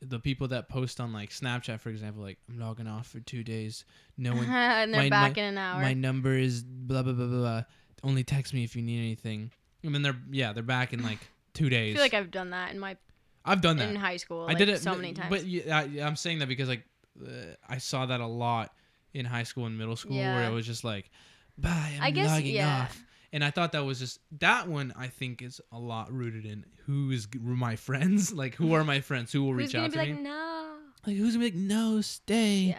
[0.00, 3.42] the people that post on like snapchat for example like i'm logging off for two
[3.42, 3.84] days
[4.16, 5.82] no one and they're my- back my- in an hour.
[5.82, 7.62] my number is blah blah blah blah blah
[8.04, 9.50] only text me if you need anything
[9.84, 11.18] I mean, they're yeah they're back in like
[11.54, 11.94] two days.
[11.94, 12.96] I feel like I've done that in my
[13.44, 14.42] i've done that in high school.
[14.42, 15.30] i like, did it so many times.
[15.30, 16.84] but yeah, I, i'm saying that because like
[17.24, 17.30] uh,
[17.68, 18.74] i saw that a lot
[19.14, 21.10] in high school and middle school where it was just like
[21.56, 22.82] bye i'm I guess logging yeah.
[22.82, 24.92] off and I thought that was just that one.
[24.96, 29.00] I think is a lot rooted in who is my friends, like who are my
[29.00, 30.76] friends, who will reach out be to like, me, no?
[31.06, 32.59] like who's gonna be like, no, stay.
[32.59, 32.76] Yeah.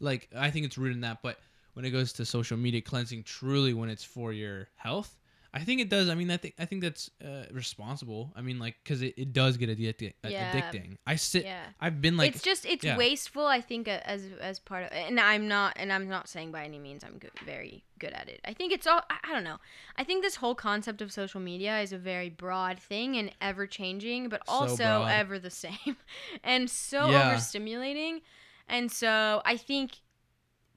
[0.00, 1.22] Like I think it's rooted in that.
[1.22, 1.38] But
[1.74, 5.16] when it goes to social media cleansing, truly when it's for your health,
[5.58, 6.08] I think it does.
[6.08, 8.32] I mean, I think I think that's uh, responsible.
[8.36, 10.12] I mean, like because it, it does get addicting.
[10.26, 10.52] Yeah.
[10.52, 10.96] Addicting.
[11.06, 11.44] I sit.
[11.44, 11.62] Yeah.
[11.80, 12.96] I've been like it's just it's yeah.
[12.96, 13.46] wasteful.
[13.46, 16.64] I think uh, as as part of, and I'm not, and I'm not saying by
[16.64, 18.40] any means I'm good, very good at it.
[18.44, 19.02] I think it's all.
[19.10, 19.58] I, I don't know.
[19.96, 23.66] I think this whole concept of social media is a very broad thing and ever
[23.66, 25.10] changing, but also broad.
[25.10, 25.96] ever the same,
[26.44, 27.34] and so Yeah.
[27.34, 28.20] overstimulating.
[28.68, 30.00] And so I think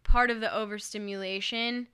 [0.03, 1.87] part of the overstimulation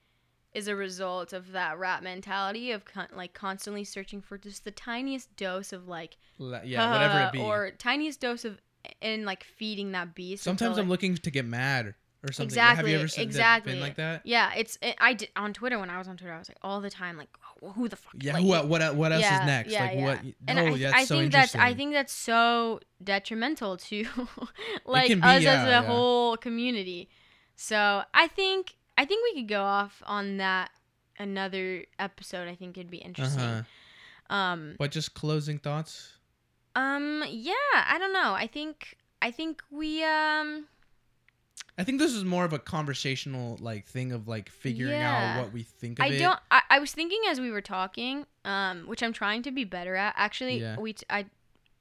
[0.58, 4.72] is a result of that rat mentality of con- like constantly searching for just the
[4.72, 7.40] tiniest dose of like yeah, whatever uh, it be.
[7.40, 8.58] or tiniest dose of
[9.00, 10.44] and like feeding that beast.
[10.44, 11.94] Sometimes until I'm looking to get mad
[12.24, 12.48] or something.
[12.48, 12.78] Exactly.
[12.78, 13.74] Have you ever exactly.
[13.74, 14.22] been like that?
[14.24, 16.34] Yeah, it's it, I did on Twitter when I was on Twitter.
[16.34, 17.30] I was like all the time, like
[17.62, 18.16] oh, who the fuck?
[18.20, 18.34] Yeah.
[18.34, 18.50] like, who?
[18.50, 18.96] What?
[18.96, 19.72] What else yeah, is next?
[19.72, 20.06] yeah, like yeah.
[20.06, 20.20] what?
[20.48, 24.06] And oh, I, I so think that's I think that's so detrimental to
[24.88, 27.10] like be, us yeah, as a whole community.
[27.56, 30.72] So I think I think we could go off on that
[31.20, 32.48] another episode.
[32.48, 33.42] I think it'd be interesting.
[33.42, 34.36] Uh-huh.
[34.36, 36.14] Um, But just closing thoughts.
[36.76, 38.34] um, yeah, I don't know.
[38.34, 40.66] I think I think we um.
[41.80, 45.54] I think this is more of a conversational like thing of like figuring out what
[45.54, 46.20] we think of I it.
[46.20, 46.40] don't.
[46.50, 49.96] I, I was thinking as we were talking, um, which I'm trying to be better
[49.96, 50.16] at.
[50.18, 50.80] Actually, Yeah.
[50.80, 51.26] we t- I,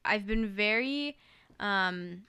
[0.05, 1.17] I've been very,
[1.61, 2.25] um,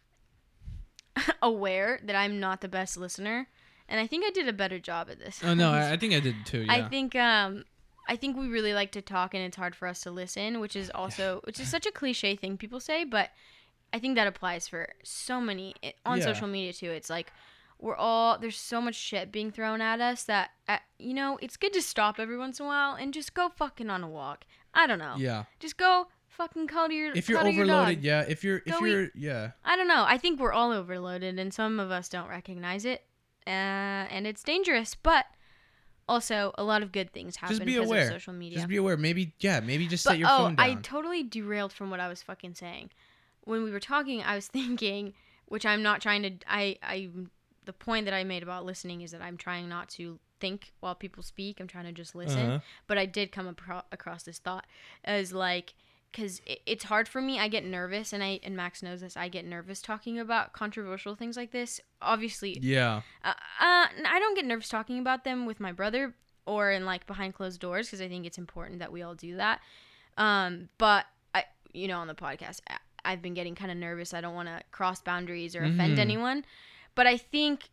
[1.41, 3.47] aware that I'm not the best listener,
[3.89, 5.41] and I think I did a better job at this.
[5.43, 6.61] Oh no, I, I think I did too.
[6.63, 6.73] Yeah.
[6.73, 7.65] I think um.
[8.09, 10.77] I think we really like to talk and it's hard for us to listen, which
[10.77, 13.31] is also which is such a cliche thing people say, but
[13.91, 16.23] I think that applies for so many i- on Yeah.
[16.23, 16.89] social media too.
[16.89, 17.33] It's like
[17.79, 21.57] we're all there's so much shit being thrown at us that uh, you know it's
[21.57, 24.45] good to stop every once in a while and just go fucking on a walk.
[24.73, 25.15] I don't know.
[25.17, 25.43] yeah.
[25.59, 28.03] Just go fucking cuddle your If you're your overloaded, dog.
[28.05, 28.21] yeah.
[28.25, 29.51] If you're if Go you're yeah.
[29.65, 30.05] I don't know.
[30.07, 33.03] I think we're all overloaded and some of us don't recognize it,
[33.47, 34.95] uh, and it's dangerous.
[34.95, 35.25] But
[36.07, 38.07] also, a lot of good things happen Just be because aware.
[38.07, 38.57] of social media.
[38.59, 38.97] Just be aware.
[38.97, 39.59] Maybe yeah.
[39.59, 40.69] Maybe just But set your oh, phone down.
[40.69, 42.91] I totally derailed from what I was fucking saying.
[43.43, 45.13] When we were talking, I was thinking,
[45.45, 46.31] which I'm not trying to.
[46.47, 47.09] I I
[47.65, 50.95] the point that I made about listening is that I'm trying not to think while
[50.95, 51.59] people speak.
[51.59, 52.49] I'm trying to just listen.
[52.49, 52.59] Uh-huh.
[52.87, 54.65] But I did come apro- across this thought
[55.03, 55.73] as like
[56.11, 57.39] because it, it's hard for me.
[57.39, 59.15] I get nervous, and I and Max knows this.
[59.17, 61.79] I get nervous talking about controversial things like this.
[62.01, 63.01] Obviously, Yeah.
[63.23, 66.13] uh, uh, I don't get nervous talking about them with my brother
[66.45, 69.35] or in like behind closed doors because I think it's important that we all do
[69.37, 69.59] that.
[70.17, 71.05] Um, but
[71.35, 71.43] I,
[71.73, 74.13] you know, on the podcast, I, I've been getting kind of nervous.
[74.13, 76.01] I don't want to cross boundaries or offend Mhm.
[76.01, 76.45] anyone.
[76.95, 77.69] But I think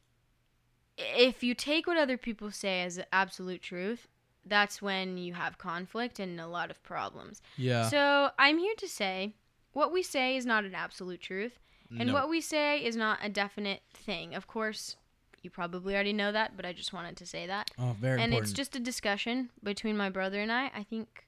[0.97, 4.07] if you take what other people say as absolute truth,
[4.47, 7.41] that's when you have conflict and a lot of problems.
[7.57, 7.89] Yeah.
[7.89, 9.35] So I'm here to say
[9.73, 11.59] what we say is not an absolute truth.
[11.99, 12.15] And No.
[12.15, 14.35] what we say is not a definite thing.
[14.35, 14.97] Of course,
[15.43, 17.71] you probably already know that, but I just wanted to say that.
[17.79, 18.51] Oh, very and important.
[18.51, 20.71] it's just a discussion between my brother and I.
[20.75, 21.27] I think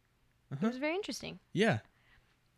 [0.53, 0.67] Uh-huh.
[0.67, 1.39] it was very interesting.
[1.53, 1.79] yeah.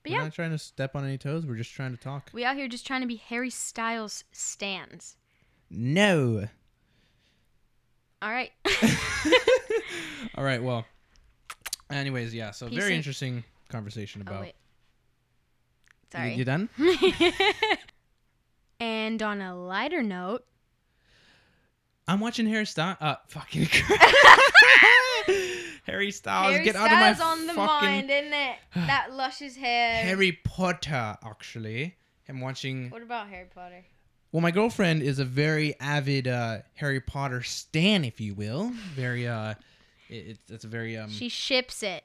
[0.04, 1.44] But we're yeah, not trying to step on any toes.
[1.44, 2.30] We're just trying to talk.
[2.32, 5.16] we out here just trying to be Harry Styles stans.
[5.68, 6.48] No.
[8.22, 8.52] All right.
[10.34, 10.62] All right.
[10.62, 10.84] Well.
[11.90, 12.50] Anyways, yeah.
[12.50, 14.40] So Peace very and- interesting conversation oh about.
[14.42, 14.46] wait.
[14.48, 14.52] You-
[16.10, 16.34] Sorry.
[16.34, 16.68] You, done?
[18.80, 20.44] and on a lighter note,
[22.06, 22.96] I'm watching Harry Styles.
[23.00, 23.68] Uh, fucking.
[25.84, 28.56] Harry Styles, Harry get out of my Styles on the fucking mind, isn't it?
[28.74, 30.02] That luscious hair.
[30.02, 31.16] Harry Potter.
[31.22, 31.96] Actually,
[32.28, 32.88] I'm watching.
[32.90, 33.84] What about Harry Potter?
[34.32, 38.70] Well, my girlfriend is a very avid uh, Harry Potter stan, if you will.
[38.94, 39.54] Very uh,
[40.08, 41.10] it, it's a very um.
[41.10, 42.04] She ships it.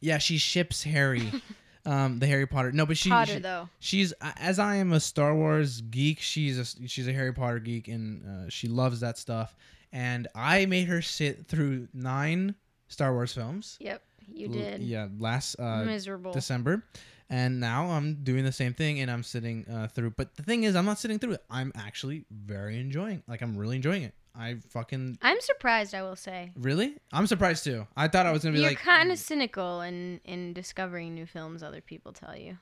[0.00, 1.30] yeah, she ships Harry.
[1.88, 2.72] Um, the Harry Potter.
[2.72, 3.68] No, but she, Potter she- though.
[3.78, 4.10] she's
[4.40, 6.18] as I am a Star Wars geek.
[6.18, 9.54] She's a she's a Harry Potter geek, and uh, she loves that stuff.
[9.92, 12.56] And I made her sit through nine
[12.88, 13.76] Star Wars films.
[13.78, 14.82] Yep, you L- did.
[14.82, 16.32] Yeah, last uh, Miserable.
[16.32, 16.82] December.
[17.30, 20.10] And now I'm doing the same thing and I'm sitting uh, through.
[20.10, 21.44] But the thing is, I'm not sitting through it.
[21.48, 23.22] I'm actually very enjoying.
[23.28, 24.14] Like I'm really enjoying it.
[24.38, 25.94] I fucking I'm surprised.
[25.94, 26.52] I will say.
[26.56, 26.96] really.
[27.12, 27.86] I'm surprised too.
[27.96, 31.26] I thought I was gonna be You're like kind of cynical in in discovering new
[31.26, 32.58] films other people tell you.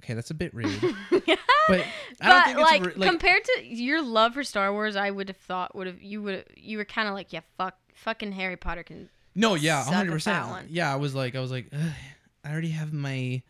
[0.00, 0.80] okay, that's a bit rude.
[1.10, 1.22] but
[1.68, 1.84] But
[2.20, 5.10] I don't think it's like, ru- like compared to your love for Star Wars, I
[5.10, 8.32] would have thought would have you would you were kind of like yeah fuck fucking
[8.32, 10.70] Harry Potter can No, yeah, hundred percent.
[10.70, 11.92] Yeah, I was like, I was like, "Ugh,
[12.44, 13.42] I already have my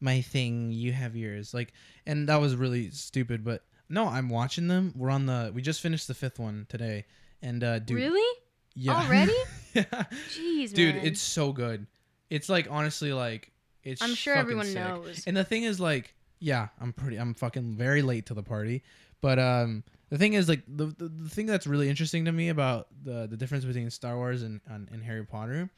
[0.00, 0.70] my thing.
[0.70, 1.52] You have yours.
[1.52, 1.72] Like,
[2.06, 3.44] and that was really stupid.
[3.44, 4.92] But no, I'm watching them.
[4.96, 5.52] We're on the.
[5.54, 7.06] We just finished the fifth one today,
[7.42, 8.38] and uh, dude, really
[8.74, 9.34] yeah, already?
[9.74, 9.84] yeah,
[10.30, 11.06] Jeez, dude, man.
[11.06, 11.86] it's so good.
[12.30, 13.50] It's like honestly, like
[13.82, 14.02] it's.
[14.02, 14.76] I'm sure everyone sick.
[14.76, 15.24] knows.
[15.26, 17.16] And the thing is, like, yeah, I'm pretty.
[17.16, 18.82] I'm fucking very late to the party.
[19.20, 22.50] But um, the thing is, like, the, the the thing that's really interesting to me
[22.50, 25.70] about the the difference between Star Wars and and, and Harry Potter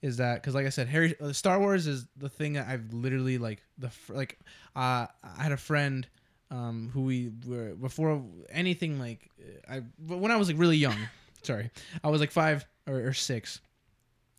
[0.00, 2.92] is that because, like I said, Harry uh, Star Wars is the thing that I've
[2.92, 4.38] literally like the fr- like
[4.74, 6.06] uh, I had a friend.
[6.52, 9.30] Um, who we were before anything like
[9.66, 10.98] I when I was like really young,
[11.42, 11.70] sorry,
[12.04, 13.60] I was like five or, or six.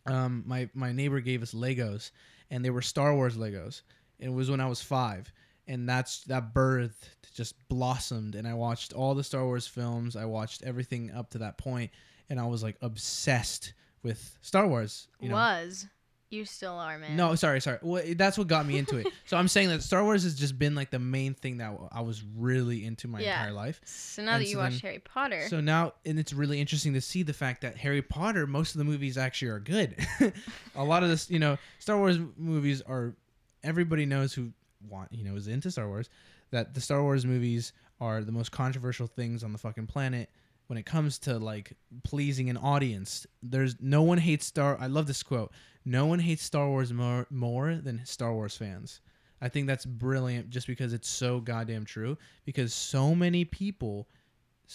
[0.06, 2.12] Um, my my neighbor gave us Legos,
[2.50, 3.82] and they were Star Wars Legos.
[4.20, 5.32] It was when I was five,
[5.66, 8.36] and that's that birth just blossomed.
[8.36, 10.14] And I watched all the Star Wars films.
[10.14, 11.90] I watched everything up to that point,
[12.30, 13.74] and I was like obsessed
[14.04, 15.08] with Star Wars.
[15.20, 15.34] You know?
[15.34, 15.86] was
[16.30, 17.16] you still are man?
[17.16, 17.78] No, sorry, sorry.
[17.82, 19.06] Well, that's what got me into it.
[19.24, 22.00] so I'm saying that Star Wars has just been like the main thing that I
[22.00, 23.34] was really into my Yeah.
[23.40, 23.80] entire life.
[23.84, 26.94] So now And that you so then- Harry Potter, So now, and it's really interesting
[26.94, 29.96] to see the fact that Harry Potter, most of the movies actually are good.
[30.74, 33.14] a lot of this, you know, Star Wars movies are.
[33.62, 34.52] Everybody knows who
[34.88, 36.10] want, you know, is into Star Wars,
[36.50, 40.28] that the Star Wars movies are the most controversial things on the fucking planet
[40.66, 41.72] when it comes to like
[42.02, 43.26] pleasing an audience.
[43.42, 44.76] There's no one hates Star.
[44.80, 45.52] I love this quote.
[45.84, 49.00] No one hates Star Wars more more than Star Wars fans.
[49.40, 52.16] I think that's brilliant, just because it's so goddamn true.
[52.44, 54.08] Because so many people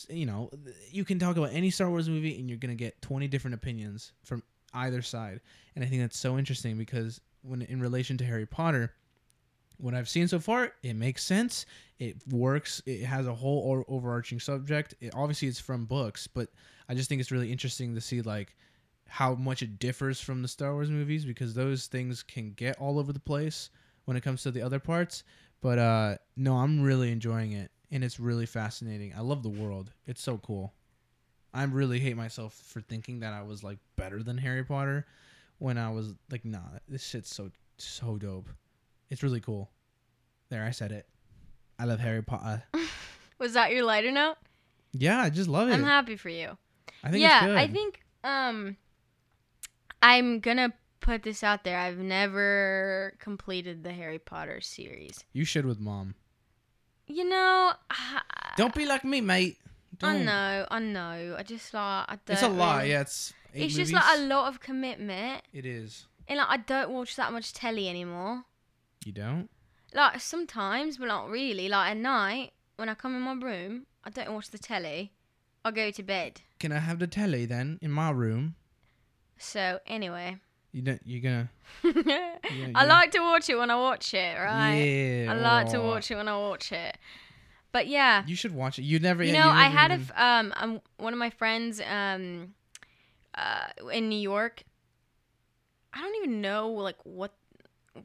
[0.07, 0.51] you know,
[0.91, 4.11] you can talk about any Star Wars movie and you're gonna get 20 different opinions
[4.23, 4.43] from
[4.73, 5.41] either side,
[5.75, 8.93] and I think that's so interesting because when in relation to Harry Potter,
[9.79, 11.65] what I've seen so far, it makes sense.
[11.97, 12.81] It works.
[12.85, 14.93] It has a whole or- overarching subject.
[14.99, 16.49] It, obviously, it's from books, but
[16.87, 18.55] I just think it's really interesting to see like
[19.07, 22.99] how much it differs from the Star Wars movies because those things can get all
[22.99, 23.69] over the place
[24.05, 25.23] when it comes to the other parts.
[25.61, 29.13] But uh, no, I'm really enjoying it, and it's really fascinating.
[29.17, 29.91] I love the world.
[30.05, 30.73] It's so cool.
[31.53, 35.05] I really hate myself for thinking that I was like better than Harry Potter
[35.57, 38.49] when I was like, nah, this shit's so so dope.
[39.09, 39.69] It's really cool.
[40.49, 41.07] There, I said it.
[41.77, 42.63] I love Harry Potter.
[43.39, 44.35] was that your lighter note?
[44.93, 45.73] Yeah, I just love it.
[45.73, 46.57] I'm happy for you.
[47.03, 47.57] I think yeah, it's good.
[47.57, 48.77] I think um
[50.01, 51.77] I'm gonna put this out there.
[51.79, 55.23] I've never completed the Harry Potter series.
[55.33, 56.15] you should with mom.
[57.07, 57.73] You know,
[58.57, 59.57] Don't be like me, mate.
[60.03, 60.25] I Don't.
[60.25, 61.35] know, I know.
[61.37, 62.33] I just like I don't.
[62.33, 62.77] It's a lot.
[62.79, 63.33] really- Yeah, it's.
[63.53, 66.05] It's just like a lot of commitment, It is.
[66.27, 68.43] and like I don't watch that much telly anymore.
[69.05, 69.49] You don't.
[69.93, 71.67] Like sometimes, but not really.
[71.69, 75.11] Like at night when I come in my room, I don't watch the telly.
[75.65, 76.41] I go to bed.
[76.59, 78.55] Can I have the telly then in my room?
[79.37, 80.37] So anyway,
[80.71, 81.01] You don't.
[81.05, 81.49] You're gonna.
[81.83, 82.83] I yeah.
[82.83, 84.37] like to watch it when I watch it.
[84.37, 84.75] Right.
[84.75, 85.31] Yeah.
[85.31, 86.97] I like to watch it when I watch it.
[87.71, 88.83] But yeah, You should watch it.
[88.83, 89.23] You never.
[89.23, 92.53] you know, I never had a even- f- um, um one of my friends um
[93.35, 94.63] uh in New York.
[95.93, 97.33] I don't even know like what,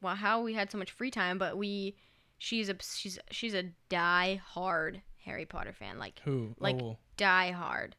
[0.02, 1.94] wha how we had so much free time, but we
[2.38, 6.54] she's a she's she's a die hard Harry Potter fan, like Who?
[6.58, 7.96] like- oh, die hard.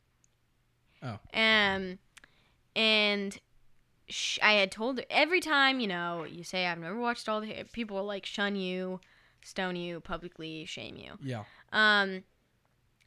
[1.03, 1.19] Oh.
[1.33, 1.99] Um,
[2.75, 3.39] and
[4.09, 7.41] sh- I had told her every time you know you say I've never watched all
[7.41, 8.99] the people will like shun you,
[9.43, 11.13] stone you, publicly shame you.
[11.21, 11.43] yeah.
[11.71, 12.23] Um,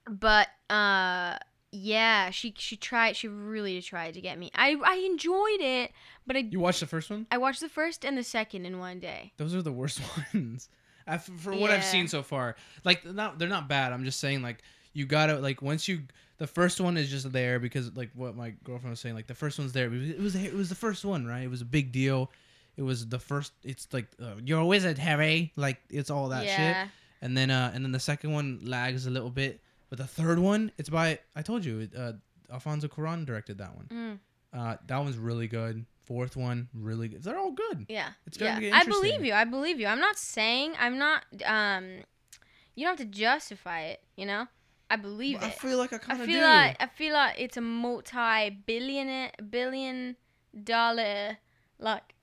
[0.08, 1.36] but uh,
[1.70, 3.16] yeah, she she tried.
[3.16, 4.50] She really tried to get me.
[4.54, 5.92] I I enjoyed it,
[6.26, 7.26] but I You watched the first one?
[7.30, 9.32] I watched the first and the second in one day.
[9.36, 10.00] Those are the worst
[10.34, 10.68] ones.
[11.06, 11.90] I, for what I've Yeah.
[11.90, 13.92] seen so far, like not they're not bad.
[13.92, 14.62] I'm just saying like
[14.92, 16.02] you gotta like once you
[16.38, 19.34] the first one is just there because like what my girlfriend was saying like the
[19.34, 19.92] first one's there.
[19.92, 21.42] It was it was the first one right.
[21.42, 22.30] It was a big deal.
[22.76, 23.52] It was the first.
[23.64, 25.52] It's like uh, you're a wizard, Harry.
[25.56, 26.58] Like it's all that shit.
[26.58, 26.88] yeah,
[27.20, 30.38] And then uh and then the second one lags a little bit, but the third
[30.38, 32.12] one it's by I told you uh
[32.52, 33.88] Alfonso Cuarón directed that one.
[33.92, 34.18] Mm.
[34.58, 35.84] Uh, that one's really good.
[36.04, 37.22] Fourth one, really good.
[37.22, 37.84] They're all good.
[37.88, 38.10] Yeah.
[38.26, 38.58] It's yeah.
[38.58, 39.34] get I believe you.
[39.34, 39.86] I believe you.
[39.86, 41.98] I'm not saying I'm not um
[42.74, 44.46] you don't have to justify it, you know?
[44.90, 45.48] I believe I it.
[45.48, 46.46] I feel like I kind of feel do.
[46.46, 50.16] like I feel like it's a multi-billion billion
[50.64, 51.36] dollar
[51.78, 52.14] like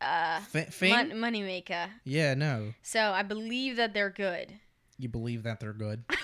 [0.00, 0.90] uh fame?
[0.90, 1.88] mon- money maker.
[2.04, 2.74] yeah, no.
[2.82, 4.54] So I believe that they're good.
[4.98, 6.04] You believe that they're good.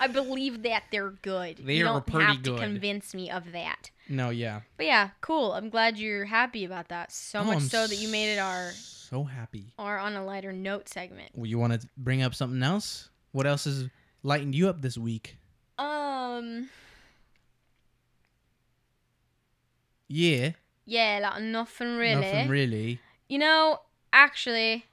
[0.00, 1.58] I believe that they're good.
[1.64, 2.56] They you are don't pretty have good.
[2.56, 3.90] to convince me of that.
[4.08, 4.60] No, yeah.
[4.76, 5.52] But yeah, cool.
[5.52, 7.10] I'm glad you're happy about that.
[7.12, 9.72] So Oh, much I'm so that you made it our so happy.
[9.78, 11.30] our on a lighter note segment.
[11.34, 13.08] Well, you want to bring up something else?
[13.32, 13.88] What else has
[14.22, 15.36] lightened you up this week?
[15.78, 16.68] Um
[20.08, 20.50] Yeah,
[20.84, 22.20] yeah, like nothing really.
[22.20, 23.00] nothing really.
[23.28, 23.80] You know,
[24.12, 24.84] actually,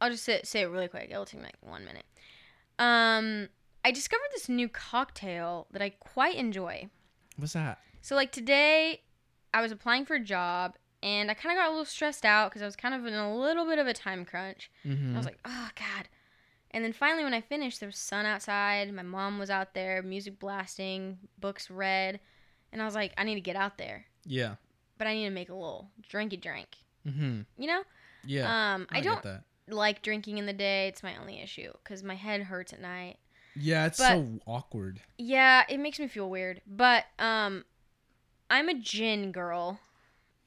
[0.00, 1.08] I'll just say, say it really quick.
[1.10, 2.04] It'll take me like one minute.
[2.78, 3.48] Um,
[3.84, 6.88] I discovered this new cocktail that I quite enjoy.
[7.36, 7.78] What's that?
[8.00, 9.02] So, like today,
[9.52, 12.50] I was applying for a job and I kind of got a little stressed out
[12.50, 14.70] because I was kind of in a little bit of a time crunch.
[14.84, 15.14] Mm-hmm.
[15.14, 16.08] I was like, oh, God.
[16.70, 18.92] And then finally, when I finished, there was sun outside.
[18.92, 22.20] My mom was out there, music blasting, books read.
[22.72, 24.56] And I was like, I need to get out there, yeah.
[24.98, 26.68] but I need to make a little drinky drink.
[27.06, 27.40] Mm-hmm.
[27.56, 27.82] You know?
[28.26, 28.74] Yeah.
[28.74, 29.44] Um, I, get don't that.
[29.70, 30.88] Like drinking in the day.
[30.88, 33.18] It's my only issue because my head hurts at night.
[33.56, 35.00] Yeah, it's but- so awkward.
[35.16, 36.60] Yeah, it makes me feel weird.
[36.66, 37.64] But um,
[38.50, 39.80] I'm a gin girl.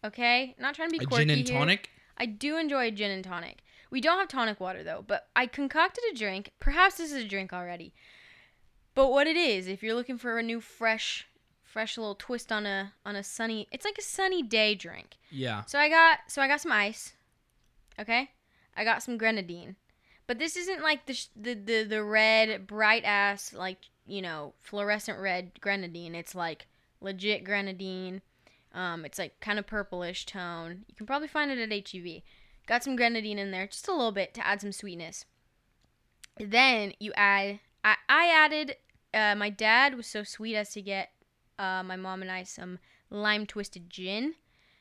[0.04, 1.58] Okay, not trying to be A quirky gin and here.
[1.60, 1.90] tonic.
[2.18, 3.64] I do enjoy a gin and tonic.
[3.92, 6.52] We don't have tonic water though, but I concocted a drink.
[6.60, 7.94] Perhaps this is a drink already.
[8.96, 11.28] But what it is, if you're looking for a new fresh
[11.64, 15.16] fresh little twist on a on a sunny it's like a sunny day drink.
[15.30, 15.64] Yeah.
[15.66, 17.14] So I got so I got some ice.
[18.00, 18.30] Okay?
[18.82, 19.76] I got some grenadine.
[20.26, 23.78] But this isn't like the sh- the the, the red bright ass like,
[24.08, 26.16] you know, fluorescent red grenadine.
[26.16, 26.66] It's like
[27.00, 28.24] legit grenadine.
[28.74, 30.86] Um, it's like kind of purplish tone.
[30.88, 32.24] You can probably find it at HEB.
[32.66, 35.26] Got some grenadine in there, just a little bit to add some sweetness.
[36.40, 37.60] Then you add.
[37.84, 38.78] I, I added.
[39.14, 41.12] Uh, my dad was so sweet as to get
[41.60, 42.80] uh, my mom and I some
[43.12, 44.34] lime twisted gin,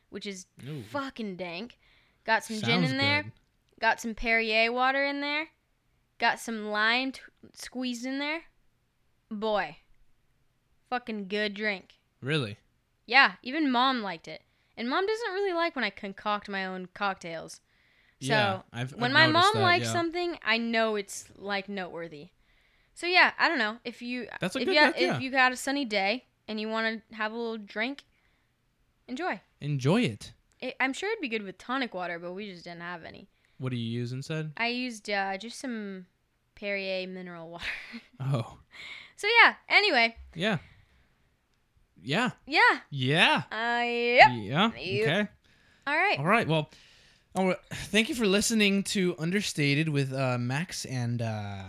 [0.08, 0.82] which is Ooh.
[0.84, 1.76] fucking dank.
[2.24, 3.24] Got some gin in there.
[3.24, 3.32] good.
[3.80, 5.48] Got some Perrier water in there.
[6.18, 7.22] Got some lime t-
[7.54, 8.42] squeezed in there.
[9.30, 9.78] Boy,
[10.90, 11.94] fucking good drink.
[12.20, 12.58] Really?
[13.06, 14.42] Yeah, even mom liked it.
[14.76, 17.60] And mom doesn't really like when I concoct my own cocktails.
[18.20, 18.60] So yeah.
[18.72, 19.92] I've, when I've my mom that, likes yeah.
[19.92, 22.28] something, I know it's like noteworthy.
[22.94, 25.30] So yeah, I don't know if you That's a if good you pick, if you
[25.30, 28.04] got a sunny day and you want to have a little drink,
[29.08, 29.40] enjoy.
[29.60, 30.32] enjoy it.
[30.60, 33.28] It, I'm sure it'd be good with tonic water, but we just didn't have any.
[33.60, 34.52] What do you use instead?
[34.56, 36.06] I used uh, just some
[36.54, 37.64] Perrier mineral water.
[38.20, 38.58] Oh,
[39.16, 39.54] so yeah.
[39.68, 40.58] Anyway, yeah.
[42.02, 42.30] Yeah.
[42.46, 42.80] yeah.
[42.90, 43.42] Yeah.
[43.52, 44.30] Uh, yep.
[44.34, 44.70] Yeah.
[44.78, 45.08] Yep.
[45.08, 45.28] Okay.
[45.86, 46.18] All right.
[46.18, 46.48] All right.
[46.48, 46.70] Well,
[47.34, 47.58] all right.
[47.70, 51.62] thank you for listening to Understated with uh, Max and uh,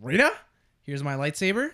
[0.00, 0.32] Rita.
[0.82, 1.70] Here's my lightsaber.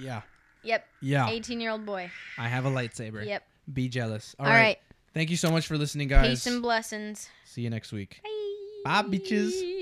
[0.00, 0.22] Yeah.
[0.64, 0.86] Yep.
[1.00, 1.28] Yeah.
[1.28, 2.10] 18 year old boy.
[2.36, 3.24] I have a lightsaber.
[3.24, 3.44] Yep.
[3.72, 4.34] Be jealous.
[4.38, 4.78] All right.
[5.16, 6.28] Thank you so much for listening, guys.
[6.28, 7.30] Peace and blessings.
[7.46, 8.20] See you next week.
[8.84, 9.02] Bye.
[9.02, 9.75] Bye, bitches.